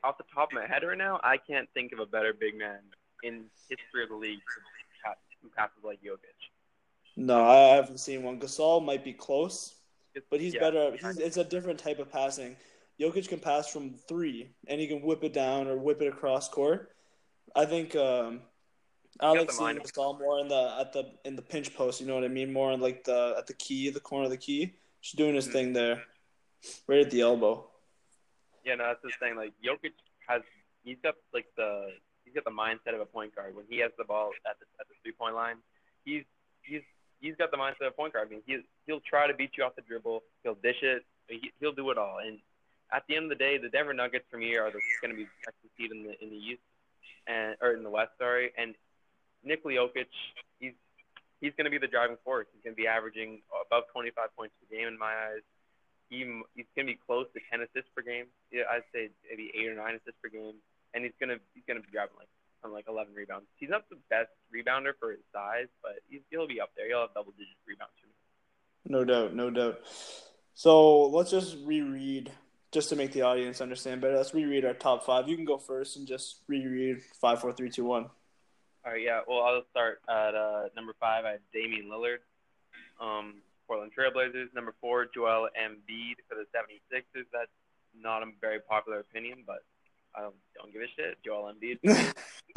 off 0.03 0.19
the 0.19 0.25
top 0.35 0.51
of 0.51 0.55
my 0.55 0.67
head 0.67 0.83
right 0.83 0.97
now, 0.99 1.21
I 1.23 1.37
can't 1.37 1.69
think 1.75 1.93
of 1.93 1.99
a 1.99 2.07
better 2.07 2.33
big 2.33 2.57
man 2.57 2.79
in 3.23 3.45
history 3.69 4.03
of 4.03 4.09
the 4.11 4.17
league 4.17 4.41
who 5.43 5.49
passes 5.51 5.85
like 5.85 6.01
Jokic. 6.03 6.19
no, 7.17 7.45
I 7.45 7.77
haven't 7.77 7.99
seen 7.99 8.23
one. 8.23 8.41
Gasol 8.41 8.85
might 8.85 9.05
be 9.05 9.13
close, 9.13 9.75
but 10.31 10.41
he's 10.41 10.55
yeah, 10.55 10.61
better. 10.61 10.93
He's, 10.93 11.19
it's 11.19 11.37
a 11.37 11.45
different 11.45 11.79
type 11.79 11.99
of 11.99 12.11
passing. 12.11 12.57
Jokic 13.01 13.29
can 13.29 13.41
pass 13.41 13.69
from 13.71 13.95
three, 14.09 14.55
and 14.69 14.81
he 14.81 14.87
can 14.87 15.03
whip 15.03 15.25
it 15.25 15.33
down 15.33 15.69
or 15.69 15.77
whip 15.77 16.01
it 16.01 16.09
across 16.09 16.49
court. 16.49 16.93
I 17.55 17.67
think 17.67 17.95
um, 17.95 18.41
I 19.21 19.33
like 19.33 19.51
seeing. 19.51 19.77
Gasol 19.77 20.19
more 20.19 20.41
in 20.41 20.49
the 20.49 20.77
at 20.81 20.93
the 20.93 21.13
in 21.25 21.37
the 21.37 21.43
pinch 21.43 21.75
post. 21.75 22.01
You 22.01 22.07
know 22.07 22.15
what 22.15 22.25
I 22.25 22.29
mean? 22.29 22.53
More 22.53 22.73
in 22.73 22.81
like 22.81 23.05
the 23.05 23.35
at 23.37 23.47
the 23.47 23.55
key, 23.55 23.91
the 23.91 24.01
corner 24.01 24.25
of 24.25 24.31
the 24.31 24.37
key, 24.37 24.75
just 25.03 25.17
doing 25.17 25.35
his 25.35 25.49
Mhm. 25.49 25.53
thing 25.53 25.73
there, 25.73 26.03
right 26.87 27.01
at 27.01 27.11
the 27.11 27.21
elbow. 27.21 27.67
Yeah, 28.65 28.77
no, 28.77 28.85
that's 28.85 29.03
the 29.03 29.11
thing. 29.21 29.37
Like 29.37 29.53
Jokic 29.65 29.93
has, 30.29 30.43
he's 30.85 30.97
got 31.03 31.15
like 31.33 31.47
the 31.57 31.91
he's 32.25 32.35
got 32.35 32.45
the 32.45 32.51
mindset 32.51 32.95
of 32.95 33.01
a 33.01 33.07
point 33.07 33.35
guard. 33.35 33.55
When 33.55 33.67
he 33.69 33.79
has 33.79 33.91
the 33.99 34.05
ball 34.05 34.31
at 34.49 34.59
the 34.59 34.67
at 34.81 34.89
the 34.89 34.95
three 35.03 35.13
point 35.13 35.35
line, 35.35 35.57
he's 36.05 36.25
he's 36.63 36.83
he's 37.21 37.37
got 37.37 37.51
the 37.51 37.57
mindset 37.57 37.87
of 37.87 37.93
a 37.93 37.97
point 37.97 38.13
guard. 38.15 38.29
I 38.29 38.31
mean, 38.31 38.43
he 38.47 38.61
he'll 38.87 39.01
try 39.01 39.27
to 39.27 39.35
beat 39.35 39.53
you 39.57 39.65
off 39.65 39.77
the 39.77 39.83
dribble. 39.83 40.23
He'll 40.43 40.57
dish 40.57 40.83
it. 40.83 41.05
He, 41.29 41.53
he'll 41.61 41.73
do 41.73 41.91
it 41.91 41.99
all. 41.99 42.19
And 42.25 42.39
at 42.93 43.05
the 43.09 43.17
end 43.17 43.25
of 43.25 43.31
the 43.31 43.43
day, 43.43 43.59
the 43.59 43.69
Denver 43.69 43.95
Nuggets 43.95 44.25
for 44.31 44.37
me 44.37 44.57
are 44.57 44.71
going 44.71 45.11
to 45.11 45.17
be 45.17 45.25
the 45.25 45.69
seed 45.77 45.93
in 45.93 46.05
the 46.05 46.23
in 46.23 46.31
the 46.31 46.37
East 46.37 46.63
and 47.27 47.57
or 47.61 47.73
in 47.73 47.83
the 47.83 47.91
West, 47.91 48.13
sorry. 48.19 48.53
And 48.57 48.75
Nikola 49.43 49.75
Jokic, 49.75 50.07
he's 50.61 50.73
he's 51.41 51.53
going 51.57 51.65
to 51.65 51.71
be 51.71 51.79
the 51.79 51.89
driving 51.89 52.17
force. 52.25 52.47
He's 52.53 52.63
going 52.63 52.75
to 52.75 52.81
be 52.81 52.89
averaging 52.89 53.41
above 53.67 53.85
25 53.93 54.37
points 54.37 54.55
per 54.61 54.77
game 54.77 54.89
in 54.89 54.99
my 54.99 55.13
eyes. 55.13 55.45
He 56.15 56.23
he's 56.55 56.71
going 56.79 56.87
to 56.87 56.93
be 56.95 57.01
close 57.07 57.27
to 57.35 57.41
10 57.51 57.67
assists 57.67 57.91
per 57.95 58.03
game. 58.03 58.27
Yeah, 58.51 58.71
I'd 58.71 58.87
say 58.95 59.11
maybe 59.29 59.51
eight 59.55 59.69
or 59.69 59.75
nine 59.75 59.99
assists 59.99 60.21
per 60.23 60.31
game, 60.31 60.63
and 60.95 61.03
he's 61.03 61.17
going 61.19 61.35
to 61.35 61.39
he's 61.55 61.67
to 61.67 61.83
be 61.83 61.91
grabbing 61.91 62.17
like 62.17 62.31
on 62.65 62.73
like 62.73 62.87
11 62.89 63.15
rebounds. 63.15 63.47
He's 63.57 63.69
not 63.69 63.89
the 63.91 63.99
best 64.09 64.31
rebounder 64.55 64.93
for 64.99 65.11
his 65.11 65.21
size, 65.33 65.69
but 65.83 66.01
he's, 66.09 66.21
he'll 66.31 66.49
be 66.49 66.61
up 66.61 66.71
there. 66.77 66.89
He'll 66.89 67.03
have 67.03 67.15
double 67.15 67.33
digit 67.33 67.55
rebounds. 67.67 67.93
No 68.87 69.05
doubt, 69.05 69.35
no 69.35 69.51
doubt. 69.51 69.81
So 70.55 71.09
let's 71.09 71.31
just 71.31 71.57
reread, 71.65 72.31
just 72.71 72.89
to 72.91 72.97
make 72.97 73.13
the 73.13 73.23
audience 73.23 73.61
understand 73.61 74.01
better. 74.01 74.17
Let's 74.17 74.35
reread 74.35 74.65
our 74.65 74.75
top 74.75 75.05
five. 75.05 75.29
You 75.29 75.37
can 75.37 75.45
go 75.45 75.59
first 75.59 75.97
and 75.97 76.07
just 76.07 76.41
reread 76.49 77.03
five, 77.21 77.41
four, 77.41 77.53
three, 77.53 77.71
two, 77.71 77.85
one. 77.85 78.07
All 78.85 78.93
right, 78.93 79.03
yeah. 79.03 79.21
Well, 79.27 79.41
I'll 79.41 79.65
start 79.71 80.01
at 80.09 80.35
uh, 80.35 80.65
number 80.77 80.95
five. 81.01 81.25
I 81.25 81.33
have 81.33 81.41
Damian 81.53 81.87
Lillard, 81.87 82.19
um, 83.01 83.37
Portland 83.67 83.93
Trailblazers. 83.97 84.55
Number 84.55 84.75
four, 84.81 85.07
Joel 85.15 85.49
Embiid 85.59 86.17
for 86.29 86.37
the 86.37 86.47
76ers. 86.57 87.27
That's 87.33 87.51
not 87.99 88.23
a 88.23 88.27
very 88.41 88.61
popular 88.61 89.01
opinion, 89.01 89.45
but 89.47 89.63
I 90.15 90.23
don't, 90.23 90.35
don't 90.57 90.73
give 90.73 90.83
a 90.83 90.91
shit. 90.97 91.19
Joel 91.25 91.53
Embiid. 91.53 91.79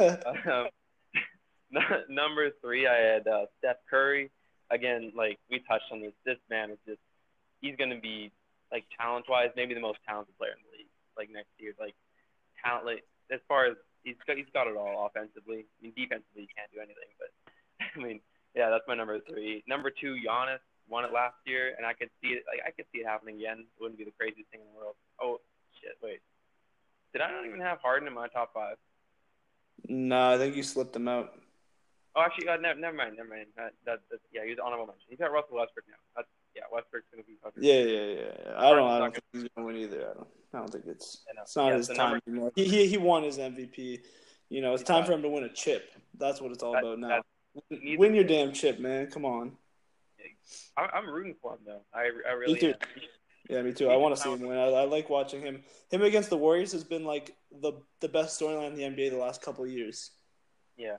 um, 0.00 0.68
n- 1.74 2.04
number 2.08 2.50
three, 2.60 2.86
I 2.86 2.96
had 2.96 3.26
uh, 3.26 3.46
Steph 3.58 3.76
Curry. 3.88 4.30
Again, 4.70 5.12
like 5.16 5.38
we 5.50 5.60
touched 5.60 5.90
on 5.90 6.00
this, 6.00 6.12
this 6.26 6.36
man 6.50 6.70
is 6.70 6.78
just 6.86 7.00
he's 7.60 7.76
going 7.76 7.90
to 7.90 8.00
be 8.00 8.30
like 8.70 8.84
talent 9.00 9.24
wise, 9.28 9.48
maybe 9.56 9.74
the 9.74 9.80
most 9.80 9.98
talented 10.06 10.36
player 10.36 10.52
in 10.52 10.62
the 10.64 10.76
league. 10.76 10.92
Like 11.16 11.30
next 11.32 11.50
year, 11.58 11.72
like 11.80 11.94
talent, 12.62 12.86
like, 12.86 13.04
as 13.32 13.40
far 13.48 13.66
as 13.66 13.76
he's 14.04 14.16
got, 14.26 14.36
he's 14.36 14.52
got 14.52 14.66
it 14.66 14.76
all 14.76 15.06
offensively. 15.06 15.64
I 15.64 15.78
mean, 15.82 15.92
defensively 15.96 16.46
he 16.46 16.50
can't 16.52 16.70
do 16.72 16.80
anything, 16.80 17.10
but 17.18 17.30
I 17.96 17.98
mean, 17.98 18.20
yeah, 18.54 18.70
that's 18.70 18.84
my 18.86 18.94
number 18.94 19.18
three. 19.20 19.64
Number 19.66 19.90
two, 19.90 20.16
Giannis 20.20 20.62
won 20.88 21.04
it 21.04 21.12
last 21.12 21.36
year, 21.46 21.74
and 21.76 21.86
I 21.86 21.92
could 21.92 22.10
see 22.22 22.28
it. 22.30 22.44
Like 22.48 22.66
I 22.66 22.70
could 22.70 22.86
see 22.92 23.00
it 23.00 23.06
happening 23.06 23.36
again. 23.36 23.60
It 23.60 23.80
wouldn't 23.80 23.98
be 23.98 24.04
the 24.04 24.16
craziest 24.18 24.50
thing 24.50 24.60
in 24.60 24.66
the 24.72 24.78
world. 24.78 24.94
Oh 25.20 25.40
shit, 25.80 25.96
wait. 26.02 26.20
Did 27.12 27.22
I 27.22 27.30
not 27.30 27.46
even 27.46 27.60
have 27.60 27.78
Harden 27.80 28.08
in 28.08 28.14
my 28.14 28.28
top 28.28 28.52
five? 28.54 28.76
no, 29.88 30.34
I 30.34 30.38
think 30.38 30.56
you 30.56 30.62
slipped 30.62 30.94
him 30.96 31.08
out. 31.08 31.32
Oh, 32.16 32.22
actually, 32.22 32.48
uh, 32.48 32.56
never, 32.56 32.80
never 32.80 32.96
mind, 32.96 33.16
never 33.16 33.28
mind. 33.28 33.46
That, 33.56 33.72
that, 33.86 34.00
that, 34.10 34.18
yeah, 34.32 34.40
he's 34.44 34.56
honorable 34.58 34.86
mention. 34.86 35.04
He's 35.08 35.18
got 35.18 35.30
Russell 35.30 35.56
Westbrook 35.56 35.84
now. 35.88 35.94
That's, 36.16 36.28
yeah, 36.56 36.62
Westbrook's 36.72 37.06
gonna 37.12 37.22
be. 37.22 37.36
Yeah, 37.60 37.74
yeah, 37.74 37.84
yeah. 37.84 38.30
yeah. 38.44 38.52
I 38.56 38.70
don't. 38.70 38.90
I 38.90 38.98
don't 38.98 39.12
think 39.12 39.24
he's 39.32 39.44
gonna 39.54 39.66
win 39.66 39.76
either. 39.76 40.00
I 40.10 40.14
don't. 40.14 40.26
I 40.52 40.58
don't 40.58 40.72
think 40.72 40.84
it's. 40.86 41.24
It's 41.40 41.56
not 41.56 41.68
Yeah, 41.68 41.76
his 41.76 41.88
time 41.88 42.20
anymore. 42.26 42.50
He, 42.56 42.64
he 42.64 42.86
he 42.88 42.96
won 42.96 43.22
his 43.22 43.38
MVP. 43.38 44.00
You 44.48 44.62
know, 44.62 44.74
it's 44.74 44.82
time 44.82 45.04
for 45.04 45.12
him 45.12 45.22
to 45.22 45.28
win 45.28 45.44
a 45.44 45.48
chip. 45.48 45.92
That's 46.18 46.40
what 46.40 46.50
it's 46.50 46.62
all 46.62 46.72
That- 46.72 46.84
about 46.84 46.98
now. 46.98 47.20
Win 47.70 48.14
your 48.14 48.24
damn 48.24 48.52
chip, 48.52 48.78
man. 48.80 49.08
Come 49.10 49.24
on. 49.24 49.52
I, 50.76 50.88
I'm 50.94 51.08
rooting 51.08 51.34
for 51.40 51.52
him 51.52 51.60
though. 51.66 51.82
I, 51.94 52.10
I 52.28 52.32
really 52.32 52.58
too. 52.58 52.68
am. 52.68 53.02
Yeah, 53.48 53.62
me 53.62 53.72
too. 53.72 53.88
I 53.88 53.96
want 53.96 54.14
to 54.14 54.20
see 54.20 54.30
him 54.30 54.40
win. 54.40 54.58
I, 54.58 54.64
I 54.64 54.84
like 54.84 55.08
watching 55.08 55.40
him. 55.40 55.62
Him 55.90 56.02
against 56.02 56.28
the 56.28 56.36
Warriors 56.36 56.72
has 56.72 56.84
been 56.84 57.04
like 57.04 57.34
the 57.50 57.72
the 58.00 58.08
best 58.08 58.38
storyline 58.40 58.72
in 58.72 58.76
the 58.76 58.82
NBA 58.82 59.10
the 59.10 59.16
last 59.16 59.40
couple 59.42 59.64
of 59.64 59.70
years. 59.70 60.10
Yeah. 60.76 60.96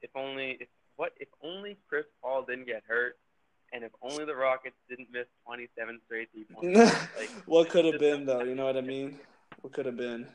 If 0.00 0.10
only 0.16 0.58
if 0.60 0.68
what 0.96 1.12
if 1.18 1.28
only 1.42 1.76
Chris 1.88 2.06
Paul 2.22 2.44
didn't 2.48 2.66
get 2.66 2.82
hurt, 2.86 3.18
and 3.72 3.84
if 3.84 3.92
only 4.02 4.24
the 4.24 4.34
Rockets 4.34 4.76
didn't 4.88 5.08
miss 5.12 5.26
27 5.46 6.00
straight 6.06 6.28
three 6.32 6.44
points. 6.44 6.94
Like, 7.18 7.30
what 7.46 7.68
could 7.68 7.84
have 7.84 8.00
been 8.00 8.24
though? 8.24 8.42
You 8.42 8.54
know 8.54 8.64
what 8.64 8.76
I 8.76 8.82
mean? 8.82 9.18
What 9.60 9.72
could 9.72 9.86
have 9.86 9.96
been? 9.96 10.26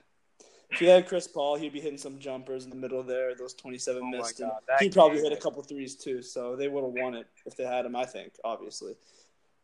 If 0.69 0.81
you 0.81 0.89
had 0.89 1.07
Chris 1.07 1.27
Paul, 1.27 1.55
he'd 1.55 1.71
be 1.71 1.79
hitting 1.79 1.97
some 1.97 2.19
jumpers 2.19 2.65
in 2.65 2.69
the 2.69 2.75
middle 2.75 3.01
there. 3.01 3.33
Those 3.35 3.53
twenty-seven 3.53 4.01
Oh 4.03 4.05
my 4.05 4.17
missed, 4.17 4.39
and 4.41 4.51
he 4.79 4.89
probably 4.89 5.19
hit 5.19 5.31
a 5.31 5.37
couple 5.37 5.63
threes 5.63 5.95
too. 5.95 6.21
So 6.21 6.55
they 6.55 6.67
would 6.67 6.83
have 6.83 6.93
won 6.93 7.15
it 7.15 7.27
if 7.45 7.55
they 7.55 7.63
had 7.63 7.85
him. 7.85 7.95
I 7.95 8.05
think, 8.05 8.33
obviously, 8.43 8.95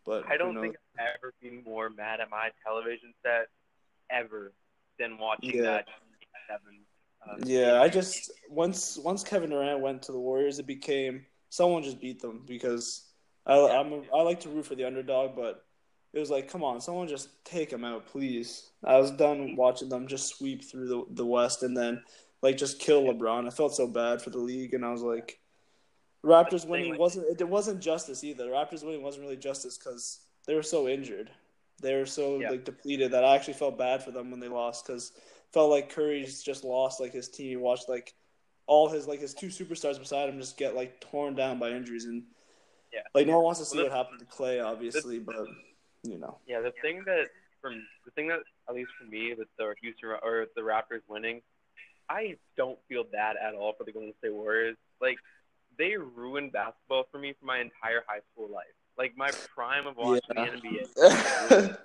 but 0.06 0.26
I 0.30 0.38
don't 0.38 0.60
think 0.60 0.78
I've 0.98 1.08
ever 1.18 1.34
been 1.42 1.62
more 1.66 1.90
mad 1.90 2.22
at 2.22 2.30
my 2.30 2.52
television 2.66 3.14
set 3.22 3.48
ever 4.10 4.54
than 4.98 5.18
watching 5.18 5.56
Yeah. 5.56 5.64
that 5.64 5.88
seven. 6.48 6.80
Um, 7.28 7.40
Yeah, 7.46 7.82
I 7.82 7.90
just 7.90 8.32
once 8.50 8.98
once 8.98 9.24
Kevin 9.24 9.50
Durant 9.50 9.82
went 9.82 10.04
to 10.04 10.12
the 10.14 10.20
Warriors, 10.20 10.60
it 10.60 10.68
became 10.68 11.26
someone 11.50 11.84
just 11.84 12.00
beat 12.00 12.22
them 12.22 12.44
because 12.46 13.10
I 13.46 13.60
I'm 13.60 13.92
a, 13.92 14.02
I 14.16 14.22
like 14.22 14.40
to 14.42 14.50
root 14.50 14.66
for 14.66 14.76
the 14.76 14.86
underdog, 14.86 15.36
but 15.36 15.66
it 16.14 16.20
was 16.20 16.30
like, 16.30 16.48
come 16.48 16.64
on, 16.64 16.80
someone 16.80 17.08
just 17.08 17.44
take 17.44 17.70
them 17.72 17.84
out, 17.84 18.06
please. 18.06 18.70
I 18.84 18.98
was 18.98 19.12
done 19.12 19.56
watching 19.56 19.90
them 19.90 20.08
just 20.08 20.36
sweep 20.38 20.64
through 20.64 20.88
the 20.88 21.06
the 21.10 21.26
West 21.26 21.64
and 21.64 21.76
then 21.76 22.04
like 22.42 22.58
just 22.58 22.80
kill 22.80 23.04
LeBron. 23.04 23.48
I 23.48 23.50
felt 23.50 23.76
so 23.76 23.88
bad 23.88 24.22
for 24.22 24.30
the 24.30 24.38
league, 24.38 24.74
and 24.74 24.86
I 24.86 24.92
was 24.92 25.02
like, 25.02 25.40
Raptors 26.24 26.68
winning 26.68 26.98
wasn't 26.98 27.40
it 27.40 27.48
wasn't 27.48 27.82
justice 27.82 28.24
either. 28.24 28.48
Raptors 28.48 28.84
winning 28.84 29.02
wasn't 29.04 29.24
really 29.26 29.38
justice 29.38 29.78
because 29.78 30.20
they 30.46 30.56
were 30.56 30.64
so 30.64 30.88
injured. 30.88 31.30
They 31.82 31.96
were 31.96 32.06
so 32.06 32.40
Yeah. 32.40 32.52
like 32.52 32.64
depleted 32.64 33.12
that 33.12 33.26
I 33.26 33.36
actually 33.36 33.56
felt 33.56 33.78
bad 33.78 34.04
for 34.04 34.12
them 34.12 34.32
when 34.32 34.40
they 34.40 34.48
lost 34.48 34.86
because 34.86 35.12
felt 35.52 35.70
like 35.70 35.90
Curry's 35.90 36.42
just 36.42 36.64
lost 36.64 37.00
like 37.02 37.12
his 37.12 37.28
team. 37.30 37.48
He 37.48 37.56
watched 37.58 37.90
like 37.90 38.14
all 38.68 38.88
his 38.90 39.08
like 39.08 39.20
his 39.20 39.34
two 39.34 39.48
superstars 39.48 40.00
beside 40.00 40.30
him 40.30 40.40
just 40.40 40.58
get 40.58 40.76
like 40.76 41.02
torn 41.02 41.36
down 41.36 41.60
by 41.60 41.72
injuries 41.72 42.06
and 42.06 42.24
Yeah. 42.94 43.02
like 43.14 43.28
no 43.28 43.36
one 43.38 43.46
wants 43.46 43.60
to 43.60 43.66
see 43.66 43.78
Well, 43.78 43.88
what 43.90 43.98
happened 43.98 44.20
to 44.20 44.26
Klay, 44.26 44.64
obviously, 44.64 45.20
but 45.20 45.48
you 46.04 46.18
know. 46.18 46.38
Yeah, 46.48 46.62
the 46.62 46.74
thing 46.82 47.04
that 47.06 47.28
from 47.62 47.82
the 48.06 48.12
thing 48.12 48.28
that 48.28 48.40
at 48.70 48.76
least 48.76 48.92
for 49.00 49.06
me 49.06 49.34
with 49.38 49.48
the 49.58 49.74
Houston 49.82 50.10
or 50.22 50.48
the 50.56 50.62
Raptors 50.62 51.02
winning, 51.08 51.42
I 52.10 52.36
don't 52.58 52.78
feel 52.90 53.04
bad 53.04 53.36
at 53.42 53.56
all 53.56 53.74
for 53.78 53.84
the 53.84 53.92
Golden 53.92 54.14
State 54.20 54.34
Warriors. 54.34 54.76
Like 55.02 55.18
they 55.78 55.96
ruined 55.98 56.52
basketball 56.52 57.06
for 57.12 57.18
me 57.18 57.34
for 57.40 57.46
my 57.46 57.60
entire 57.60 58.04
high 58.08 58.20
school 58.34 58.50
life. 58.54 58.66
Like 58.98 59.18
my 59.18 59.32
prime 59.56 59.88
of 59.88 59.98
watching 59.98 60.22
Yeah. 60.36 60.50
the 61.00 61.08
NBA. 61.50 61.78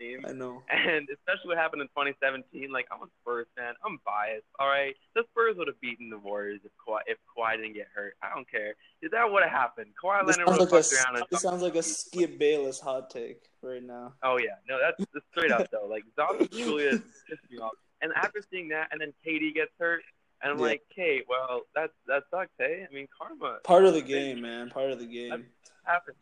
Team. 0.00 0.24
I 0.26 0.32
know. 0.32 0.62
And 0.72 1.06
especially 1.12 1.48
what 1.48 1.58
happened 1.58 1.82
in 1.82 1.88
2017, 1.88 2.72
like 2.72 2.86
I'm 2.90 3.02
a 3.02 3.10
Spurs 3.20 3.46
fan. 3.56 3.74
I'm 3.84 3.98
biased. 4.04 4.46
All 4.58 4.66
right, 4.68 4.94
the 5.14 5.22
Spurs 5.30 5.56
would 5.58 5.68
have 5.68 5.80
beaten 5.80 6.08
the 6.10 6.18
Warriors 6.18 6.60
if 6.64 6.72
Kawhi, 6.80 7.00
if 7.06 7.18
Kawhi 7.36 7.56
didn't 7.56 7.74
get 7.74 7.88
hurt. 7.94 8.14
I 8.22 8.34
don't 8.34 8.50
care. 8.50 8.74
Is 9.02 9.10
that 9.12 9.30
what 9.30 9.42
happened? 9.48 9.90
Kawhi 10.02 10.26
This 10.26 10.38
Leonard 10.38 10.48
would 10.58 10.72
have 10.72 10.72
around 10.72 11.24
this 11.30 11.42
sounds 11.42 11.62
like 11.62 11.74
a 11.76 11.82
Skip 11.82 12.38
Bayless 12.38 12.80
hot 12.80 13.10
take 13.10 13.42
right 13.62 13.82
now. 13.82 14.14
Oh 14.22 14.38
yeah, 14.38 14.56
no, 14.68 14.78
that's, 14.80 14.98
that's 15.12 15.26
straight 15.30 15.52
up 15.52 15.70
though. 15.70 15.86
Like 15.86 16.04
Zombie 16.16 16.48
Julius 16.52 17.00
pissed 17.28 17.42
me 17.50 17.58
off. 17.58 17.72
And 18.02 18.12
after 18.16 18.40
seeing 18.50 18.68
that, 18.70 18.88
and 18.92 19.00
then 19.00 19.12
KD 19.26 19.52
gets 19.54 19.72
hurt, 19.78 20.00
and 20.42 20.50
I'm 20.52 20.58
Yeah. 20.58 20.64
like, 20.64 20.82
Kate, 20.94 21.24
well, 21.28 21.62
that 21.74 21.90
that 22.06 22.22
sucks, 22.30 22.50
hey. 22.58 22.86
I 22.90 22.94
mean, 22.94 23.06
karma 23.16 23.58
Part 23.64 23.84
of 23.84 23.92
the 23.94 24.00
game, 24.02 24.40
man. 24.40 24.70
Part 24.70 24.90
of 24.90 24.98
the 24.98 25.06
game. 25.06 25.46
happens. 25.84 26.16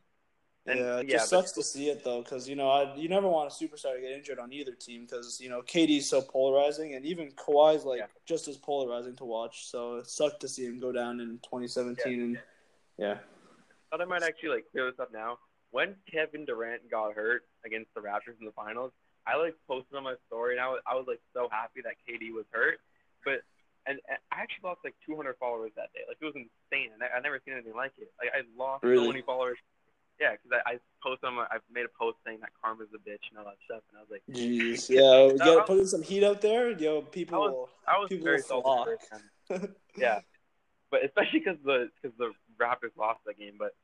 And, 0.68 0.78
yeah, 0.80 0.98
it 0.98 1.08
yeah, 1.08 1.16
just 1.16 1.30
sucks 1.30 1.52
to 1.52 1.62
see 1.62 1.88
it 1.88 2.04
though, 2.04 2.22
because 2.22 2.48
you 2.48 2.56
know 2.56 2.68
I, 2.70 2.94
you 2.94 3.08
never 3.08 3.28
want 3.28 3.50
a 3.50 3.54
superstar 3.54 3.94
to 3.94 4.00
get 4.00 4.12
injured 4.12 4.38
on 4.38 4.52
either 4.52 4.72
team, 4.72 5.02
because 5.04 5.40
you 5.40 5.48
know 5.48 5.62
KD's 5.62 6.08
so 6.08 6.20
polarizing, 6.20 6.94
and 6.94 7.04
even 7.06 7.30
Kawhi's 7.32 7.84
like 7.84 8.00
Yeah. 8.00 8.06
just 8.26 8.48
as 8.48 8.56
polarizing 8.56 9.16
to 9.16 9.24
watch. 9.24 9.66
So 9.66 9.96
it 9.96 10.06
sucked 10.08 10.40
to 10.40 10.48
see 10.48 10.66
him 10.66 10.78
go 10.78 10.92
down 10.92 11.20
in 11.20 11.38
2017, 11.42 12.20
and 12.20 12.38
yeah, 12.98 13.12
I 13.12 13.16
thought 13.90 14.00
I 14.02 14.04
might 14.04 14.22
actually 14.22 14.50
like 14.50 14.64
clear 14.70 14.90
this 14.90 15.00
up 15.00 15.12
now. 15.12 15.38
When 15.70 15.96
Kevin 16.10 16.44
Durant 16.44 16.90
got 16.90 17.12
hurt 17.14 17.42
against 17.64 17.92
the 17.94 18.00
Raptors 18.00 18.38
in 18.40 18.46
the 18.46 18.52
finals, 18.52 18.92
I 19.26 19.36
like 19.36 19.54
posted 19.66 19.96
on 19.96 20.04
my 20.04 20.14
story, 20.26 20.54
and 20.54 20.60
I 20.60 20.68
was, 20.68 20.80
I 20.86 20.94
was 20.94 21.04
like 21.06 21.20
so 21.34 21.48
happy 21.50 21.80
that 21.84 21.94
KD 22.08 22.32
was 22.32 22.44
hurt. 22.50 22.78
But 23.24 23.40
and, 23.86 24.00
and 24.08 24.18
I 24.32 24.40
actually 24.42 24.68
lost 24.68 24.80
like 24.84 24.94
200 25.06 25.36
followers 25.38 25.72
that 25.76 25.92
day. 25.94 26.00
Like 26.08 26.18
it 26.20 26.24
was 26.24 26.34
insane. 26.36 26.90
I, 27.00 27.16
I 27.18 27.20
never 27.20 27.40
seen 27.44 27.54
anything 27.54 27.74
like 27.74 27.92
it. 27.98 28.12
Like 28.18 28.32
I 28.34 28.44
lost 28.56 28.84
Really? 28.84 29.04
so 29.04 29.12
many 29.12 29.22
followers. 29.22 29.56
Yeah, 30.20 30.32
because 30.32 30.60
I, 30.66 30.72
I 30.72 30.78
posted 31.02 31.28
on 31.28 31.34
my, 31.34 31.42
I 31.44 31.58
made 31.72 31.84
a 31.84 31.98
post 31.98 32.18
saying 32.26 32.38
that 32.40 32.50
karma's 32.62 32.88
a 32.94 32.98
bitch 32.98 33.22
and 33.30 33.38
all 33.38 33.44
that 33.44 33.56
stuff, 33.64 33.82
and 33.90 33.98
I 33.98 34.00
was 34.00 34.10
like, 34.10 34.22
jeez, 34.30 34.88
yeah, 34.90 35.32
we 35.32 35.38
gotta 35.38 35.60
I- 35.62 35.64
put 35.64 35.78
in 35.78 35.86
some 35.86 36.02
heat 36.02 36.24
out 36.24 36.40
there, 36.40 36.70
yo. 36.70 37.02
People, 37.02 37.36
I 37.36 37.46
was- 37.48 37.68
I 37.86 37.98
was 37.98 38.08
People 38.08 38.24
very 38.24 38.42
flock. 38.42 38.88
yeah, 39.96 40.20
but 40.90 41.04
especially 41.04 41.38
because 41.40 41.56
the 41.64 41.88
because 42.02 42.16
the 42.18 42.32
Raptors 42.60 42.96
lost 42.98 43.20
that 43.26 43.38
game, 43.38 43.54
but 43.58 43.74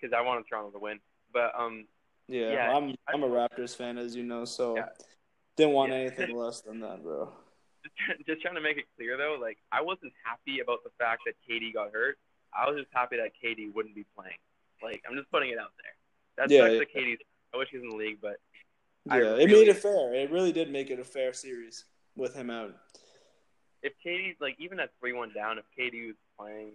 because 0.00 0.14
I 0.16 0.22
wanted 0.22 0.44
Toronto 0.48 0.70
to 0.70 0.78
win. 0.78 0.98
But 1.32 1.52
um, 1.58 1.86
yeah, 2.28 2.50
Yeah, 2.52 2.72
I'm 2.76 2.94
I'm 3.12 3.22
a 3.22 3.28
Raptors 3.28 3.76
fan, 3.76 3.98
as 3.98 4.16
you 4.16 4.22
know, 4.24 4.44
so 4.46 4.76
Yeah. 4.76 4.88
didn't 5.56 5.74
want 5.74 5.92
Yeah. 5.92 5.98
anything 5.98 6.34
less 6.34 6.62
than 6.62 6.80
that, 6.80 7.02
bro. 7.02 7.30
just, 8.08 8.26
just 8.26 8.42
trying 8.42 8.54
to 8.54 8.60
make 8.62 8.78
it 8.78 8.86
clear 8.96 9.16
though, 9.18 9.36
like 9.40 9.58
I 9.70 9.82
wasn't 9.82 10.12
happy 10.24 10.60
about 10.60 10.82
the 10.84 10.90
fact 10.98 11.22
that 11.26 11.34
KD 11.48 11.74
got 11.74 11.92
hurt. 11.92 12.16
I 12.56 12.70
was 12.70 12.80
just 12.80 12.90
happy 12.94 13.16
that 13.16 13.32
KD 13.44 13.72
wouldn't 13.74 13.94
be 13.94 14.06
playing. 14.16 14.38
Like 14.82 15.02
I'm 15.08 15.16
just 15.16 15.30
putting 15.30 15.50
it 15.50 15.58
out 15.58 15.72
there. 15.76 16.46
That 16.46 16.50
Yeah, 16.50 16.78
sucks 16.78 16.90
yeah. 16.94 17.00
KD. 17.02 17.16
I 17.52 17.56
wish 17.56 17.68
he's 17.70 17.82
in 17.82 17.90
the 17.90 17.96
league, 17.96 18.18
but 18.20 18.36
Yeah, 19.06 19.14
I 19.14 19.40
it 19.40 19.48
made 19.48 19.68
it 19.68 19.76
fair. 19.78 20.14
It 20.14 20.30
really 20.30 20.52
did 20.52 20.70
make 20.70 20.90
it 20.90 20.98
a 20.98 21.04
fair 21.04 21.32
series 21.32 21.84
with 22.16 22.34
him 22.34 22.50
out. 22.50 22.74
if 23.82 23.92
KD 24.04 24.36
like 24.40 24.56
even 24.58 24.80
at 24.80 24.90
three 25.00 25.12
one 25.12 25.32
down, 25.34 25.58
if 25.58 25.64
KD 25.78 26.06
was 26.08 26.16
playing, 26.38 26.72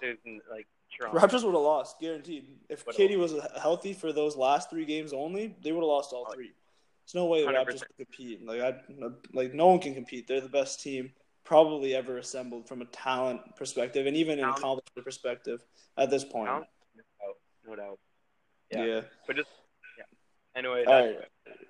there's 0.00 0.18
like 0.50 0.66
Toronto. 0.98 1.18
Raptors 1.18 1.44
would 1.44 1.54
have 1.54 1.62
lost, 1.62 2.00
guaranteed. 2.00 2.46
If 2.68 2.86
Would've 2.86 3.00
KD 3.00 3.18
was 3.18 3.34
healthy 3.60 3.92
for 3.92 4.12
those 4.12 4.36
last 4.36 4.70
three 4.70 4.84
games 4.84 5.12
only, 5.12 5.54
they 5.62 5.72
would 5.72 5.80
have 5.80 5.88
lost 5.88 6.12
all 6.12 6.32
three. 6.32 6.52
There's 7.04 7.14
no 7.14 7.26
way 7.26 7.44
the 7.44 7.52
100%. 7.52 7.66
Raptors 7.66 7.80
could 7.80 7.96
compete. 7.96 8.44
Like 8.44 8.60
I, 8.60 8.74
like 9.32 9.54
no 9.54 9.68
one 9.68 9.78
can 9.78 9.94
compete. 9.94 10.26
They're 10.26 10.40
the 10.40 10.48
best 10.48 10.80
team 10.80 11.12
probably 11.44 11.94
ever 11.94 12.18
assembled 12.18 12.68
from 12.68 12.82
a 12.82 12.84
talent 12.86 13.40
perspective, 13.56 14.06
and 14.06 14.16
even 14.16 14.38
an 14.38 14.48
accomplishment 14.48 15.04
perspective 15.04 15.64
at 15.96 16.10
this 16.10 16.24
point. 16.24 16.48
Talent? 16.48 16.66
No 17.68 17.76
doubt. 17.76 17.98
Yeah. 18.70 18.84
Yeah. 18.84 19.00
But 19.26 19.36
just 19.36 19.48
yeah. 19.96 20.04
Anyway, 20.56 20.84
All 20.86 21.06
that's. 21.06 21.18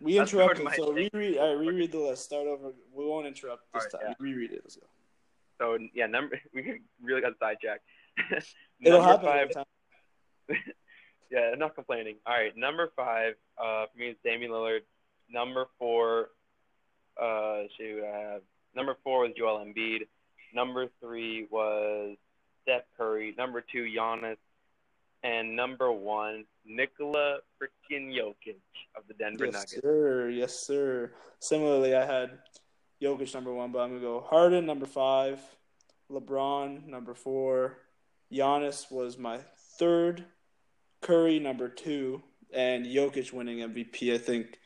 We 0.00 0.18
interrupted, 0.18 0.66
so 0.76 0.94
thing. 0.94 1.08
reread. 1.12 1.38
All 1.38 1.56
right, 1.56 1.66
reread 1.66 1.92
the 1.92 1.98
list. 1.98 2.24
Start 2.24 2.46
over. 2.46 2.72
We 2.92 3.04
won't 3.04 3.26
interrupt 3.26 3.62
this 3.72 3.86
right, 3.92 4.06
time. 4.06 4.14
Reread 4.18 4.52
it. 4.52 4.60
Let's 4.64 4.76
go. 4.76 4.86
so 5.58 5.78
yeah. 5.94 6.06
Number 6.06 6.40
we 6.54 6.80
really 7.02 7.20
got 7.20 7.32
sidetracked. 7.38 7.84
It'll 8.80 9.02
happen 9.02 9.26
five. 9.26 9.40
every 9.40 9.54
time. 9.54 9.64
Yeah, 11.30 11.50
I'm 11.52 11.58
not 11.58 11.74
complaining. 11.74 12.16
All 12.26 12.34
right, 12.34 12.56
number 12.56 12.90
five 12.96 13.34
uh, 13.58 13.86
for 13.92 13.98
me 13.98 14.06
is 14.06 14.16
Damian 14.24 14.50
Lillard. 14.50 14.80
Number 15.30 15.66
four, 15.78 16.30
uh, 17.20 17.64
shoot, 17.76 18.02
I 18.02 18.18
have 18.32 18.42
number 18.74 18.96
four 19.04 19.20
was 19.20 19.32
Joel 19.36 19.64
Embiid. 19.64 20.06
Number 20.54 20.86
three 21.00 21.46
was 21.50 22.16
Steph 22.62 22.84
Curry. 22.96 23.34
Number 23.36 23.60
two, 23.60 23.84
Giannis, 23.84 24.38
and 25.22 25.54
number 25.56 25.90
one, 25.92 26.44
Nikola 26.64 27.38
freaking 27.60 28.12
Jokic 28.14 28.56
of 28.96 29.04
the 29.08 29.14
Denver 29.14 29.46
Yes, 29.46 29.54
Nuggets. 29.54 29.80
sir. 29.82 30.28
Yes, 30.30 30.54
sir. 30.54 31.12
Similarly, 31.40 31.94
I 31.94 32.04
had 32.04 32.38
Jokic 33.02 33.32
number 33.34 33.52
one, 33.52 33.72
but 33.72 33.80
I'm 33.80 33.90
gonna 33.90 34.00
go 34.00 34.20
Harden 34.20 34.66
number 34.66 34.86
five, 34.86 35.40
LeBron 36.10 36.86
number 36.86 37.14
four, 37.14 37.78
Giannis 38.32 38.90
was 38.90 39.18
my 39.18 39.38
third, 39.78 40.24
Curry 41.00 41.38
number 41.38 41.68
two, 41.68 42.22
and 42.52 42.86
Jokic 42.86 43.32
winning 43.32 43.58
MVP. 43.58 44.12
I 44.14 44.18
think 44.18 44.58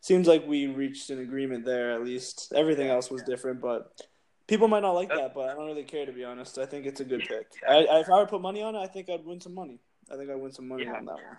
seems 0.00 0.26
like 0.28 0.46
we 0.46 0.66
reached 0.66 1.10
an 1.10 1.20
agreement 1.20 1.64
there. 1.64 1.92
At 1.92 2.04
least 2.04 2.52
everything 2.54 2.88
else 2.88 3.10
was 3.10 3.22
different, 3.22 3.60
but 3.60 4.00
people 4.46 4.68
might 4.68 4.80
not 4.80 4.92
like 4.92 5.08
that. 5.08 5.34
But 5.34 5.48
I 5.50 5.54
don't 5.54 5.66
really 5.66 5.84
care 5.84 6.06
to 6.06 6.12
be 6.12 6.24
honest. 6.24 6.58
I 6.58 6.66
think 6.66 6.86
it's 6.86 7.00
a 7.00 7.04
good 7.04 7.20
pick. 7.20 7.46
I, 7.68 7.84
I, 7.84 8.00
if 8.00 8.08
I 8.08 8.12
were 8.18 8.24
to 8.24 8.26
put 8.26 8.40
money 8.42 8.62
on 8.62 8.74
it, 8.74 8.78
I 8.78 8.86
think 8.86 9.08
I'd 9.08 9.24
win 9.24 9.40
some 9.40 9.54
money. 9.54 9.80
I 10.12 10.16
think 10.16 10.30
I'd 10.30 10.36
win 10.36 10.52
some 10.52 10.68
money 10.68 10.84
Yeah. 10.84 10.94
on 10.94 11.04
that 11.06 11.14
one. 11.14 11.36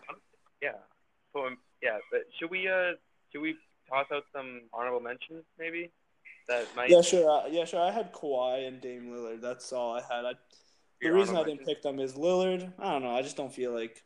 Yeah. 0.62 0.72
So 1.34 1.46
um, 1.46 1.58
yeah, 1.82 1.98
but 2.12 2.22
should 2.40 2.50
we 2.50 2.68
uh 2.68 2.94
should 3.32 3.42
we 3.42 3.56
toss 3.90 4.08
out 4.12 4.24
some 4.34 4.62
honorable 4.74 5.02
mentions 5.02 5.44
maybe? 5.60 5.92
That 6.48 6.68
might 6.76 6.90
Yeah, 6.90 7.02
sure. 7.02 7.30
Uh, 7.30 7.48
yeah, 7.48 7.66
sure. 7.66 7.82
I 7.82 7.92
had 7.92 8.14
Kawhi 8.14 8.68
and 8.68 8.80
Dame 8.80 9.12
Lillard. 9.12 9.42
That's 9.42 9.72
all 9.74 9.94
I 9.94 10.02
had. 10.02 10.26
I, 10.26 10.34
the 11.02 11.08
your 11.08 11.16
reason 11.16 11.36
I 11.36 11.44
didn't 11.44 11.66
pick 11.66 11.82
them 11.82 12.00
is 12.00 12.14
Lillard. 12.14 12.72
I 12.80 12.92
don't 12.92 13.04
know. 13.04 13.16
I 13.16 13.22
just 13.22 13.36
don't 13.36 13.54
feel 13.54 13.72
like. 13.74 14.04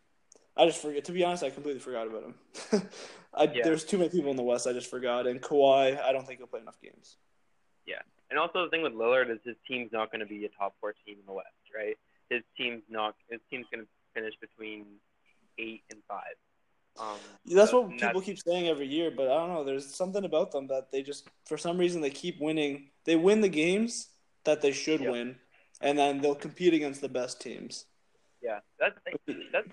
I 0.57 0.65
just 0.65 0.81
forget. 0.81 1.05
To 1.05 1.11
be 1.11 1.23
honest, 1.23 1.43
I 1.43 1.49
completely 1.49 1.79
forgot 1.81 2.07
about 2.07 2.23
him. 2.23 2.35
I, 3.33 3.43
Yeah. 3.43 3.63
There's 3.63 3.83
too 3.85 3.97
many 3.97 4.09
people 4.09 4.31
in 4.31 4.37
the 4.37 4.43
West. 4.43 4.67
I 4.67 4.73
just 4.73 4.89
forgot. 4.89 5.27
And 5.27 5.41
Kawhi, 5.41 6.01
I 6.01 6.11
don't 6.11 6.25
think 6.25 6.39
he'll 6.39 6.47
play 6.47 6.61
enough 6.61 6.79
games. 6.81 7.17
And 8.29 8.37
also 8.39 8.63
the 8.63 8.69
thing 8.69 8.83
with 8.83 8.93
Lillard 8.93 9.29
is 9.31 9.39
his 9.43 9.55
team's 9.67 9.91
not 9.91 10.11
going 10.11 10.19
to 10.19 10.25
be 10.25 10.45
a 10.45 10.49
top 10.49 10.75
four 10.79 10.93
team 11.05 11.17
in 11.19 11.25
the 11.25 11.33
West, 11.33 11.47
right? 11.75 11.97
His 12.29 12.43
team's 12.57 12.83
not. 12.89 13.15
His 13.29 13.39
team's 13.49 13.65
going 13.71 13.83
to 13.85 13.89
finish 14.13 14.33
between 14.39 14.85
eight 15.57 15.81
and 15.89 15.99
five. 16.07 16.35
Um, 16.99 17.17
That's 17.45 17.71
so 17.71 17.81
what 17.81 17.91
people 17.91 18.07
that's- 18.07 18.23
keep 18.25 18.39
saying 18.39 18.67
every 18.67 18.87
year, 18.87 19.09
but 19.09 19.27
I 19.31 19.35
don't 19.37 19.49
know. 19.53 19.63
There's 19.63 19.95
something 19.95 20.25
about 20.25 20.51
them 20.51 20.67
that 20.67 20.91
they 20.91 21.01
just, 21.01 21.27
for 21.45 21.57
some 21.57 21.77
reason, 21.77 22.01
they 22.01 22.09
keep 22.09 22.39
winning. 22.41 22.89
They 23.05 23.15
win 23.15 23.41
the 23.41 23.49
games 23.49 24.09
that 24.43 24.61
they 24.61 24.71
should 24.73 24.99
Yep. 25.01 25.11
win, 25.11 25.39
and 25.81 25.97
then 25.97 26.19
they'll 26.21 26.35
compete 26.35 26.73
against 26.73 27.01
the 27.01 27.09
best 27.09 27.41
teams. 27.41 27.85
Yeah, 28.41 28.59
that's 28.79 28.97
that's 29.51 29.67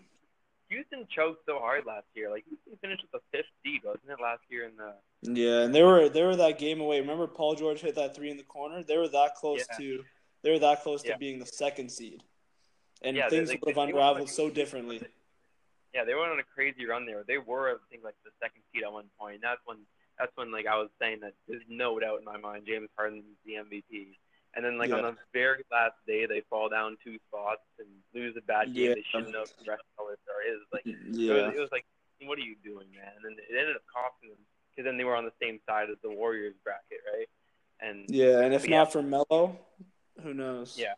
Houston 0.69 1.07
choked 1.15 1.45
so 1.47 1.59
hard 1.59 1.85
last 1.87 2.07
year. 2.15 2.31
Like 2.31 2.45
Houston 2.49 2.77
finished 2.81 3.03
with 3.03 3.13
the 3.13 3.37
fifth 3.37 3.47
seed, 3.63 3.83
wasn't 3.85 4.11
it 4.11 4.21
last 4.23 4.43
year 4.49 4.65
in 4.65 4.73
the? 4.77 4.95
Yeah, 5.23 5.63
and 5.63 5.75
they 5.75 5.83
were 5.83 6.09
they 6.09 6.23
were 6.23 6.37
that 6.37 6.59
game 6.59 6.81
away. 6.81 7.01
Remember 7.01 7.27
Paul 7.27 7.55
George 7.55 7.81
hit 7.81 7.95
that 7.97 8.15
three 8.15 8.31
in 8.31 8.37
the 8.37 8.43
corner? 8.43 8.83
They 8.83 8.97
were 8.97 9.09
that 9.09 9.35
close 9.37 9.65
Yeah. 9.71 9.77
to 9.79 10.05
they 10.43 10.51
were 10.51 10.59
that 10.61 10.83
close 10.83 11.05
Yeah. 11.05 11.13
to 11.15 11.19
being 11.19 11.39
the 11.39 11.47
second 11.47 11.91
seed. 11.91 12.23
And 13.03 13.17
Yeah, 13.17 13.29
things 13.29 13.49
they- 13.51 13.59
would 13.63 13.77
have 13.77 13.89
unraveled 13.89 14.29
so 14.31 14.49
differently. 14.51 15.03
Yeah, 15.95 16.05
they 16.05 16.15
went 16.15 16.31
on 16.31 16.39
a 16.39 16.45
crazy 16.45 16.85
run 16.87 17.07
there. 17.07 17.25
They 17.25 17.39
were, 17.39 17.71
I 17.71 17.77
think, 17.91 18.05
like 18.05 18.15
the 18.25 18.31
second 18.41 18.63
seed 18.73 18.83
at 18.85 18.93
one 18.93 19.09
point. 19.19 19.41
That's 19.43 19.61
when 19.65 19.79
that's 20.19 20.35
when 20.37 20.51
like 20.51 20.67
I 20.67 20.77
was 20.77 20.89
saying 20.99 21.21
that 21.21 21.35
there's 21.47 21.63
no 21.69 21.99
doubt 22.01 22.19
in 22.21 22.25
my 22.25 22.37
mind 22.39 22.67
James 22.67 22.89
Harden's 22.97 23.25
the 23.45 23.55
MVP. 23.57 24.19
And 24.57 24.65
then 24.65 24.79
like 24.79 24.91
on 24.91 25.03
the 25.03 25.17
very 25.35 25.63
last 25.71 25.95
day 26.07 26.25
they 26.25 26.43
fall 26.49 26.71
down 26.71 26.97
two 27.05 27.19
spots 27.29 27.61
and 27.79 27.87
lose 28.15 28.35
a 28.39 28.41
bad 28.41 28.75
game 28.75 28.89
Yeah. 28.89 28.95
they 28.95 29.05
shouldn't 29.13 29.37
have. 29.37 29.53
The 29.63 29.71
rest 29.71 29.83
of 29.99 30.07
it 30.09 30.19
was 30.33 30.73
like 30.73 30.85
mm-hmm. 30.85 31.13
it, 31.13 31.47
was, 31.47 31.55
it 31.55 31.61
was 31.61 31.69
like 31.71 31.85
what 32.23 32.39
are 32.39 32.43
you 32.43 32.57
doing, 32.65 32.87
man? 32.97 33.13
And 33.23 33.39
it 33.39 33.45
ended 33.51 33.77
up 33.77 33.83
costing 33.93 34.31
them 34.31 34.39
because 34.71 34.89
then 34.89 34.97
they 34.97 35.05
were 35.05 35.15
on 35.15 35.25
the 35.25 35.37
same 35.41 35.61
side 35.69 35.91
as 35.91 35.97
the 36.03 36.11
Warriors 36.11 36.55
bracket, 36.65 37.01
right? 37.13 37.29
And 37.81 38.07
Yeah, 38.09 38.41
and 38.41 38.55
if 38.55 38.67
yeah. 38.67 38.79
not 38.79 38.93
for 38.93 39.03
Melo, 39.03 39.59
who 40.23 40.33
knows? 40.33 40.77
Yeah. 40.79 40.95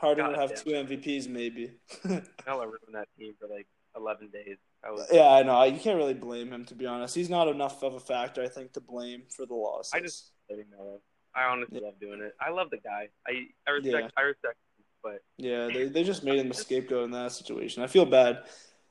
Harden 0.00 0.28
would 0.28 0.38
have 0.38 0.54
two 0.54 0.70
MVPs 0.70 1.28
maybe. 1.28 1.72
Melo 2.04 2.64
ruined 2.64 2.94
that 2.94 3.08
team 3.18 3.34
for 3.38 3.48
like 3.48 3.66
11 3.96 4.30
days. 4.30 4.56
That 4.82 4.92
was 4.92 5.06
yeah, 5.12 5.28
I 5.28 5.42
know. 5.42 5.62
You 5.64 5.78
can't 5.78 5.96
really 5.96 6.14
blame 6.14 6.52
him 6.52 6.64
to 6.66 6.74
be 6.74 6.86
honest. 6.86 7.14
He's 7.14 7.28
not 7.28 7.48
enough 7.48 7.82
of 7.82 7.94
a 7.94 8.00
factor, 8.00 8.42
I 8.42 8.48
think, 8.48 8.72
to 8.74 8.80
blame 8.80 9.24
for 9.28 9.44
the 9.44 9.54
losses. 9.54 9.92
I 9.92 10.00
just- 10.00 10.32
Melo. 10.48 11.02
I 11.34 11.44
honestly 11.44 11.80
love 11.80 11.98
doing 12.00 12.20
it. 12.20 12.34
I 12.40 12.50
love 12.50 12.70
the 12.70 12.78
guy. 12.78 13.08
I 13.26 13.46
I 13.66 13.70
respect 13.72 14.04
Yeah. 14.04 14.08
I 14.16 14.22
respect 14.22 14.56
him, 14.56 14.84
but 15.02 15.22
Yeah, 15.36 15.68
they 15.72 15.88
they 15.88 16.02
just 16.04 16.24
made 16.24 16.38
him 16.38 16.50
a 16.50 16.54
scapegoat 16.54 17.04
in 17.04 17.10
that 17.12 17.32
situation. 17.32 17.82
I 17.82 17.86
feel 17.86 18.06
bad. 18.06 18.44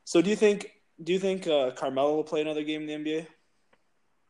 So 0.06 0.22
do 0.22 0.30
you 0.30 0.36
think 0.36 0.72
do 1.04 1.14
you 1.14 1.20
think 1.20 1.48
uh, 1.48 1.72
Carmelo 1.72 2.16
will 2.16 2.24
play 2.24 2.42
another 2.42 2.64
game 2.64 2.88
in 2.88 2.88
the 2.88 2.94
NBA? 3.04 3.28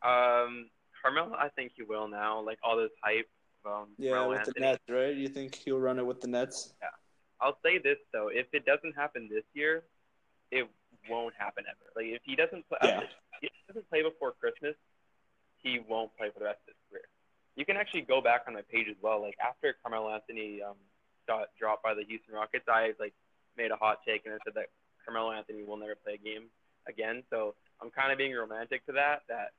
um 0.02 0.70
Carmelo 1.02 1.34
I 1.38 1.48
think 1.50 1.72
he 1.76 1.82
will 1.82 2.08
now. 2.08 2.40
Like 2.40 2.58
all 2.62 2.76
this 2.76 2.90
hype. 3.02 3.28
Um, 3.66 3.88
Yeah, 3.98 4.12
Carmelo 4.12 4.30
with 4.38 4.54
the 4.54 4.60
Nets, 4.60 4.84
right? 4.88 5.14
You 5.14 5.28
think 5.28 5.54
he'll 5.54 5.78
run 5.80 5.98
it 5.98 6.06
with 6.06 6.20
the 6.20 6.28
Nets? 6.28 6.74
Yeah. 6.80 6.88
I'll 7.40 7.58
say 7.64 7.78
this 7.78 7.98
though, 8.12 8.28
if 8.32 8.46
it 8.52 8.64
doesn't 8.64 8.94
happen 8.94 9.28
this 9.30 9.44
year, 9.54 9.84
it 10.50 10.68
won't 11.08 11.34
happen 11.38 11.64
ever. 11.68 11.86
Like 11.94 12.06
if 12.16 12.22
he 12.24 12.34
doesn't 12.36 12.66
play, 12.68 12.78
Yeah. 12.82 13.00
if 13.00 13.10
he 13.42 13.48
doesn't 13.68 13.88
play 13.90 14.02
before 14.02 14.32
Christmas, 14.32 14.74
he 15.62 15.78
won't 15.78 16.16
play 16.16 16.30
for 16.32 16.38
the 16.40 16.46
rest 16.46 16.60
of 16.66 16.74
his 16.74 16.76
career. 16.90 17.08
You 17.58 17.66
can 17.66 17.74
actually 17.76 18.02
go 18.06 18.22
back 18.22 18.46
on 18.46 18.54
my 18.54 18.62
page 18.70 18.86
as 18.88 18.94
well. 19.02 19.20
Like 19.20 19.34
after 19.42 19.74
Carmelo 19.82 20.14
Anthony 20.14 20.62
um, 20.62 20.78
got 21.26 21.50
dropped 21.58 21.82
by 21.82 21.92
the 21.92 22.06
Houston 22.06 22.32
Rockets, 22.38 22.70
I 22.70 22.94
like 23.02 23.12
made 23.58 23.74
a 23.74 23.76
hot 23.76 23.98
take 24.06 24.22
and 24.24 24.32
I 24.32 24.38
said 24.46 24.54
that 24.54 24.70
Carmelo 25.02 25.34
Anthony 25.34 25.64
will 25.66 25.76
never 25.76 25.98
play 25.98 26.14
a 26.14 26.22
game 26.22 26.54
again. 26.86 27.26
So 27.34 27.58
I'm 27.82 27.90
kind 27.90 28.14
of 28.14 28.18
being 28.18 28.30
romantic 28.30 28.86
to 28.86 28.92
that. 28.92 29.26
That 29.26 29.58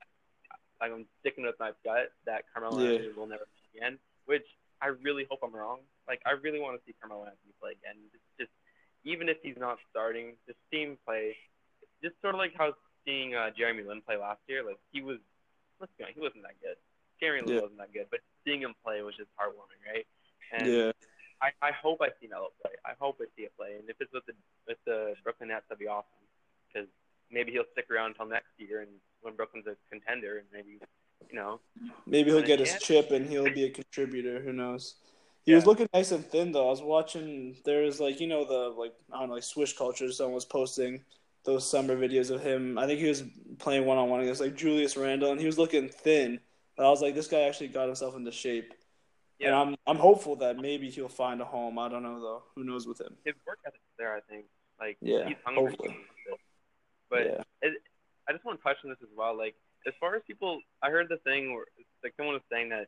like, 0.80 0.96
I'm 0.96 1.12
sticking 1.20 1.44
with 1.44 1.60
my 1.60 1.76
gut 1.84 2.16
that 2.26 2.48
Carmelo 2.56 2.80
Yeah. 2.80 3.04
Anthony 3.04 3.12
will 3.20 3.28
never 3.28 3.44
play 3.44 3.84
again, 3.84 4.00
which 4.32 4.48
I 4.80 4.96
really 5.04 5.28
hope 5.30 5.44
I'm 5.44 5.52
wrong. 5.52 5.84
Like 6.08 6.22
I 6.26 6.40
really 6.40 6.64
want 6.64 6.80
to 6.80 6.82
see 6.88 6.96
Carmelo 7.04 7.28
Anthony 7.28 7.52
play 7.60 7.76
again. 7.76 8.00
It's 8.16 8.24
just 8.40 8.54
even 9.04 9.28
if 9.28 9.44
he's 9.44 9.60
not 9.60 9.76
starting, 9.92 10.40
just 10.48 10.58
see 10.72 10.88
him 10.88 10.98
play. 11.04 11.36
Just 12.02 12.16
sort 12.24 12.34
of 12.34 12.40
like 12.40 12.56
how 12.56 12.72
seeing 13.04 13.36
uh, 13.36 13.52
Jeremy 13.52 13.84
Lin 13.84 14.00
play 14.08 14.16
last 14.16 14.40
year. 14.48 14.64
Like 14.64 14.80
he 14.96 15.04
was, 15.04 15.20
let's 15.84 15.92
be 16.00 16.08
honest, 16.08 16.16
he 16.16 16.24
wasn't 16.24 16.48
that 16.48 16.56
good. 16.64 16.80
Jeremy 17.20 17.46
Lin 17.48 17.56
Yeah. 17.56 17.62
wasn't 17.62 17.80
that 17.80 17.94
good, 17.94 18.08
but 18.12 18.20
seeing 18.46 18.62
him 18.62 18.74
play 18.84 19.02
was 19.02 19.16
just 19.16 19.30
heartwarming, 19.40 19.82
right? 19.94 20.08
And 20.52 20.68
Yeah. 20.68 20.92
I, 21.42 21.52
I 21.62 21.72
hope 21.72 22.02
I 22.02 22.10
see 22.20 22.28
Melo 22.28 22.50
play. 22.62 22.72
I 22.86 22.92
hope 23.00 23.18
I 23.22 23.26
see 23.38 23.44
it 23.44 23.56
play. 23.58 23.76
And 23.80 23.90
if 23.90 23.96
it's 24.00 24.12
with 24.12 24.26
the 24.26 24.34
with 24.68 24.78
the 24.86 25.16
Brooklyn 25.24 25.50
Nets, 25.50 25.66
that'd 25.70 25.80
be 25.80 25.88
awesome. 25.88 26.10
Because 26.72 26.90
maybe 27.32 27.52
he'll 27.52 27.70
stick 27.72 27.90
around 27.90 28.12
until 28.12 28.26
next 28.28 28.50
year, 28.58 28.82
and 28.82 28.92
when 29.22 29.36
Brooklyn's 29.36 29.68
a 29.68 29.76
contender, 29.90 30.38
and 30.40 30.48
maybe 30.52 30.80
you 31.30 31.36
know, 31.36 31.60
Maybe 32.06 32.32
he'll 32.32 32.42
get 32.42 32.60
his 32.60 32.76
chip 32.80 33.12
and 33.12 33.30
he'll 33.30 33.54
be 33.54 33.66
a 33.66 33.70
contributor. 33.70 34.42
Who 34.42 34.54
knows? 34.54 34.96
He 35.46 35.52
Yeah. 35.52 35.58
was 35.58 35.66
looking 35.66 35.88
nice 35.94 36.12
and 36.12 36.26
thin 36.26 36.52
though. 36.52 36.68
I 36.68 36.72
was 36.72 36.82
watching. 36.82 37.58
There 37.66 37.84
was 37.84 38.00
like 38.00 38.20
you 38.20 38.28
know 38.28 38.44
the 38.46 38.70
like 38.78 38.94
I 39.12 39.20
don't 39.20 39.30
know 39.30 39.36
like 39.36 39.44
Swish 39.44 39.78
culture. 39.78 40.12
Someone 40.12 40.36
was 40.36 40.46
posting 40.46 41.04
those 41.46 41.70
summer 41.70 41.96
videos 41.96 42.32
of 42.32 42.42
him. 42.42 42.78
I 42.78 42.86
think 42.86 43.00
he 43.00 43.08
was 43.08 43.24
playing 43.60 43.86
one 43.86 43.98
on 43.98 44.10
one 44.10 44.20
against 44.22 44.42
like 44.42 44.56
Julius 44.56 44.98
Randle, 44.98 45.32
and 45.32 45.40
he 45.40 45.46
was 45.46 45.58
looking 45.58 45.88
thin. 45.90 46.40
But 46.80 46.86
I 46.86 46.90
was 46.92 47.02
like, 47.02 47.14
this 47.14 47.28
guy 47.28 47.42
actually 47.42 47.68
got 47.68 47.88
himself 47.88 48.16
into 48.16 48.32
shape. 48.32 48.74
And 49.42 49.50
yeah, 49.50 49.62
I'm 49.62 49.76
I'm 49.86 49.98
hopeful 49.98 50.38
that 50.38 50.58
maybe 50.58 50.90
he'll 50.90 51.10
find 51.10 51.42
a 51.42 51.46
home. 51.46 51.78
I 51.78 51.90
don't 51.90 52.04
know 52.04 52.22
though. 52.22 52.44
Who 52.56 52.64
knows 52.64 52.88
with 52.88 53.02
him? 53.02 53.18
his 53.26 53.36
work 53.46 53.60
ethic's 53.68 53.84
there. 53.98 54.16
I 54.16 54.22
think. 54.32 54.46
Like 54.80 54.96
Yeah, 55.02 55.28
he's 55.28 55.36
hungry. 55.44 55.72
hopefully. 55.72 55.98
But 57.10 57.26
yeah. 57.26 57.70
I 58.30 58.32
just 58.32 58.46
want 58.46 58.60
to 58.60 58.64
touch 58.64 58.78
on 58.86 58.92
this 58.92 59.00
as 59.02 59.10
well. 59.14 59.38
Like, 59.38 59.56
as 59.88 59.94
far 60.00 60.16
as 60.16 60.22
people, 60.26 60.62
I 60.82 60.90
heard 60.90 61.10
the 61.10 61.18
thing 61.18 61.54
where 61.54 61.66
like 62.02 62.14
someone 62.16 62.36
was 62.36 62.44
saying 62.50 62.70
that 62.70 62.88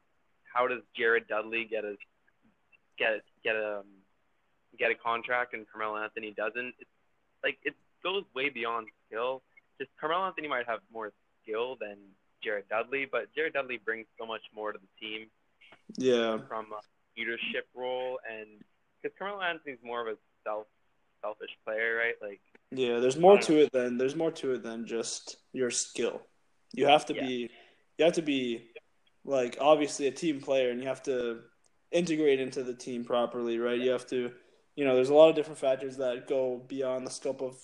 how 0.53 0.67
does 0.67 0.83
Jared 0.95 1.27
Dudley 1.27 1.67
get 1.69 1.83
a 1.83 1.95
get 2.97 3.23
get 3.43 3.57
a 3.57 3.79
um, 3.79 3.87
get 4.79 4.89
a 4.89 4.95
contract 4.95 5.53
and 5.53 5.65
Carmelo 5.69 6.01
Anthony 6.01 6.31
doesn't? 6.31 6.75
It's 6.79 6.89
like 7.43 7.57
it 7.63 7.75
goes 8.03 8.23
way 8.33 8.47
beyond 8.47 8.87
skill. 9.07 9.41
Just 9.81 9.91
Carmelo 9.99 10.27
Anthony 10.27 10.47
might 10.47 10.65
have 10.65 10.79
more 10.93 11.11
skill 11.43 11.75
than 11.81 11.97
Jared 12.43 12.67
Dudley, 12.69 13.05
but 13.09 13.33
Jared 13.35 13.53
Dudley 13.53 13.77
brings 13.77 14.07
so 14.19 14.25
much 14.25 14.41
more 14.53 14.71
to 14.71 14.79
the 14.79 14.87
team 15.07 15.27
Yeah. 15.97 16.39
from 16.47 16.71
a 16.71 16.79
leadership 17.19 17.67
role, 17.73 18.19
and 18.29 18.63
because 19.01 19.17
Carmelo 19.17 19.41
Anthony's 19.41 19.79
more 19.83 20.07
of 20.07 20.15
a 20.15 20.17
self 20.43 20.67
selfish 21.21 21.51
player, 21.63 21.95
right? 21.97 22.15
Like 22.21 22.41
Yeah, 22.71 22.99
there's 22.99 23.17
more 23.17 23.37
to 23.37 23.61
it 23.61 23.71
than 23.71 23.97
there's 23.97 24.15
more 24.15 24.31
to 24.31 24.53
it 24.53 24.63
than 24.63 24.85
just 24.87 25.37
your 25.53 25.69
skill. 25.69 26.21
You 26.73 26.87
have 26.87 27.05
to 27.07 27.13
Yeah. 27.13 27.27
be 27.27 27.49
you 27.97 28.05
have 28.05 28.13
to 28.13 28.21
be 28.21 28.71
like 29.23 29.57
obviously 29.59 30.07
a 30.07 30.11
team 30.11 30.41
player 30.41 30.71
and 30.71 30.81
you 30.81 30.87
have 30.87 31.03
to 31.03 31.43
integrate 31.91 32.39
into 32.39 32.63
the 32.63 32.73
team 32.73 33.03
properly, 33.05 33.59
right? 33.59 33.79
You 33.79 33.91
have 33.91 34.07
to 34.07 34.33
you 34.75 34.85
know, 34.85 34.95
there's 34.95 35.09
a 35.09 35.13
lot 35.13 35.29
of 35.29 35.35
different 35.35 35.59
factors 35.59 35.97
that 35.97 36.27
go 36.27 36.57
beyond 36.67 37.05
the 37.05 37.11
scope 37.11 37.41
of 37.41 37.61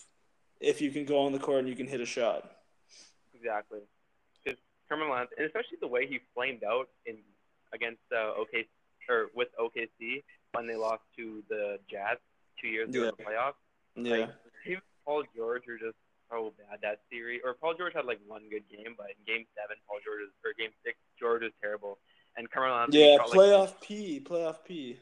if 0.60 0.82
you 0.82 0.92
can 0.92 1.06
go 1.06 1.20
on 1.20 1.32
the 1.32 1.40
court 1.40 1.60
and 1.60 1.70
you 1.70 1.76
can 1.76 1.88
hit 1.88 2.02
a 2.02 2.06
shot. 2.06 2.52
Exactly. 3.34 3.80
Carmelo 4.90 5.14
Anthony, 5.16 5.36
and 5.38 5.46
especially 5.48 5.78
the 5.82 5.88
way 5.88 6.08
he 6.08 6.20
flamed 6.34 6.64
out 6.64 6.88
in 7.06 7.18
against 7.74 8.02
uh, 8.12 8.34
OK 8.40 8.68
or 9.10 9.28
with 9.36 9.48
OKC 9.60 10.24
when 10.54 10.68
they 10.68 10.76
lost 10.76 11.04
to 11.18 11.44
the 11.50 11.80
Jazz 11.90 12.18
two 12.62 12.68
years 12.68 12.90
ago 12.90 13.04
in 13.04 13.06
the 13.18 13.24
playoffs. 13.24 13.54
Yeah. 13.96 14.18
Like, 14.18 14.30
he 14.66 14.78
Paul 15.06 15.24
George 15.36 15.64
were 15.68 15.78
just 15.78 15.96
so 16.30 16.54
bad 16.58 16.80
that 16.82 17.00
series. 17.12 17.42
Or 17.46 17.54
Paul 17.54 17.74
George 17.78 17.94
had 17.94 18.06
like 18.06 18.20
one 18.28 18.44
good 18.50 18.64
game, 18.70 18.96
but 18.98 19.08
in 19.08 19.20
Game 19.26 19.46
Seven, 19.56 19.78
Paul 19.88 19.98
George 20.04 20.20
was, 20.22 20.32
or 20.46 20.52
Game 20.58 20.72
Six, 20.86 20.98
George 21.20 21.42
was 21.44 21.52
terrible. 21.62 21.98
And 22.36 22.50
Carmelo 22.52 22.82
Anthony. 22.84 23.12
Yeah, 23.14 23.18
playoff 23.26 23.68
Like, 23.72 23.82
P, 23.82 24.20
playoff 24.24 24.58
P. 24.66 24.98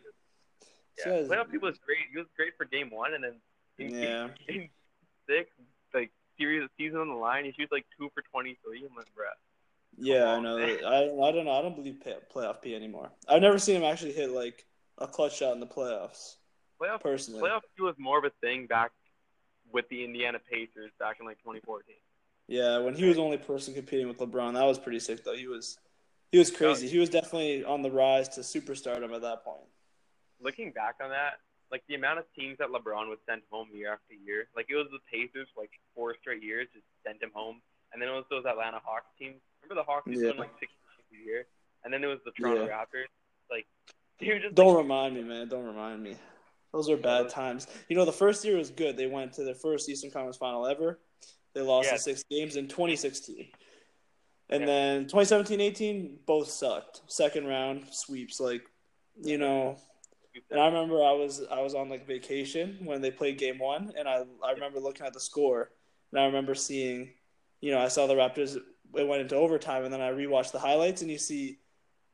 yeah, 0.98 1.04
Says- 1.04 1.30
playoff. 1.30 1.52
He 1.52 1.58
was 1.58 1.78
great. 1.86 1.98
He 2.12 2.18
was 2.18 2.28
great 2.36 2.54
for 2.58 2.66
Game 2.66 2.90
One, 2.92 3.14
and 3.14 3.24
then 3.24 3.36
in 3.80 3.90
Yeah. 4.00 4.28
Game, 4.28 4.30
game 4.48 4.70
Six, 5.28 5.50
like 5.94 6.12
series 6.38 6.70
season 6.78 7.00
on 7.00 7.08
the 7.10 7.16
line, 7.16 7.46
he 7.46 7.52
shoots 7.54 7.72
like 7.72 7.86
two 7.98 8.10
for 8.14 8.22
twenty 8.32 8.58
three. 8.64 8.86
I'm 8.88 8.96
like, 8.96 9.08
bruh. 9.18 9.34
Yeah, 9.98 10.26
I 10.26 10.40
know. 10.40 10.58
man. 10.58 10.80
I 10.86 11.04
I 11.04 11.32
don't 11.32 11.46
know. 11.46 11.52
I 11.52 11.62
don't 11.62 11.76
believe 11.76 12.02
pay- 12.04 12.18
playoff 12.34 12.62
P 12.62 12.76
anymore. 12.76 13.12
I've 13.28 13.42
never 13.42 13.60
seen 13.60 13.78
him 13.78 13.84
actually 13.84 14.14
hit 14.14 14.32
like 14.32 14.66
a 14.98 15.08
clutch 15.08 15.38
shot 15.38 15.54
in 15.54 15.60
the 15.60 15.68
playoffs. 15.68 16.36
Playoff 16.82 17.02
Personally. 17.02 17.42
playoff 17.42 17.62
P 17.76 17.84
was 17.84 17.96
more 17.98 18.18
of 18.18 18.26
a 18.26 18.32
thing 18.42 18.68
back 18.68 18.92
with 19.72 19.88
the 19.90 20.04
Indiana 20.04 20.40
Pacers 20.52 20.92
back 21.00 21.18
in 21.20 21.26
like 21.26 21.38
2014. 21.40 21.96
Yeah, 22.48 22.80
when 22.80 22.94
he 22.94 23.06
was 23.06 23.16
the 23.16 23.24
only 23.24 23.38
person 23.38 23.74
competing 23.74 24.08
with 24.08 24.20
LeBron, 24.20 24.54
that 24.54 24.64
was 24.64 24.78
pretty 24.78 25.00
sick 25.00 25.24
though. 25.24 25.36
He 25.36 25.48
was 25.48 25.78
he 26.32 26.38
was 26.38 26.52
crazy. 26.52 26.88
He 26.88 27.00
was 27.00 27.10
definitely 27.10 27.64
on 27.64 27.82
the 27.82 27.92
rise 27.92 28.30
to 28.30 28.42
superstardom 28.42 29.14
at 29.16 29.22
that 29.22 29.44
point. 29.44 29.64
Looking 30.42 30.72
back 30.72 30.96
on 31.02 31.10
that, 31.10 31.40
like 31.72 31.84
the 31.88 31.96
amount 31.96 32.20
of 32.20 32.26
teams 32.38 32.58
that 32.60 32.70
LeBron 32.70 33.10
would 33.10 33.20
send 33.28 33.42
home 33.50 33.70
year 33.74 33.94
after 33.94 34.14
year, 34.14 34.48
like 34.56 34.68
it 34.70 34.76
was 34.76 34.88
the 34.92 35.00
Pacers 35.12 35.48
for 35.54 35.62
like 35.62 35.72
four 35.96 36.16
straight 36.22 36.44
years 36.44 36.68
just 36.74 36.86
sent 37.06 37.24
him 37.24 37.32
home, 37.34 37.62
and 37.94 38.02
then 38.02 38.10
it 38.10 38.14
was 38.14 38.26
those 38.30 38.46
Atlanta 38.46 38.80
Hawks 38.84 39.08
teams. 39.18 39.42
Remember 39.70 39.82
the 39.82 39.92
Hawks 39.92 40.08
used 40.08 40.22
to 40.22 40.28
win 40.30 40.38
like 40.38 40.52
six 40.60 40.72
a 41.12 41.26
year, 41.26 41.48
and 41.84 41.94
then 41.94 42.04
it 42.04 42.08
was 42.08 42.20
the 42.26 42.32
Toronto 42.32 42.66
Yeah. 42.66 42.72
Raptors. 42.72 43.08
Like 43.50 43.66
were 44.22 44.40
just 44.40 44.56
Don't 44.56 44.76
like, 44.76 44.84
remind 44.84 45.16
me, 45.16 45.24
man. 45.24 45.48
Don't 45.48 45.66
remind 45.66 46.02
me. 46.02 46.16
Those 46.72 46.90
are 46.90 46.98
bad 46.98 47.30
times. 47.30 47.68
You 47.88 47.96
know, 47.96 48.06
the 48.06 48.12
first 48.12 48.44
year 48.44 48.58
was 48.58 48.70
good. 48.70 48.98
They 48.98 49.08
went 49.08 49.34
to 49.34 49.44
their 49.44 49.56
first 49.56 49.88
Eastern 49.88 50.12
Conference 50.12 50.38
final 50.38 50.66
ever. 50.68 51.00
They 51.54 51.62
lost 51.62 51.88
Yeah. 51.88 51.94
in 51.94 52.00
six 52.00 52.24
games 52.30 52.58
in 52.58 52.68
2016. 52.68 53.48
And 54.50 54.62
Yeah. 54.62 54.66
then 54.68 55.02
2017 55.08 55.62
18, 55.62 56.20
both 56.26 56.50
sucked. 56.50 57.02
Second 57.08 57.48
round 57.48 57.94
sweeps. 57.94 58.40
Like, 58.40 58.62
you 59.22 59.38
know, 59.38 59.78
And 60.52 60.60
I 60.60 60.66
remember 60.66 61.02
I 61.02 61.14
was 61.14 61.44
I 61.50 61.62
was 61.62 61.74
on 61.76 61.88
like 61.88 62.06
vacation 62.06 62.80
when 62.84 63.02
they 63.02 63.10
played 63.10 63.38
game 63.38 63.58
one, 63.58 63.94
and 63.98 64.08
I 64.08 64.26
I 64.44 64.52
remember 64.52 64.82
looking 64.82 65.06
at 65.06 65.14
the 65.14 65.20
score, 65.20 65.72
and 66.12 66.20
I 66.20 66.26
remember 66.26 66.54
seeing, 66.56 67.14
you 67.62 67.72
know, 67.72 67.80
I 67.80 67.88
saw 67.88 68.06
the 68.06 68.16
Raptors. 68.16 68.58
It 68.94 69.08
went 69.08 69.22
into 69.22 69.36
overtime, 69.36 69.84
and 69.84 69.94
then 69.94 70.02
I 70.02 70.12
rewatched 70.12 70.52
the 70.52 70.60
highlights, 70.60 71.02
and 71.02 71.12
you 71.12 71.18
see, 71.18 71.60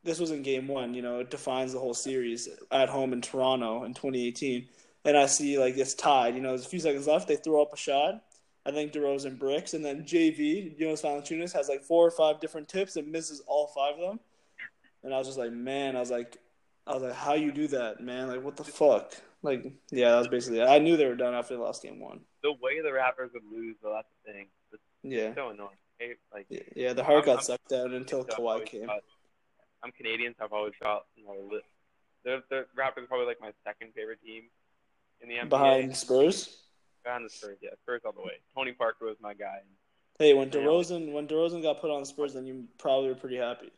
this 0.04 0.20
was 0.20 0.32
in 0.32 0.42
game 0.42 0.68
one. 0.68 0.94
You 0.94 1.02
know, 1.02 1.20
it 1.20 1.30
defines 1.30 1.74
the 1.74 1.80
whole 1.80 1.94
series 1.94 2.50
at 2.72 2.90
home 2.90 3.14
in 3.14 3.22
Toronto 3.22 3.84
in 3.84 3.94
2018, 3.94 4.68
and 5.06 5.18
I 5.18 5.26
see 5.28 5.60
like 5.60 5.78
it's 5.78 5.94
tied. 5.94 6.36
You 6.36 6.42
know, 6.42 6.50
there's 6.50 6.66
a 6.66 6.70
few 6.70 6.80
seconds 6.80 7.08
left. 7.08 7.28
They 7.28 7.36
throw 7.36 7.62
up 7.62 7.74
a 7.74 7.78
shot. 7.78 8.24
I 8.66 8.72
think 8.72 8.94
DeRozan 8.94 9.40
bricks, 9.40 9.74
and 9.74 9.84
then 9.84 10.04
JV 10.04 10.78
Jonas 10.78 11.02
Valanciunas 11.02 11.54
has 11.54 11.68
like 11.68 11.84
four 11.84 12.06
or 12.06 12.12
five 12.12 12.40
different 12.40 12.68
tips 12.68 12.96
and 12.96 13.12
misses 13.12 13.42
all 13.48 13.68
five 13.68 13.96
of 13.96 14.02
them. 14.02 14.20
And 15.04 15.14
I 15.14 15.18
was 15.18 15.28
just 15.28 15.40
like, 15.40 15.52
man, 15.52 15.96
I 15.96 16.00
was 16.00 16.12
like, 16.12 16.38
I 16.86 16.94
was 16.94 17.02
like, 17.02 17.16
how 17.16 17.34
you 17.34 17.52
do 17.52 17.68
that, 17.70 18.02
man? 18.02 18.28
Like, 18.28 18.44
what 18.44 18.58
the 18.58 18.64
fuck? 18.64 19.14
Like, 19.42 19.66
yeah, 19.92 20.12
that 20.12 20.18
was 20.20 20.28
basically 20.28 20.60
it. 20.60 20.68
I 20.68 20.78
knew 20.78 20.98
they 20.98 21.08
were 21.08 21.16
done 21.16 21.34
after 21.34 21.56
they 21.56 21.60
lost 21.60 21.82
game 21.82 22.00
one. 22.00 22.20
the 22.44 22.52
way 22.52 22.82
the 22.82 22.90
Raptors 22.90 23.34
would 23.34 23.44
lose, 23.52 23.76
though, 23.82 23.94
that's 23.96 24.08
the 24.26 24.32
thing. 24.32 24.48
It's 24.72 24.84
Yeah, 25.02 25.34
so 25.34 25.50
annoying. 25.50 25.78
Right? 26.02 26.18
Like 26.34 26.46
yeah, 26.50 26.60
yeah 26.76 26.94
the 26.94 27.04
heart 27.04 27.18
I'm- 27.20 27.26
got 27.26 27.36
I'm- 27.38 27.44
sucked 27.44 27.72
out 27.72 27.92
until 27.92 28.26
Kawhi 28.26 28.66
came. 28.66 28.86
got- 28.86 29.04
I'm 29.84 29.92
Canadian, 29.92 30.36
so 30.38 30.46
I've 30.46 30.54
always 30.54 30.74
got 30.82 31.06
you 31.16 31.26
know 31.26 31.60
the 32.24 32.44
the 32.50 32.66
Raptors 32.78 33.04
are 33.04 33.08
probably 33.08 33.26
like 33.26 33.42
my 33.42 33.52
second 33.64 33.94
favorite 33.96 34.22
team 34.24 34.44
in 35.22 35.30
the 35.30 35.36
NBA. 35.36 35.50
Behind 35.50 35.96
Spurs. 35.98 36.64
Behind 37.04 37.26
the 37.26 37.30
Spurs, 37.30 37.58
yeah, 37.62 37.72
Spurs 37.82 38.02
all 38.06 38.12
the 38.12 38.22
way. 38.22 38.40
Tony 38.56 38.74
Parker 38.74 39.06
was 39.06 39.18
my 39.20 39.34
guy. 39.34 39.62
Hey, 40.20 40.34
when. 40.36 40.52
DeRozan 40.52 41.14
when 41.14 41.28
DeRozan 41.28 41.64
got 41.64 41.82
put 41.82 41.90
on 41.90 42.02
the 42.02 42.06
Spurs, 42.06 42.34
then 42.36 42.46
you 42.46 42.66
probably 42.78 43.10
were 43.10 43.16
pretty 43.16 43.38
happy. 43.38 43.72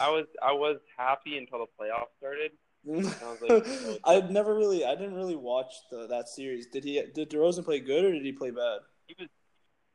I 0.00 0.10
was 0.10 0.26
I 0.42 0.52
was 0.52 0.78
happy 0.96 1.38
until 1.38 1.60
the 1.60 1.66
playoffs 1.80 2.12
started. 2.18 2.52
was 2.84 3.40
like, 3.40 3.50
oh, 3.50 3.96
I've 4.04 4.30
never 4.30 4.54
really, 4.54 4.84
I 4.84 4.94
didn't 4.94 5.14
really 5.14 5.36
watch 5.36 5.72
the, 5.90 6.06
that 6.08 6.28
series. 6.28 6.66
Did 6.66 6.84
he? 6.84 7.02
Did 7.14 7.30
DeRozan 7.30 7.64
play 7.64 7.80
good 7.80 8.04
or 8.04 8.12
did 8.12 8.22
he 8.24 8.32
play 8.32 8.50
bad? 8.50 8.80
He 9.06 9.14
was. 9.18 9.28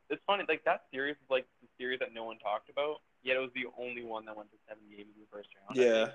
It's 0.10 0.22
funny, 0.26 0.44
like 0.48 0.64
that 0.66 0.84
series 0.92 1.16
is 1.16 1.30
like 1.30 1.46
the 1.62 1.68
series 1.78 2.00
that 2.00 2.14
no 2.14 2.24
one 2.24 2.38
talked 2.40 2.70
about. 2.70 2.98
Yet 3.24 3.38
it 3.38 3.40
was 3.40 3.52
the 3.54 3.66
only 3.78 4.04
one 4.04 4.26
that 4.26 4.36
went 4.36 4.50
to 4.52 4.58
seven 4.68 4.84
games 4.90 5.10
in 5.16 5.22
the 5.22 5.28
first 5.32 5.50
round. 5.54 5.78
Yeah, 5.78 6.14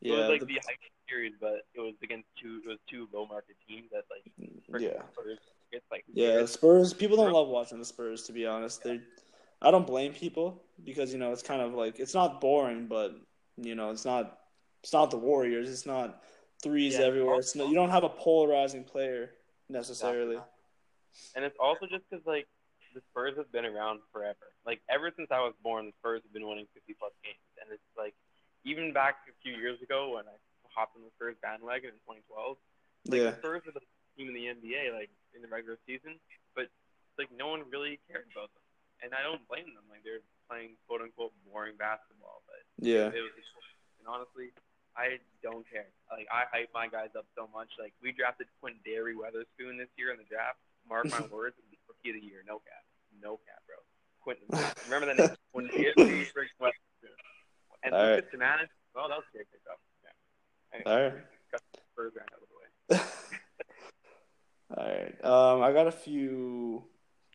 yeah, 0.00 0.14
it 0.14 0.18
was 0.18 0.28
like 0.28 0.40
the- 0.40 0.46
the, 0.46 0.60
hype 0.66 0.78
series, 1.08 1.34
but 1.40 1.66
it 1.74 1.80
was 1.80 1.94
against 2.02 2.28
two. 2.40 2.62
It 2.64 2.68
was 2.68 2.78
two 2.88 3.08
low 3.12 3.26
market 3.26 3.56
teams 3.68 3.90
that 3.92 4.04
like. 4.10 4.24
Mm, 4.40 4.80
yeah. 4.80 5.02
Spurs. 5.12 5.38
It's 5.72 5.86
like 5.90 6.04
Yeah? 6.12 6.44
Spurs. 6.46 6.92
People 6.92 7.16
don't 7.16 7.32
love 7.32 7.48
watching 7.48 7.78
the 7.78 7.84
Spurs, 7.84 8.24
to 8.24 8.32
be 8.32 8.46
honest. 8.46 8.82
They, 8.82 9.00
I 9.62 9.70
don't 9.70 9.86
blame 9.86 10.12
people 10.12 10.62
because 10.84 11.12
you 11.12 11.18
know 11.18 11.32
it's 11.32 11.42
kind 11.42 11.60
of 11.62 11.74
like 11.74 12.00
it's 12.00 12.14
not 12.14 12.40
boring, 12.40 12.86
but 12.86 13.14
you 13.56 13.74
know 13.74 13.90
it's 13.90 14.04
not 14.04 14.38
it's 14.82 14.92
not 14.92 15.10
the 15.10 15.18
Warriors. 15.18 15.70
It's 15.70 15.86
not 15.86 16.22
threes 16.62 16.94
Yeah. 16.98 17.06
everywhere. 17.06 17.36
It's 17.36 17.54
no, 17.54 17.68
you 17.68 17.74
don't 17.74 17.90
have 17.90 18.04
a 18.04 18.08
polarizing 18.08 18.84
player 18.84 19.30
necessarily. 19.68 20.38
And 21.36 21.44
it's 21.44 21.56
also 21.60 21.86
just 21.86 22.04
because 22.08 22.24
like 22.26 22.46
the 22.94 23.02
Spurs 23.10 23.36
have 23.36 23.50
been 23.52 23.64
around 23.64 24.00
forever. 24.12 24.52
Like 24.66 24.80
ever 24.90 25.10
since 25.14 25.28
I 25.30 25.40
was 25.40 25.54
born, 25.62 25.86
the 25.86 25.96
Spurs 26.00 26.22
have 26.22 26.32
been 26.32 26.46
winning 26.46 26.66
50 26.74 26.94
plus 26.98 27.12
games, 27.24 27.42
and 27.60 27.70
it's 27.72 27.90
like 27.96 28.14
even 28.64 28.92
back 28.92 29.24
a 29.28 29.34
few 29.42 29.56
years 29.56 29.80
ago 29.80 30.16
when 30.16 30.26
I 30.26 30.36
hopped 30.70 30.96
on 30.96 31.02
the 31.02 31.12
Spurs 31.16 31.36
bandwagon 31.42 31.94
in 31.94 32.00
2012. 32.06 32.56
Like 33.08 33.16
Yeah, 33.16 33.30
the 33.34 33.40
Spurs 33.42 33.62
were 33.66 33.74
the 33.74 33.84
team 34.16 34.30
in 34.30 34.36
the 34.36 34.46
NBA, 34.52 34.94
like 34.94 35.10
in 35.34 35.42
the 35.42 35.50
regular 35.50 35.78
season, 35.86 36.18
but 36.54 36.68
like 37.18 37.30
no 37.34 37.48
one 37.48 37.64
really 37.70 37.98
cared 38.10 38.28
about 38.32 38.52
them, 38.54 38.64
and 39.04 39.10
I 39.14 39.22
don't 39.24 39.42
blame 39.48 39.72
them. 39.72 39.86
Like 39.88 40.04
they're 40.04 40.24
playing 40.48 40.76
quote 40.86 41.00
unquote 41.00 41.32
boring 41.46 41.78
basketball, 41.78 42.42
but 42.46 42.60
yeah, 42.80 43.12
it 43.12 43.22
was 43.22 43.34
and 44.00 44.08
honestly, 44.08 44.52
I 44.96 45.20
don't 45.44 45.68
care. 45.68 45.88
Like 46.10 46.26
I 46.32 46.48
hype 46.50 46.72
my 46.74 46.88
guys 46.88 47.12
up 47.16 47.28
so 47.36 47.48
much. 47.52 47.68
Like 47.78 47.92
we 48.02 48.12
drafted 48.12 48.48
Quinndary 48.58 49.14
Weatherspoon 49.14 49.78
this 49.78 49.92
year 49.96 50.10
in 50.10 50.18
the 50.18 50.28
draft. 50.28 50.58
Mark 50.88 51.06
my 51.12 51.20
words, 51.32 51.56
rookie 52.00 52.16
of 52.16 52.22
the 52.22 52.26
year, 52.26 52.42
no 52.46 52.58
cap, 52.58 52.84
no 53.20 53.36
cap, 53.36 53.62
bro. 53.66 53.76
Quentin, 54.20 54.46
remember 54.90 55.14
the 55.14 55.28
name? 55.28 55.36
Quinndary 55.54 56.26
freaking 56.26 56.60
Weatherspoon. 56.60 57.16
And 57.82 57.94
All 57.94 58.10
right. 58.10 58.24
Samanic. 58.32 58.68
Oh, 58.96 59.08
that 59.08 59.16
was 59.16 59.24
a 59.32 59.36
great 59.36 59.46
pickup. 59.50 59.80
Yeah. 60.04 60.74
Anyway, 60.74 60.92
All 60.92 61.10
right. 61.10 61.24
got 61.52 61.62
the 61.72 61.80
Spurs 61.92 62.12
round 62.16 62.28
out 62.34 62.42
of 62.42 62.48
the 62.48 62.56
way. 62.56 63.02
All 64.76 64.86
right. 64.86 65.24
Um, 65.24 65.62
I 65.62 65.72
got 65.72 65.86
a 65.86 65.92
few 65.92 66.84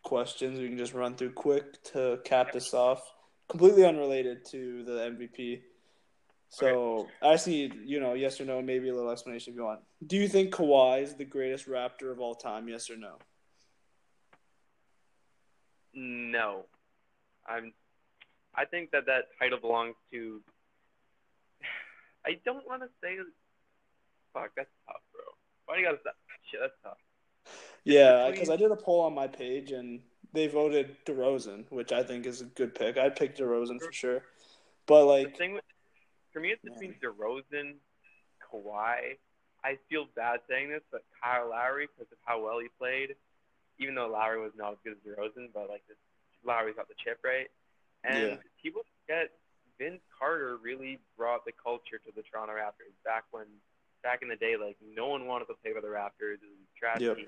questions 0.03 0.59
we 0.59 0.67
can 0.67 0.77
just 0.77 0.93
run 0.93 1.15
through 1.15 1.31
quick 1.31 1.83
to 1.91 2.19
cap 2.23 2.51
this 2.51 2.73
off. 2.73 3.01
Completely 3.49 3.85
unrelated 3.85 4.45
to 4.51 4.83
the 4.83 4.91
MVP. 4.91 5.61
So 6.49 7.07
I 7.21 7.33
just 7.33 7.47
need, 7.47 7.75
you 7.83 7.99
know, 7.99 8.13
yes 8.13 8.39
or 8.39 8.45
no, 8.45 8.61
maybe 8.61 8.89
a 8.89 8.95
little 8.95 9.09
explanation 9.09 9.53
if 9.53 9.57
you 9.57 9.63
want. 9.63 9.81
Do 10.05 10.15
you 10.15 10.27
think 10.27 10.53
Kawhi 10.53 11.01
is 11.01 11.15
the 11.15 11.25
greatest 11.25 11.67
Raptor 11.67 12.11
of 12.11 12.19
all 12.19 12.35
time? 12.35 12.69
Yes 12.69 12.89
or 12.89 12.97
no? 12.97 13.17
No, 15.95 16.65
I'm. 17.47 17.73
I 18.53 18.65
think 18.65 18.91
that 18.91 19.05
that 19.07 19.29
title 19.39 19.59
belongs 19.59 19.95
to. 20.11 20.41
I 22.25 22.39
don't 22.45 22.67
want 22.67 22.81
to 22.81 22.89
say. 23.01 23.17
Fuck, 24.33 24.51
that's 24.57 24.69
tough, 24.85 25.01
bro. 25.13 25.23
Why 25.65 25.75
do 25.75 25.81
you 25.81 25.87
gotta 25.87 25.99
stop? 26.01 26.15
Shit, 26.51 26.59
that's 26.61 26.73
tough. 26.83 26.97
Yeah, 27.85 28.29
because 28.31 28.49
I 28.49 28.57
did 28.57 28.71
a 28.71 28.75
poll 28.75 29.01
on 29.01 29.13
my 29.13 29.27
page 29.27 29.71
and 29.71 30.01
they 30.33 30.47
voted 30.47 30.97
DeRozan, 31.05 31.71
which 31.71 31.91
I 31.91 32.03
think 32.03 32.25
is 32.25 32.41
a 32.41 32.45
good 32.45 32.75
pick. 32.75 32.97
I'd 32.97 33.15
pick 33.15 33.37
DeRozan 33.37 33.81
for 33.81 33.91
sure. 33.91 34.23
But 34.85 34.99
The 35.01 35.05
like, 35.05 35.37
thing 35.37 35.53
with, 35.53 35.63
for 36.33 36.39
me, 36.39 36.49
it's 36.49 36.61
between 36.61 36.95
DeRozan, 37.01 37.75
Kawhi. 38.43 39.17
I 39.63 39.77
feel 39.89 40.05
bad 40.15 40.41
saying 40.49 40.69
this, 40.69 40.81
but 40.91 41.03
Kyle 41.23 41.49
Lowry 41.49 41.87
because 41.87 42.11
of 42.11 42.17
how 42.25 42.43
well 42.43 42.59
he 42.59 42.67
played. 42.77 43.15
Even 43.79 43.95
though 43.95 44.07
Lowry 44.07 44.41
was 44.41 44.53
not 44.55 44.73
as 44.73 44.77
good 44.83 44.93
as 44.93 44.99
DeRozan, 45.03 45.49
but 45.53 45.69
like 45.69 45.83
this, 45.87 45.97
Lowry's 46.45 46.75
got 46.75 46.87
the 46.87 46.95
chip 47.03 47.19
right. 47.23 47.47
And 48.03 48.31
Yeah. 48.31 48.35
people 48.61 48.83
forget 49.01 49.31
Vince 49.77 50.01
Carter 50.17 50.57
really 50.57 50.99
brought 51.17 51.45
the 51.45 51.51
culture 51.51 51.97
to 51.97 52.11
the 52.15 52.21
Toronto 52.21 52.53
Raptors 52.53 52.95
back 53.03 53.25
when, 53.31 53.45
back 54.03 54.21
in 54.21 54.29
the 54.29 54.35
day, 54.35 54.55
like 54.55 54.77
no 54.95 55.07
one 55.07 55.25
wanted 55.27 55.45
to 55.45 55.55
play 55.61 55.73
for 55.73 55.81
the 55.81 55.87
Raptors. 55.87 56.39
It 56.39 56.47
was 56.47 56.61
a 56.63 56.79
trash 56.79 57.01
Yep. 57.01 57.17
team. 57.17 57.27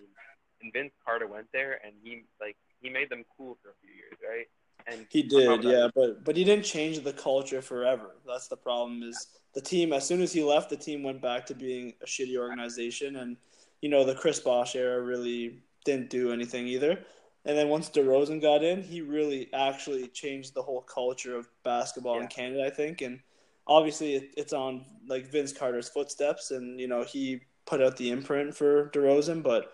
And 0.61 0.73
Vince 0.73 0.93
Carter 1.03 1.27
went 1.27 1.47
there, 1.51 1.79
and 1.85 1.93
he 2.01 2.23
like 2.41 2.55
he 2.81 2.89
made 2.89 3.09
them 3.09 3.23
cool 3.37 3.57
for 3.61 3.69
a 3.69 3.73
few 3.81 3.93
years, 3.93 4.17
right? 4.27 4.47
And 4.87 5.05
He 5.09 5.21
did, 5.21 5.63
yeah, 5.63 5.87
but 5.93 6.23
but 6.23 6.35
he 6.35 6.43
didn't 6.43 6.65
change 6.65 6.99
the 7.01 7.13
culture 7.13 7.61
forever. 7.61 8.15
That's 8.25 8.47
the 8.47 8.57
problem. 8.57 9.03
Is 9.03 9.27
the 9.53 9.61
team 9.61 9.93
as 9.93 10.07
soon 10.07 10.21
as 10.21 10.33
he 10.33 10.43
left, 10.43 10.69
the 10.69 10.77
team 10.77 11.03
went 11.03 11.21
back 11.21 11.45
to 11.47 11.53
being 11.55 11.93
a 12.01 12.05
shitty 12.05 12.37
organization, 12.37 13.17
and 13.17 13.37
you 13.81 13.89
know 13.89 14.03
the 14.03 14.15
Chris 14.15 14.39
Bosh 14.39 14.75
era 14.75 15.01
really 15.01 15.61
didn't 15.85 16.09
do 16.09 16.31
anything 16.31 16.67
either. 16.67 16.99
And 17.45 17.57
then 17.57 17.69
once 17.69 17.89
DeRozan 17.89 18.41
got 18.41 18.63
in, 18.63 18.83
he 18.83 19.01
really 19.01 19.49
actually 19.53 20.07
changed 20.09 20.53
the 20.53 20.61
whole 20.61 20.81
culture 20.81 21.37
of 21.37 21.47
basketball 21.63 22.19
in 22.19 22.27
Canada, 22.27 22.65
I 22.65 22.69
think. 22.69 23.01
And 23.01 23.21
obviously, 23.65 24.15
it, 24.15 24.31
it's 24.35 24.53
on 24.53 24.83
like 25.07 25.31
Vince 25.31 25.53
Carter's 25.53 25.87
footsteps, 25.87 26.51
and 26.51 26.79
you 26.79 26.87
know 26.87 27.03
he 27.03 27.41
put 27.65 27.81
out 27.81 27.95
the 27.97 28.09
imprint 28.09 28.55
for 28.55 28.89
DeRozan, 28.89 29.43
but 29.43 29.73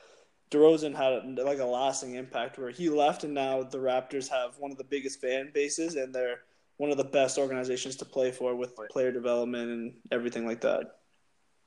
DeRozan 0.51 0.93
had 0.95 1.39
like 1.43 1.60
a 1.60 1.66
lasting 1.66 2.14
impact 2.16 2.60
where 2.60 2.70
he 2.70 2.89
left, 2.89 3.24
and 3.24 3.34
now 3.34 3.64
the 3.64 3.80
Raptors 3.80 4.28
have 4.30 4.58
one 4.60 4.72
of 4.72 4.78
the 4.78 4.84
biggest 4.84 5.20
fan 5.20 5.49
bases, 5.51 5.95
and 5.95 6.14
they're 6.14 6.41
one 6.78 6.91
of 6.91 6.97
the 6.97 7.04
best 7.04 7.38
organizations 7.38 7.95
to 7.97 8.06
play 8.06 8.32
for 8.32 8.56
with 8.56 8.76
player 8.91 9.12
development 9.12 9.72
and 9.72 9.93
everything 10.12 10.45
like 10.45 10.62
that. 10.62 10.99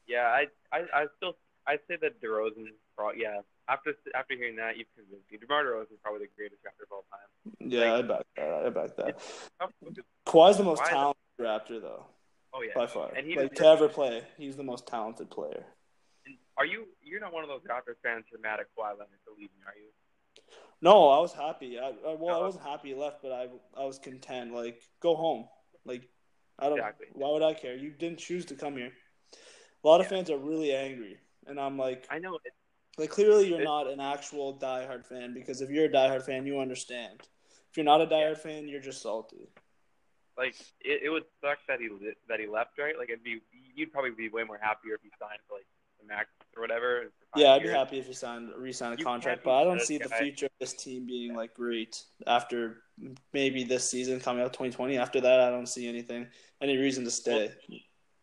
Yeah, 0.07 0.27
I, 0.27 0.47
I, 0.73 0.83
I 0.95 1.07
still, 1.17 1.37
I 1.67 1.77
say 1.89 1.97
that 2.01 2.21
DeRozan. 2.23 2.67
Pro, 2.97 3.13
yeah, 3.13 3.41
after 3.69 3.95
after 4.15 4.35
hearing 4.35 4.57
that, 4.57 4.77
you've 4.77 4.89
convinced 4.95 5.31
me. 5.31 5.39
DeMar 5.39 5.65
DeRozan 5.65 5.93
is 5.93 5.99
probably 6.03 6.27
the 6.27 6.33
greatest 6.37 6.63
Raptor 6.63 6.85
of 6.85 6.93
all 6.93 7.05
time. 7.11 7.53
Yeah, 7.61 7.95
I 7.95 8.03
back 8.03 8.27
that. 8.37 8.67
I 8.67 8.71
back 8.71 8.97
that. 8.97 9.19
Kawhi's 10.27 10.57
the 10.57 10.65
most 10.65 10.85
talented 10.85 11.17
Raptor, 11.41 11.81
though, 11.81 12.05
Oh 12.55 12.63
yeah. 12.63 12.73
by 12.75 12.87
far. 12.87 13.13
And 13.15 13.27
he 13.27 13.37
like 13.37 13.55
to 13.55 13.67
ever 13.67 13.89
play, 13.89 14.23
he's 14.37 14.57
the 14.57 14.63
most 14.63 14.87
talented 14.87 15.31
player. 15.31 15.65
And 16.27 16.37
Are 16.57 16.67
you? 16.67 16.87
You're 17.03 17.21
not 17.21 17.33
one 17.33 17.43
of 17.43 17.49
those 17.49 17.63
Raptors 17.63 17.97
fans 18.03 18.25
who 18.31 18.39
are 18.39 18.41
mad 18.41 18.61
at 18.61 18.67
Kawhi 18.77 18.91
Leonard 18.91 19.21
for 19.25 19.33
leaving, 19.33 19.59
are 19.67 19.75
you? 19.77 19.91
No, 20.81 21.09
I 21.09 21.19
was 21.19 21.33
happy. 21.33 21.79
I, 21.79 21.89
I 21.89 22.15
well, 22.19 22.37
I 22.37 22.39
oh. 22.39 22.45
wasn't 22.45 22.65
happy 22.65 22.89
he 22.89 22.95
left, 22.95 23.23
but 23.23 23.33
I 23.33 23.49
I 23.77 23.85
was 23.85 23.99
content. 23.99 24.53
Like, 24.53 24.83
go 25.01 25.15
home. 25.15 25.49
Like, 25.85 26.09
I 26.59 26.69
don't. 26.69 26.79
Exactly. 26.79 27.07
Why 27.13 27.31
would 27.31 27.43
I 27.43 27.55
care? 27.55 27.77
You 27.77 27.91
didn't 27.91 28.19
choose 28.19 28.45
to 28.47 28.55
come 28.55 28.77
here. 28.77 28.93
A 29.85 29.89
lot 29.89 30.01
of 30.01 30.07
fans 30.07 30.31
are 30.31 30.39
really 30.39 30.75
angry, 30.75 31.19
and 31.47 31.59
I'm 31.59 31.79
like, 31.79 32.07
I 32.11 32.19
know. 32.19 32.39
It, 32.45 32.53
like 32.99 33.11
clearly 33.11 33.49
you're 33.49 33.61
It- 33.61 33.65
not 33.65 33.87
an 33.89 34.01
actual 34.01 34.59
diehard 34.59 35.05
fan 35.05 35.35
because 35.35 35.61
if 35.61 35.71
you're 35.71 35.87
a 35.87 35.89
diehard 35.91 36.25
fan, 36.25 36.47
you 36.47 36.61
understand. 36.61 37.21
If 37.71 37.77
you're 37.77 37.85
not 37.85 38.01
a 38.01 38.07
diehard 38.07 38.39
fan, 38.39 38.69
you're 38.69 38.81
just 38.81 39.03
salty. 39.03 39.49
like 40.39 40.55
it, 40.81 41.03
it 41.05 41.09
would 41.11 41.25
suck 41.41 41.59
that 41.67 41.81
he 41.81 41.89
li- 41.89 42.15
that 42.29 42.39
he 42.41 42.47
left, 42.47 42.79
right? 42.79 42.97
Like 42.99 43.09
it'd 43.09 43.23
be 43.25 43.41
you'd 43.75 43.91
probably 43.93 44.11
be 44.11 44.29
way 44.29 44.45
more 44.45 44.59
happier 44.61 44.95
if 44.95 45.03
he 45.03 45.11
signed 45.19 45.41
for 45.49 45.55
like 45.57 45.67
the 46.01 46.07
max 46.07 46.29
or 46.55 46.61
whatever. 46.61 47.11
Yeah, 47.35 47.53
I'd 47.55 47.63
be 47.63 47.69
happy 47.69 47.99
if 47.99 48.07
he 48.07 48.13
signed 48.13 48.51
re-signed 48.57 48.95
a 48.95 48.99
You 48.99 49.05
contract, 49.05 49.45
but 49.45 49.55
I 49.61 49.65
don't 49.65 49.81
see 49.81 49.97
the 49.99 50.09
future 50.11 50.47
of 50.47 50.53
this 50.61 50.75
team 50.75 51.07
being 51.07 51.35
like 51.35 51.55
great 51.55 52.03
after 52.27 52.83
maybe 53.33 53.65
this 53.65 53.89
season 53.91 54.21
coming 54.21 54.43
out 54.43 54.53
2020. 54.53 54.99
After 54.99 55.21
that, 55.23 55.41
I 55.41 55.51
don't 55.51 55.67
see 55.67 55.89
anything 55.89 56.27
any 56.61 56.77
reason 56.77 57.05
to 57.05 57.11
stay. 57.11 57.53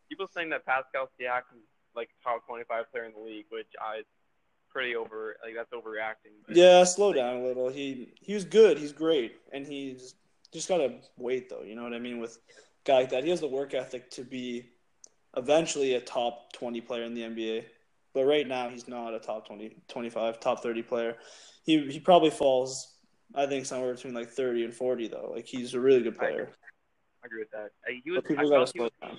People 0.10 0.28
saying 0.36 0.50
that 0.50 0.66
Pascal 0.68 1.10
Siakam's 1.20 1.66
like 1.96 2.10
top 2.24 2.46
25 2.46 2.92
player 2.92 3.06
in 3.06 3.14
the 3.14 3.20
league, 3.20 3.46
which 3.50 3.70
I 3.82 4.02
pretty 4.74 4.96
over 4.96 5.36
like 5.44 5.54
that's 5.56 5.72
overreacting. 5.72 6.34
But 6.48 6.56
Yeah, 6.56 6.84
slow 6.84 7.14
down 7.14 7.38
a 7.38 7.44
little. 7.46 7.70
He 7.70 8.14
he 8.20 8.34
was 8.34 8.44
good. 8.44 8.78
He's 8.78 8.92
great, 8.92 9.36
and 9.54 9.66
he's 9.66 10.16
just 10.52 10.68
gotta 10.68 10.96
wait 11.18 11.50
though. 11.50 11.62
You 11.62 11.76
know 11.76 11.84
what 11.84 11.94
I 11.94 12.00
mean? 12.00 12.20
With 12.20 12.38
a 12.38 12.40
guy 12.84 13.00
like 13.02 13.10
that, 13.12 13.24
he 13.24 13.30
has 13.30 13.40
the 13.40 13.48
work 13.48 13.74
ethic 13.74 14.10
to 14.12 14.24
be 14.24 14.66
eventually 15.38 15.94
a 15.94 16.02
top 16.02 16.52
twenty 16.54 16.82
player 16.82 17.04
in 17.04 17.14
the 17.14 17.22
NBA. 17.22 17.66
But 18.14 18.26
right 18.26 18.48
now, 18.48 18.70
he's 18.70 18.88
not 18.88 19.16
a 19.16 19.20
top 19.20 19.48
20, 19.48 19.76
25, 19.88 20.40
top 20.40 20.62
thirty 20.62 20.84
player. 20.84 21.18
He 21.66 21.80
he 21.90 22.00
probably 22.00 22.30
falls, 22.30 22.96
I 23.34 23.46
think, 23.48 23.66
somewhere 23.66 23.94
between 23.94 24.14
like 24.14 24.30
thirty 24.30 24.64
and 24.64 24.74
forty 24.74 25.08
though. 25.08 25.32
Like 25.34 25.46
he's 25.46 25.74
a 25.74 25.80
really 25.80 26.04
good 26.04 26.18
player. 26.18 26.50
I 27.24 27.26
agree 27.28 27.40
with 27.40 27.52
that. 27.52 27.72
He 28.04 28.12
was. 28.12 28.22
People 28.28 28.50
gotta 28.50 28.68
slow 28.68 28.84
was, 28.84 28.92
down. 29.02 29.18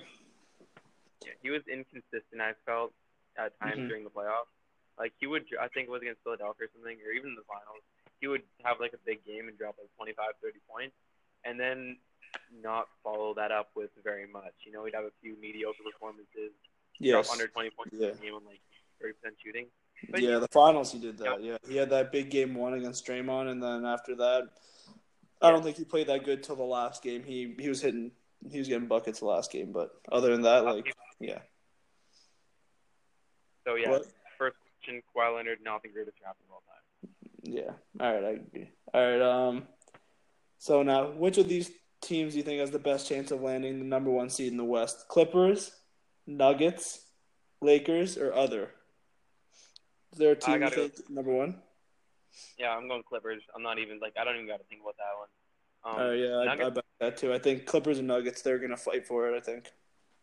yeah, 1.25 1.31
he 1.41 1.49
was 1.49 1.61
inconsistent. 1.67 2.39
I 2.39 2.53
felt 2.65 2.93
at 3.37 3.59
times 3.59 3.79
Mhm. 3.79 3.87
during 3.89 4.03
the 4.05 4.09
playoffs. 4.09 4.54
Like 4.97 5.13
he 5.19 5.27
would, 5.27 5.43
I 5.59 5.67
think 5.67 5.87
it 5.87 5.91
was 5.91 6.01
against 6.01 6.23
Philadelphia 6.23 6.67
or 6.67 6.69
something, 6.73 6.97
or 7.05 7.11
even 7.11 7.31
in 7.31 7.35
the 7.35 7.43
finals. 7.47 7.83
He 8.21 8.27
would 8.27 8.43
have 8.63 8.79
like 8.79 8.93
a 8.93 9.01
big 9.05 9.25
game 9.25 9.47
and 9.47 9.57
drop 9.57 9.75
like 9.77 9.89
25, 9.97 10.25
30 10.41 10.59
points, 10.71 10.95
and 11.43 11.59
then 11.59 11.97
not 12.63 12.87
follow 13.03 13.33
that 13.35 13.51
up 13.51 13.69
with 13.75 13.89
very 14.03 14.25
much. 14.27 14.53
You 14.65 14.71
know, 14.71 14.85
he'd 14.85 14.95
have 14.95 15.03
a 15.03 15.11
few 15.21 15.35
mediocre 15.39 15.83
performances, 15.83 16.51
Yes. 16.99 17.27
drop 17.27 17.33
under 17.33 17.47
20 17.47 17.69
points 17.71 17.93
Yeah. 17.93 18.07
in 18.09 18.13
a 18.13 18.21
game 18.21 18.35
on 18.35 18.45
like 18.45 18.61
30% 19.03 19.35
shooting. 19.43 19.67
But 20.09 20.21
yeah, 20.21 20.39
the 20.39 20.47
finals 20.47 20.91
he 20.91 20.99
did 20.99 21.17
that. 21.19 21.41
Yeah, 21.43 21.57
he 21.67 21.75
had 21.75 21.89
that 21.89 22.11
big 22.11 22.29
game 22.29 22.55
one 22.55 22.73
against 22.73 23.05
Draymond, 23.05 23.49
and 23.51 23.61
then 23.61 23.85
after 23.85 24.15
that, 24.15 24.43
I 25.41 25.51
don't 25.51 25.63
think 25.63 25.77
he 25.77 25.83
played 25.83 26.07
that 26.07 26.23
good 26.23 26.43
till 26.43 26.55
the 26.55 26.63
last 26.63 27.03
game. 27.03 27.23
He 27.23 27.53
he 27.59 27.67
was 27.67 27.81
hitting, 27.81 28.11
he 28.49 28.59
was 28.59 28.67
getting 28.67 28.87
buckets 28.87 29.19
the 29.19 29.25
last 29.25 29.51
game, 29.51 29.71
but 29.71 29.91
other 30.11 30.31
than 30.31 30.41
that, 30.43 30.65
uh, 30.65 30.73
like, 30.73 30.95
yeah. 31.19 31.39
So 33.65 33.75
yeah, 33.75 33.89
What? 33.89 34.05
Kawhi 34.87 35.35
Leonard, 35.35 35.59
not 35.63 35.83
the 35.83 35.89
greatest 35.89 36.17
of 36.21 36.35
all 36.51 36.63
time. 36.67 37.11
Yeah. 37.43 37.71
All 37.99 38.13
right, 38.13 38.23
I 38.23 38.29
agree. 38.29 38.69
All 38.93 39.01
right. 39.01 39.21
Um. 39.21 39.67
So 40.57 40.83
now, 40.83 41.11
which 41.11 41.37
of 41.37 41.47
these 41.47 41.71
teams 42.01 42.33
do 42.33 42.39
you 42.39 42.43
think 42.43 42.59
has 42.59 42.71
the 42.71 42.79
best 42.79 43.07
chance 43.07 43.31
of 43.31 43.41
landing 43.41 43.79
the 43.79 43.85
number 43.85 44.09
one 44.09 44.29
seed 44.29 44.51
in 44.51 44.57
the 44.57 44.63
West? 44.63 45.07
Clippers, 45.09 45.71
Nuggets, 46.25 47.01
Lakers, 47.61 48.17
or 48.17 48.33
other? 48.33 48.71
Is 50.13 50.19
there 50.19 50.31
a 50.31 50.35
team 50.35 50.55
you 50.55 50.59
gotta 50.61 50.75
go- 50.75 50.87
think 50.87 51.09
number 51.09 51.31
one? 51.33 51.61
Yeah, 52.57 52.71
I'm 52.71 52.87
going 52.87 53.03
Clippers. 53.03 53.41
I'm 53.55 53.63
not 53.63 53.79
even 53.79 53.99
like 53.99 54.13
I 54.19 54.23
don't 54.23 54.35
even 54.35 54.47
got 54.47 54.57
to 54.57 54.65
think 54.65 54.81
about 54.81 54.95
that 54.97 55.13
one. 55.17 55.29
Um, 55.85 56.07
Oh 56.07 56.13
yeah, 56.13 56.51
I, 56.51 56.67
I 56.67 56.69
bet 56.69 56.85
that 56.99 57.17
too. 57.17 57.33
I 57.33 57.39
think 57.39 57.65
Clippers 57.65 57.99
and 57.99 58.07
Nuggets 58.07 58.41
they're 58.41 58.59
gonna 58.59 58.77
fight 58.77 59.05
for 59.05 59.29
it. 59.29 59.37
I 59.37 59.39
think. 59.39 59.69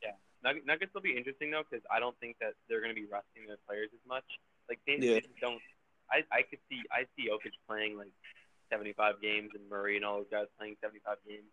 Yeah, 0.02 0.52
Nuggets 0.64 0.92
will 0.94 1.02
be 1.02 1.16
interesting 1.16 1.50
though 1.50 1.62
because 1.68 1.84
I 1.90 2.00
don't 2.00 2.18
think 2.18 2.36
that 2.40 2.54
they're 2.68 2.80
going 2.80 2.94
to 2.94 3.00
be 3.00 3.06
resting 3.06 3.46
their 3.46 3.58
players 3.66 3.90
as 3.94 4.00
much. 4.06 4.24
Like 4.68 4.80
they, 4.86 4.96
Yeah. 4.98 5.14
they 5.14 5.20
just 5.20 5.40
don't. 5.40 5.60
I 6.10 6.22
I 6.30 6.42
could 6.42 6.58
see 6.68 6.80
I 6.90 7.04
see 7.16 7.28
Jokic 7.30 7.52
playing 7.68 7.96
like 7.96 8.12
75 8.70 9.20
games 9.20 9.50
and 9.54 9.68
Murray 9.68 9.96
and 9.96 10.04
all 10.04 10.18
those 10.18 10.30
guys 10.30 10.46
playing 10.58 10.76
75 10.80 11.16
games, 11.28 11.44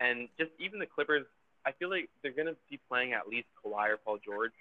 and 0.00 0.28
just 0.38 0.50
even 0.58 0.78
the 0.78 0.86
Clippers. 0.86 1.26
I 1.66 1.72
feel 1.72 1.90
like 1.90 2.08
they're 2.22 2.32
going 2.32 2.46
to 2.48 2.56
be 2.70 2.80
playing 2.88 3.12
at 3.12 3.28
least 3.28 3.46
Kawhi 3.62 3.90
or 3.90 3.98
Paul 3.98 4.18
George 4.24 4.52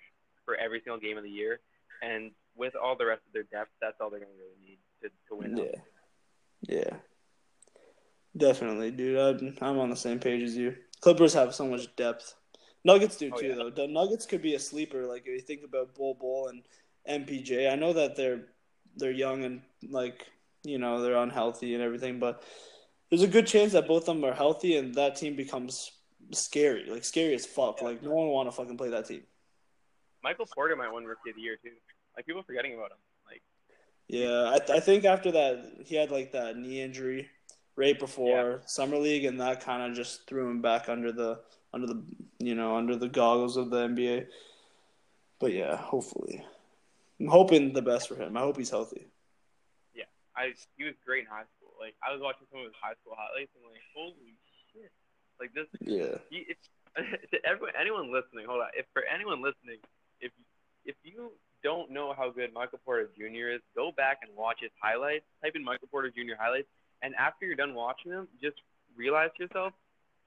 for 0.45 0.55
every 0.57 0.81
single 0.83 0.99
game 0.99 1.17
of 1.17 1.23
the 1.23 1.29
year, 1.29 1.61
and 2.01 2.31
with 2.57 2.75
all 2.75 2.97
the 2.97 3.05
rest 3.05 3.21
of 3.25 3.31
their 3.31 3.43
depth, 3.43 3.71
that's 3.79 3.95
all 4.01 4.09
they're 4.09 4.19
going 4.19 4.31
to 4.31 4.37
really 4.37 4.59
need 4.61 4.79
to 5.01 5.09
to 5.29 5.35
win. 5.35 5.57
out. 5.57 5.65
Yeah, 6.67 6.83
yeah, 6.83 6.95
definitely, 8.35 8.91
dude. 8.91 9.17
I'm, 9.17 9.55
I'm 9.61 9.79
on 9.79 9.89
the 9.89 9.95
same 9.95 10.19
page 10.19 10.43
as 10.43 10.55
you. 10.55 10.75
Clippers 11.01 11.33
have 11.33 11.55
so 11.55 11.65
much 11.67 11.93
depth. 11.95 12.35
Nuggets 12.83 13.17
do 13.17 13.31
Oh, 13.33 13.37
too, 13.39 13.47
yeah. 13.47 13.55
though. 13.55 13.69
The 13.69 13.87
Nuggets 13.87 14.25
could 14.25 14.41
be 14.41 14.55
a 14.55 14.59
sleeper. 14.59 15.05
Like 15.05 15.21
if 15.21 15.27
you 15.27 15.39
think 15.41 15.61
about 15.63 15.95
Bol 15.95 16.15
Bol 16.15 16.47
and 16.49 16.63
MPJ, 17.09 17.71
I 17.71 17.75
know 17.75 17.93
that 17.93 18.15
they're 18.15 18.41
they're 18.95 19.11
young 19.11 19.43
and 19.43 19.61
like 19.89 20.27
you 20.63 20.77
know 20.77 21.01
they're 21.01 21.17
unhealthy 21.17 21.73
and 21.73 21.83
everything, 21.83 22.19
but 22.19 22.43
there's 23.09 23.23
a 23.23 23.27
good 23.27 23.47
chance 23.47 23.73
that 23.73 23.87
both 23.87 24.07
of 24.07 24.15
them 24.15 24.25
are 24.25 24.33
healthy 24.33 24.77
and 24.77 24.93
that 24.95 25.15
team 25.15 25.35
becomes 25.35 25.91
scary, 26.31 26.85
like 26.89 27.03
scary 27.03 27.33
as 27.33 27.45
fuck. 27.45 27.79
Yeah. 27.81 27.87
Like 27.87 28.03
no 28.03 28.11
one 28.11 28.27
want 28.27 28.47
to 28.47 28.51
fucking 28.51 28.77
play 28.77 28.89
that 28.89 29.07
team. 29.07 29.23
Michael 30.23 30.45
Porter 30.45 30.75
might 30.75 30.93
win 30.93 31.05
Rookie 31.05 31.29
of 31.29 31.35
the 31.35 31.41
Year 31.41 31.57
too. 31.61 31.71
Like 32.15 32.25
people 32.25 32.43
forgetting 32.43 32.73
about 32.73 32.91
him. 32.91 32.97
Like 33.25 33.41
Yeah, 34.07 34.57
I, 34.57 34.77
I 34.77 34.79
think 34.79 35.05
after 35.05 35.31
that 35.31 35.83
he 35.85 35.95
had 35.95 36.11
like 36.11 36.31
that 36.33 36.57
knee 36.57 36.81
injury 36.81 37.29
right 37.75 37.97
before 37.97 38.61
summer 38.65 38.97
league, 38.97 39.25
and 39.25 39.39
that 39.39 39.61
kind 39.61 39.89
of 39.89 39.97
just 39.97 40.27
threw 40.27 40.49
him 40.49 40.61
back 40.61 40.89
under 40.89 41.11
the 41.11 41.39
under 41.73 41.87
the 41.87 42.03
you 42.39 42.55
know 42.55 42.75
under 42.75 42.95
the 42.95 43.07
goggles 43.07 43.57
of 43.57 43.69
the 43.69 43.87
NBA. 43.87 44.27
But 45.39 45.53
yeah, 45.53 45.77
hopefully, 45.77 46.43
I'm 47.19 47.27
hoping 47.27 47.73
the 47.73 47.81
best 47.81 48.07
for 48.07 48.15
him. 48.15 48.37
I 48.37 48.41
hope 48.41 48.57
he's 48.57 48.69
healthy. 48.69 49.07
Yeah, 49.93 50.07
I 50.35 50.53
he 50.77 50.85
was 50.85 50.95
great 51.05 51.27
in 51.27 51.29
high 51.29 51.47
school. 51.57 51.75
Like 51.79 51.95
I 51.99 52.13
was 52.13 52.21
watching 52.23 52.47
some 52.51 52.61
of 52.61 52.67
his 52.67 52.79
high 52.79 52.95
school 53.03 53.15
highlights 53.17 53.51
and 53.59 53.67
like 53.67 53.83
holy 53.91 54.39
shit. 54.71 54.91
Like 55.39 55.51
this 55.53 55.67
Yeah, 55.83 56.19
he, 56.29 56.47
to 57.31 57.37
everyone, 57.43 57.75
anyone 57.79 58.11
listening, 58.11 58.47
hold 58.47 58.61
on. 58.63 58.71
If 58.75 58.87
for 58.93 59.03
anyone 59.03 59.43
listening, 59.43 59.83
if 60.19 60.31
if 60.85 60.95
you 61.03 61.35
don't 61.61 61.91
know 61.91 62.15
how 62.15 62.31
good 62.31 62.53
Michael 62.53 62.79
Porter 62.85 63.11
Jr. 63.17 63.59
is, 63.59 63.61
go 63.75 63.91
back 63.91 64.19
and 64.23 64.31
watch 64.35 64.63
his 64.63 64.71
highlights. 64.79 65.27
Type 65.43 65.55
in 65.55 65.63
Michael 65.63 65.91
Porter 65.91 66.09
Jr. 66.09 66.39
highlights, 66.39 66.71
and 67.03 67.13
after 67.15 67.45
you're 67.45 67.59
done 67.59 67.75
watching 67.75 68.11
them, 68.11 68.27
just 68.41 68.55
realize 68.95 69.29
to 69.37 69.43
yourself 69.43 69.73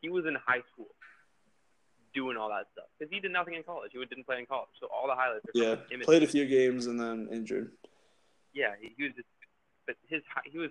he 0.01 0.09
was 0.09 0.27
in 0.27 0.37
high 0.37 0.63
school 0.73 0.93
doing 2.15 2.37
all 2.37 2.49
that 2.49 2.67
stuff 2.73 2.87
because 2.99 3.13
he 3.13 3.21
did 3.21 3.33
nothing 3.33 3.55
in 3.55 3.63
college. 3.63 3.93
He 3.93 4.05
didn't 4.05 4.25
play 4.25 4.39
in 4.39 4.47
college, 4.47 4.71
so 4.81 4.89
all 4.93 5.07
the 5.07 5.15
highlights 5.15 5.45
are 5.47 5.53
yeah. 5.55 5.77
Played 6.03 6.23
a 6.23 6.27
few 6.27 6.47
games 6.47 6.87
and 6.87 6.99
then 7.01 7.29
injured. 7.33 7.73
Yeah, 8.53 8.73
he, 8.81 8.93
he 8.97 9.05
was 9.05 9.13
just, 9.17 9.29
but 9.87 9.97
his 10.09 10.23
he 10.45 10.59
was 10.59 10.71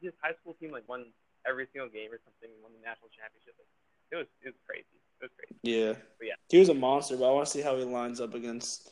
his 0.00 0.12
high 0.22 0.34
school 0.40 0.54
team 0.60 0.70
like 0.70 0.88
won 0.88 1.06
every 1.48 1.66
single 1.72 1.88
game 1.88 2.12
or 2.12 2.20
something, 2.24 2.50
won 2.62 2.72
the 2.72 2.86
national 2.86 3.08
championship. 3.10 3.54
Like, 3.58 3.72
it 4.12 4.16
was 4.16 4.26
it 4.42 4.48
was 4.48 4.60
crazy. 4.66 4.96
It 5.20 5.24
was 5.24 5.32
crazy. 5.36 5.56
Yeah, 5.62 5.92
But 6.18 6.26
yeah. 6.26 6.38
he 6.48 6.58
was 6.58 6.68
a 6.68 6.74
monster. 6.74 7.16
But 7.16 7.30
I 7.30 7.32
want 7.32 7.46
to 7.46 7.52
see 7.52 7.62
how 7.62 7.76
he 7.76 7.84
lines 7.84 8.20
up 8.20 8.34
against. 8.34 8.90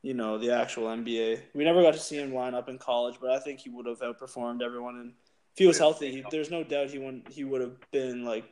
You 0.00 0.14
know 0.14 0.38
the 0.38 0.52
actual 0.54 0.86
NBA. 0.86 1.40
We 1.54 1.64
never 1.64 1.82
got 1.82 1.92
to 1.92 1.98
see 1.98 2.18
him 2.18 2.32
line 2.32 2.54
up 2.54 2.68
in 2.68 2.78
college, 2.78 3.16
but 3.20 3.30
I 3.30 3.40
think 3.40 3.58
he 3.58 3.68
would 3.68 3.84
have 3.86 3.98
outperformed 3.98 4.62
everyone. 4.62 4.94
And 4.94 5.10
if 5.10 5.58
he 5.58 5.66
was 5.66 5.76
healthy, 5.76 6.12
he, 6.12 6.24
there's 6.30 6.52
no 6.52 6.62
doubt 6.62 6.90
he 6.90 7.00
won, 7.00 7.24
he 7.28 7.42
would 7.42 7.60
have 7.60 7.74
been 7.90 8.24
like 8.24 8.44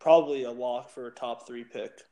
probably 0.00 0.42
a 0.42 0.50
lock 0.50 0.90
for 0.90 1.06
a 1.06 1.10
top 1.12 1.46
three 1.46 1.62
pick. 1.62 2.02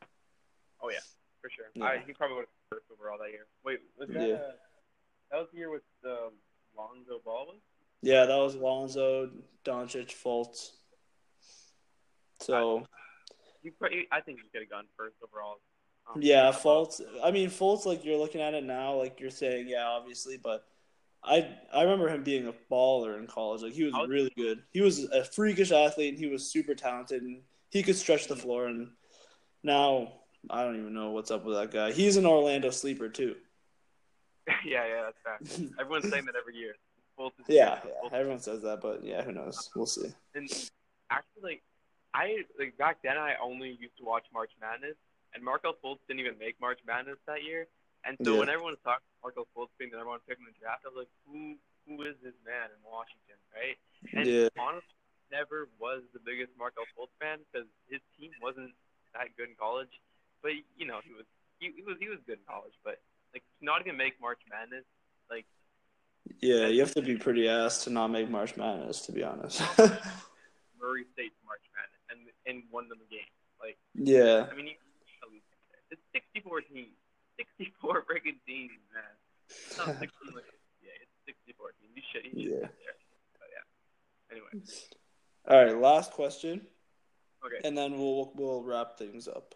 Oh 0.81 0.89
yeah, 0.89 0.99
for 1.41 1.49
sure. 1.49 1.65
Yeah. 1.73 1.83
I, 1.85 2.03
he 2.05 2.13
probably 2.13 2.35
would 2.37 2.41
have 2.45 2.69
first 2.79 2.85
overall 2.91 3.17
that 3.19 3.31
year. 3.31 3.47
Wait, 3.65 3.79
was 3.97 4.09
that 4.09 4.27
Yeah. 4.27 4.35
uh, 4.35 4.51
that 5.31 5.37
was 5.37 5.47
the 5.51 5.57
year 5.57 5.69
with 5.71 5.83
um, 6.05 6.31
Lonzo 6.77 7.19
Ball 7.25 7.47
was? 7.47 7.61
Yeah, 8.01 8.25
that 8.25 8.37
was 8.37 8.55
Lonzo, 8.55 9.31
Doncic, 9.65 10.13
Fultz. 10.13 10.71
So 12.39 12.85
He, 13.63 13.71
probably, 13.71 14.07
I 14.11 14.21
think 14.21 14.39
he 14.41 14.49
could 14.49 14.61
have 14.61 14.69
gone 14.69 14.85
first 14.95 15.15
overall. 15.23 15.59
Um, 16.13 16.21
yeah, 16.21 16.51
Fultz. 16.51 17.01
I 17.23 17.31
mean, 17.31 17.49
Fultz. 17.49 17.85
Like 17.85 18.05
you're 18.05 18.17
looking 18.17 18.41
at 18.41 18.53
it 18.53 18.63
now, 18.63 18.93
like 18.95 19.19
you're 19.19 19.29
saying, 19.29 19.67
yeah, 19.67 19.85
obviously, 19.87 20.37
but 20.37 20.63
I 21.23 21.57
I 21.73 21.81
remember 21.81 22.07
him 22.07 22.23
being 22.23 22.47
a 22.47 22.53
baller 22.71 23.17
in 23.17 23.27
college. 23.27 23.61
Like 23.63 23.73
he 23.73 23.83
was 23.83 23.93
was- 23.93 24.09
really 24.09 24.31
good. 24.37 24.63
He 24.71 24.81
was 24.81 25.03
a 25.05 25.23
freakish 25.23 25.71
athlete, 25.71 26.13
and 26.13 26.19
he 26.19 26.27
was 26.27 26.49
super 26.49 26.75
talented, 26.75 27.23
and 27.23 27.41
he 27.69 27.83
could 27.83 27.95
stretch 27.95 28.27
the 28.27 28.35
floor. 28.35 28.67
And 28.67 28.91
now 29.63 30.13
I 30.49 30.63
don't 30.63 30.79
even 30.79 30.93
know 30.93 31.11
what's 31.11 31.31
up 31.31 31.45
with 31.45 31.55
that 31.55 31.71
guy. 31.71 31.91
He's 31.91 32.17
an 32.17 32.25
Orlando 32.25 32.69
sleeper 32.69 33.09
too. 33.09 33.35
yeah, 34.65 34.85
yeah, 34.87 35.09
that's 35.09 35.17
fact. 35.23 35.71
Everyone's 35.79 36.09
saying 36.09 36.25
that 36.25 36.35
every 36.39 36.55
year. 36.55 36.75
Yeah, 37.49 37.79
yeah, 37.81 38.09
everyone 38.13 38.39
says 38.39 38.61
that, 38.61 38.79
but 38.79 39.03
yeah, 39.03 39.23
who 39.23 39.31
knows? 39.31 39.57
Uh, 39.57 39.69
we'll 39.75 39.85
see. 39.89 40.13
And 40.35 40.45
actually, 41.09 41.41
like 41.41 41.61
I 42.13 42.45
like 42.59 42.77
back 42.77 43.01
then, 43.03 43.17
I 43.17 43.33
only 43.41 43.73
used 43.81 43.97
to 43.97 44.05
watch 44.05 44.25
March 44.31 44.51
Madness, 44.61 44.95
and 45.33 45.43
Markelle 45.43 45.73
Fultz 45.83 45.97
didn't 46.07 46.21
even 46.21 46.37
make 46.37 46.61
March 46.61 46.79
Madness 46.85 47.17
that 47.25 47.43
year. 47.43 47.67
And 48.05 48.17
so 48.23 48.33
Yeah. 48.33 48.39
when 48.45 48.49
everyone 48.49 48.77
was 48.77 48.83
talking 48.85 49.01
about 49.17 49.33
Markelle 49.33 49.49
Fultz 49.57 49.73
being 49.81 49.89
the 49.89 49.97
number 49.97 50.13
one 50.13 50.21
pick 50.29 50.37
in 50.37 50.45
the 50.45 50.53
draft, 50.61 50.85
I 50.85 50.93
was 50.93 51.09
like, 51.09 51.13
who 51.25 51.57
who 51.89 52.03
is 52.05 52.15
this 52.21 52.37
man 52.45 52.69
in 52.69 52.79
Washington, 52.85 53.39
right? 53.49 53.77
And 54.13 54.27
Yeah, 54.27 54.49
honestly, 54.59 54.93
never 55.31 55.69
was 55.79 56.03
the 56.13 56.19
biggest 56.21 56.53
Markelle 56.59 56.87
Fultz 56.93 57.15
fan 57.19 57.39
because 57.49 57.65
his 57.89 57.99
team 58.13 58.31
wasn't 58.41 58.75
that 59.17 59.33
good 59.35 59.49
in 59.49 59.55
college. 59.57 59.91
But 60.41 60.51
you 60.77 60.85
know, 60.85 60.99
he 61.03 61.13
was 61.13 61.25
he, 61.59 61.71
he 61.75 61.83
was 61.83 61.97
he 61.99 62.09
was 62.09 62.19
good 62.25 62.39
in 62.39 62.45
college, 62.47 62.73
but 62.83 62.99
like 63.33 63.43
not 63.61 63.81
even 63.81 63.97
make 63.97 64.19
March 64.21 64.39
Madness, 64.49 64.85
like 65.29 65.45
yeah. 66.39 66.67
You 66.67 66.81
have 66.81 66.93
to 66.93 67.01
be 67.01 67.17
pretty 67.17 67.47
ass 67.47 67.83
to 67.85 67.89
not 67.89 68.07
make 68.07 68.29
March 68.29 68.57
Madness, 68.57 69.01
to 69.07 69.11
be 69.11 69.23
honest. 69.23 69.59
Murray 70.79 71.05
State 71.13 71.33
March 71.45 71.65
Madness 71.73 72.03
and 72.09 72.19
and 72.45 72.63
won 72.71 72.89
them 72.89 72.99
the 72.99 73.15
game. 73.15 73.25
Like 73.59 73.77
yeah, 73.95 74.47
I 74.51 74.55
mean, 74.55 74.67
you, 74.67 74.73
it's 75.89 76.01
64 76.13 76.61
teams, 76.61 76.93
64 77.37 78.03
freaking 78.03 78.37
teams, 78.45 78.71
man. 78.93 79.03
It's 79.49 79.77
not 79.77 79.87
16 79.87 80.09
like 80.35 80.45
yeah, 80.81 80.91
it's 81.01 81.37
64 81.47 81.71
teams. 81.81 81.93
You 81.95 82.03
should, 82.11 82.25
you 82.25 82.43
should 82.43 82.61
Yeah. 82.61 82.67
But 83.39 83.49
yeah. 83.49 84.31
Anyway, 84.31 84.65
All 85.47 85.65
right, 85.65 85.81
last 85.81 86.11
question, 86.11 86.61
okay, 87.45 87.67
and 87.67 87.77
then 87.77 87.97
we'll 87.97 88.31
we'll 88.35 88.63
wrap 88.63 88.97
things 88.97 89.27
up. 89.27 89.55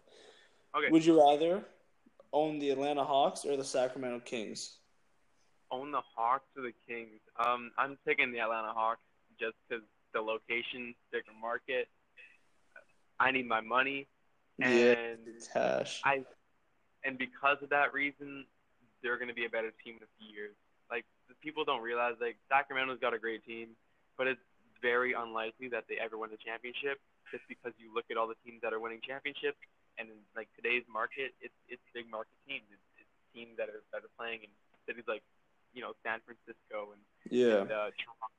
Okay. 0.76 0.90
Would 0.90 1.04
you 1.04 1.20
rather 1.20 1.64
own 2.32 2.58
the 2.58 2.70
Atlanta 2.70 3.04
Hawks 3.04 3.44
or 3.44 3.56
the 3.56 3.64
Sacramento 3.64 4.20
Kings? 4.20 4.78
own 5.72 5.90
the 5.90 6.02
Hawks 6.14 6.46
or 6.56 6.62
the 6.62 6.74
Kings? 6.86 7.18
Um, 7.42 7.72
I'm 7.78 7.98
taking 8.06 8.30
the 8.30 8.40
Atlanta 8.40 8.72
Hawks 8.72 9.02
just 9.40 9.56
because 9.66 9.82
the 10.12 10.20
location, 10.20 10.94
bigger 11.10 11.32
market. 11.40 11.88
I 13.18 13.30
need 13.30 13.48
my 13.48 13.60
money, 13.60 14.06
Yeah, 14.58 14.92
and 14.92 15.18
cash. 15.52 16.02
I, 16.04 16.22
and 17.04 17.16
because 17.16 17.56
of 17.62 17.70
that 17.70 17.94
reason, 17.94 18.44
they're 19.02 19.16
going 19.16 19.28
to 19.28 19.34
be 19.34 19.46
a 19.46 19.48
better 19.48 19.72
team 19.82 19.96
in 19.96 20.02
a 20.02 20.12
few 20.20 20.28
years. 20.28 20.54
Like 20.90 21.04
the 21.28 21.34
people 21.42 21.64
don't 21.64 21.82
realize, 21.82 22.14
like 22.20 22.36
Sacramento's 22.48 23.00
got 23.00 23.14
a 23.14 23.18
great 23.18 23.44
team, 23.44 23.68
but 24.18 24.26
it's 24.26 24.40
very 24.82 25.14
unlikely 25.14 25.68
that 25.68 25.84
they 25.88 25.96
ever 25.96 26.18
win 26.18 26.30
the 26.30 26.36
championship. 26.36 27.00
Just 27.30 27.44
because 27.48 27.72
you 27.78 27.94
look 27.94 28.04
at 28.10 28.18
all 28.18 28.28
the 28.28 28.36
teams 28.44 28.60
that 28.62 28.74
are 28.74 28.80
winning 28.80 29.00
championships, 29.00 29.56
and 29.98 30.08
in 30.08 30.16
like 30.36 30.48
today's 30.56 30.84
market, 30.92 31.32
it's 31.40 31.54
it's 31.68 31.82
big 31.94 32.08
market 32.10 32.36
teams. 32.48 32.64
It's, 32.70 32.86
it's 33.00 33.14
teams 33.34 33.56
that 33.58 33.68
are 33.68 33.82
that 33.92 34.04
are 34.04 34.12
playing 34.18 34.40
in 34.44 34.50
cities 34.86 35.04
like 35.08 35.22
you 35.74 35.82
know 35.82 35.92
San 36.04 36.20
Francisco 36.24 36.92
and, 36.92 37.02
Yeah, 37.30 37.62
and 37.62 37.70
uh, 37.72 37.90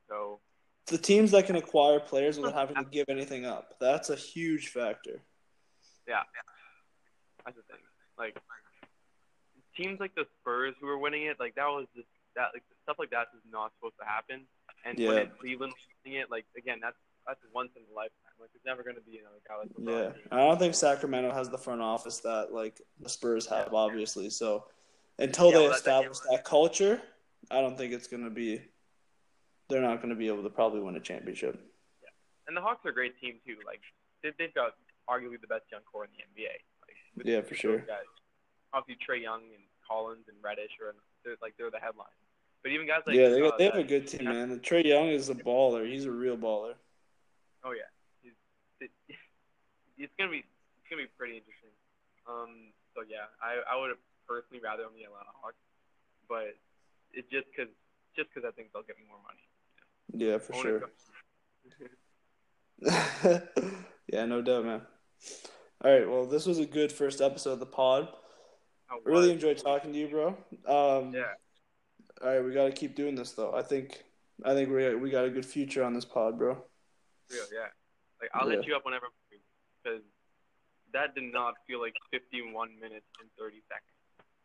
Toronto. 0.09 0.39
the 0.87 0.97
teams 0.97 1.31
that 1.31 1.45
can 1.45 1.55
acquire 1.55 1.99
players 1.99 2.37
without 2.37 2.53
having 2.55 2.75
to 2.77 2.89
give 2.89 3.05
anything 3.09 3.45
up. 3.45 3.75
That's 3.79 4.09
a 4.09 4.15
huge 4.15 4.69
factor. 4.69 5.21
Yeah, 6.07 6.23
that's 7.45 7.57
the 7.57 7.63
thing. 7.63 7.81
Like 8.17 8.37
teams 9.75 9.99
like 9.99 10.13
the 10.15 10.25
Spurs 10.39 10.75
who 10.79 10.87
were 10.87 10.97
winning 10.97 11.23
it, 11.25 11.39
like 11.39 11.55
that 11.55 11.67
was 11.67 11.87
just 11.95 12.07
that 12.35 12.49
like 12.53 12.63
stuff 12.83 12.97
like 12.99 13.09
that 13.11 13.27
is 13.35 13.41
not 13.51 13.71
supposed 13.77 13.95
to 13.99 14.05
happen. 14.05 14.45
And 14.85 14.97
when 14.99 15.15
Yeah. 15.15 15.23
it's 15.23 15.33
Cleveland 15.39 15.73
winning 16.03 16.19
it, 16.19 16.29
like 16.31 16.45
again, 16.57 16.79
that's 16.81 16.97
that's 17.25 17.39
once 17.53 17.71
in 17.75 17.83
a 17.89 17.95
lifetime. 17.95 18.22
Like 18.39 18.49
there's 18.53 18.65
never 18.65 18.83
going 18.83 18.95
to 18.95 19.01
be 19.01 19.19
another 19.19 19.39
guy 19.47 19.57
like 19.57 19.69
LeBron 19.69 20.13
Yeah. 20.15 20.37
I 20.37 20.37
don't 20.45 20.59
think 20.59 20.75
Sacramento 20.75 21.31
has 21.33 21.49
the 21.49 21.57
front 21.57 21.81
office 21.81 22.19
that 22.19 22.53
like 22.53 22.81
the 22.99 23.09
Spurs 23.09 23.45
have, 23.47 23.73
obviously. 23.73 24.29
So 24.29 24.65
until 25.19 25.47
Yeah, 25.47 25.51
they 25.51 25.57
well, 25.59 25.63
that- 25.71 25.83
that- 25.83 25.99
establish 26.03 26.19
that 26.31 26.43
culture, 26.43 27.01
I 27.51 27.61
don't 27.61 27.77
think 27.77 27.93
it's 27.93 28.07
gonna 28.07 28.29
be. 28.29 28.61
They're 29.69 29.81
not 29.81 30.01
gonna 30.01 30.15
be 30.15 30.27
able 30.27 30.43
to 30.43 30.49
probably 30.49 30.81
win 30.81 30.95
a 30.95 30.99
championship. 30.99 31.59
Yeah, 32.01 32.09
And 32.47 32.57
the 32.57 32.61
Hawks 32.61 32.85
are 32.85 32.89
a 32.89 32.93
great 32.93 33.19
team 33.19 33.39
too. 33.45 33.57
Like 33.65 33.81
they, 34.21 34.31
they've 34.37 34.53
got 34.53 34.75
arguably 35.09 35.39
the 35.41 35.47
best 35.47 35.63
young 35.71 35.81
core 35.91 36.05
in 36.05 36.09
the 36.15 36.23
NBA. 36.41 36.51
Like, 36.81 37.25
Yeah, 37.25 37.41
for 37.41 37.55
sure. 37.55 37.79
Guys. 37.79 38.03
Obviously, 38.73 39.05
Trae 39.07 39.21
Young 39.21 39.41
and 39.41 39.63
Collins 39.87 40.25
and 40.27 40.37
Reddish 40.41 40.71
are 40.81 40.95
they're 41.23 41.35
like 41.41 41.55
they're 41.57 41.71
the 41.71 41.79
headline. 41.79 42.07
But 42.63 42.71
even 42.71 42.87
guys 42.87 43.01
like 43.05 43.15
yeah, 43.15 43.29
they, 43.29 43.41
uh, 43.41 43.49
got, 43.49 43.57
they 43.57 43.65
have 43.65 43.75
a 43.75 43.83
good 43.83 44.07
team, 44.07 44.25
man. 44.25 44.59
Trae 44.59 44.85
Young 44.85 45.07
is 45.07 45.29
a 45.29 45.35
baller. 45.35 45.85
He's 45.89 46.05
a 46.05 46.11
real 46.11 46.37
baller. 46.37 46.73
Oh 47.65 47.71
yeah, 47.71 47.91
it, 48.83 48.91
it's 49.97 50.13
gonna 50.17 50.31
be 50.31 50.43
it's 50.43 50.87
gonna 50.89 51.03
be 51.03 51.11
pretty 51.17 51.37
interesting. 51.37 51.71
Um, 52.27 52.73
so 52.95 53.03
yeah, 53.07 53.31
I 53.41 53.63
I 53.63 53.79
would 53.79 53.89
have 53.89 54.03
personally 54.27 54.61
rather 54.63 54.83
on 54.83 54.93
the 54.95 55.03
Atlanta 55.03 55.31
Hawks, 55.41 55.59
but 56.27 56.55
it 57.13 57.29
just 57.31 57.47
cause 57.55 57.71
just 58.15 58.33
cause 58.33 58.43
I 58.47 58.51
think 58.51 58.71
they'll 58.73 58.83
get 58.83 58.97
me 58.97 59.05
more 59.07 59.21
money. 59.23 59.43
Yeah, 60.13 60.37
for 60.37 60.53
sure. 60.53 60.91
yeah, 64.11 64.25
no 64.25 64.41
doubt, 64.41 64.65
man. 64.65 64.81
All 65.83 65.91
right, 65.91 66.09
well, 66.09 66.25
this 66.25 66.45
was 66.45 66.59
a 66.59 66.65
good 66.65 66.91
first 66.91 67.21
episode 67.21 67.53
of 67.53 67.59
the 67.59 67.65
pod. 67.65 68.09
I 68.89 68.97
Really 69.05 69.31
enjoyed 69.31 69.57
talking 69.57 69.91
to 69.91 69.99
you, 69.99 70.07
bro. 70.07 70.27
Um, 70.67 71.13
Yeah, 71.13 71.33
All 72.21 72.29
right, 72.29 72.43
we 72.43 72.53
got 72.53 72.65
to 72.65 72.71
keep 72.71 72.95
doing 72.95 73.15
this 73.15 73.31
though. 73.31 73.53
I 73.53 73.63
think, 73.63 74.03
I 74.45 74.53
think 74.53 74.69
we 74.69 74.95
we 74.95 75.09
got 75.09 75.25
a 75.25 75.29
good 75.29 75.45
future 75.45 75.83
on 75.83 75.93
this 75.93 76.05
pod, 76.05 76.37
bro. 76.37 76.63
real, 77.31 77.43
yeah. 77.51 77.67
Like 78.23 78.31
I'll 78.33 78.47
hit 78.47 78.65
you 78.65 78.73
up 78.73 78.85
whenever 78.85 79.07
because 79.83 79.99
that 80.93 81.13
did 81.13 81.33
not 81.33 81.55
feel 81.67 81.81
like 81.81 81.93
51 82.09 82.69
minutes 82.79 83.05
and 83.19 83.29
30 83.37 83.57
seconds. 83.67 83.91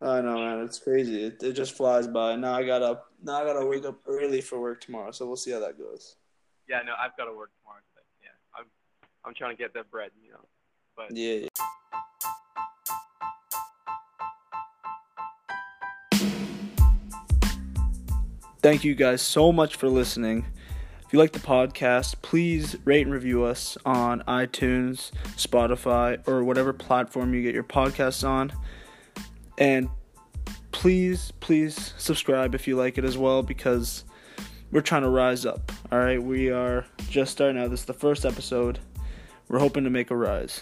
I 0.01 0.19
know, 0.19 0.37
man. 0.37 0.65
It's 0.65 0.79
crazy. 0.79 1.23
It, 1.23 1.41
it 1.41 1.53
just 1.53 1.77
flies 1.77 2.05
by. 2.05 2.35
Now 2.35 2.55
I 2.55 2.65
got 2.65 2.79
to 2.79 2.99
now 3.23 3.41
I 3.41 3.45
got 3.45 3.57
to 3.57 3.65
wake 3.65 3.85
up 3.85 3.99
early 4.05 4.41
for 4.41 4.59
work 4.59 4.81
tomorrow. 4.81 5.11
So 5.11 5.25
we'll 5.27 5.37
see 5.37 5.51
how 5.51 5.61
that 5.61 5.77
goes. 5.77 6.17
Yeah, 6.67 6.81
no, 6.85 6.91
I've 6.99 7.15
got 7.15 7.25
to 7.25 7.33
work 7.33 7.51
tomorrow. 7.61 7.79
But 7.95 8.03
yeah, 8.21 8.29
I'm 8.53 8.65
I'm 9.23 9.33
trying 9.33 9.55
to 9.55 9.63
get 9.63 9.73
that 9.75 9.89
bread, 9.89 10.11
you 10.21 10.31
know. 10.31 10.45
But 10.97 11.15
Yeah. 11.15 11.33
yeah. 11.35 11.47
Thank 18.61 18.83
you 18.83 18.93
guys 18.93 19.21
so 19.21 19.53
much 19.53 19.77
for 19.77 19.87
listening. 19.87 20.45
If 21.09 21.13
you 21.13 21.17
like 21.17 21.31
the 21.31 21.39
podcast, 21.39 22.21
please 22.21 22.75
rate 22.85 23.01
and 23.01 23.11
review 23.11 23.43
us 23.43 23.79
on 23.83 24.21
iTunes, 24.27 25.09
Spotify, 25.37 26.21
or 26.27 26.43
whatever 26.43 26.71
platform 26.71 27.33
you 27.33 27.41
get 27.41 27.55
your 27.55 27.63
podcasts 27.63 28.23
on. 28.23 28.53
And 29.57 29.89
please, 30.71 31.33
please 31.39 31.95
subscribe 31.97 32.53
if 32.53 32.67
you 32.67 32.75
like 32.75 32.99
it 32.99 33.05
as 33.05 33.17
well 33.17 33.41
because 33.41 34.03
we're 34.71 34.81
trying 34.81 35.01
to 35.01 35.09
rise 35.09 35.47
up. 35.47 35.71
All 35.91 35.97
right, 35.97 36.21
we 36.21 36.51
are 36.51 36.85
just 37.09 37.31
starting 37.31 37.59
out. 37.59 37.71
This 37.71 37.79
is 37.79 37.85
the 37.87 37.93
first 37.93 38.23
episode. 38.23 38.77
We're 39.47 39.57
hoping 39.57 39.85
to 39.85 39.89
make 39.89 40.11
a 40.11 40.15
rise. 40.15 40.61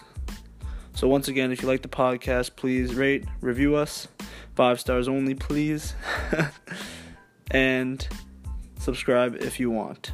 So 0.93 1.09
once 1.09 1.27
again, 1.27 1.51
if 1.51 1.61
you 1.61 1.67
like 1.67 1.81
the 1.81 1.89
podcast, 1.89 2.55
please 2.55 2.95
rate, 2.95 3.25
review 3.41 3.75
us, 3.75 4.07
five 4.55 4.79
stars 4.79 5.09
only, 5.09 5.35
please, 5.35 5.93
and 7.51 8.07
subscribe 8.79 9.35
if 9.35 9.59
you 9.59 9.69
want. 9.69 10.13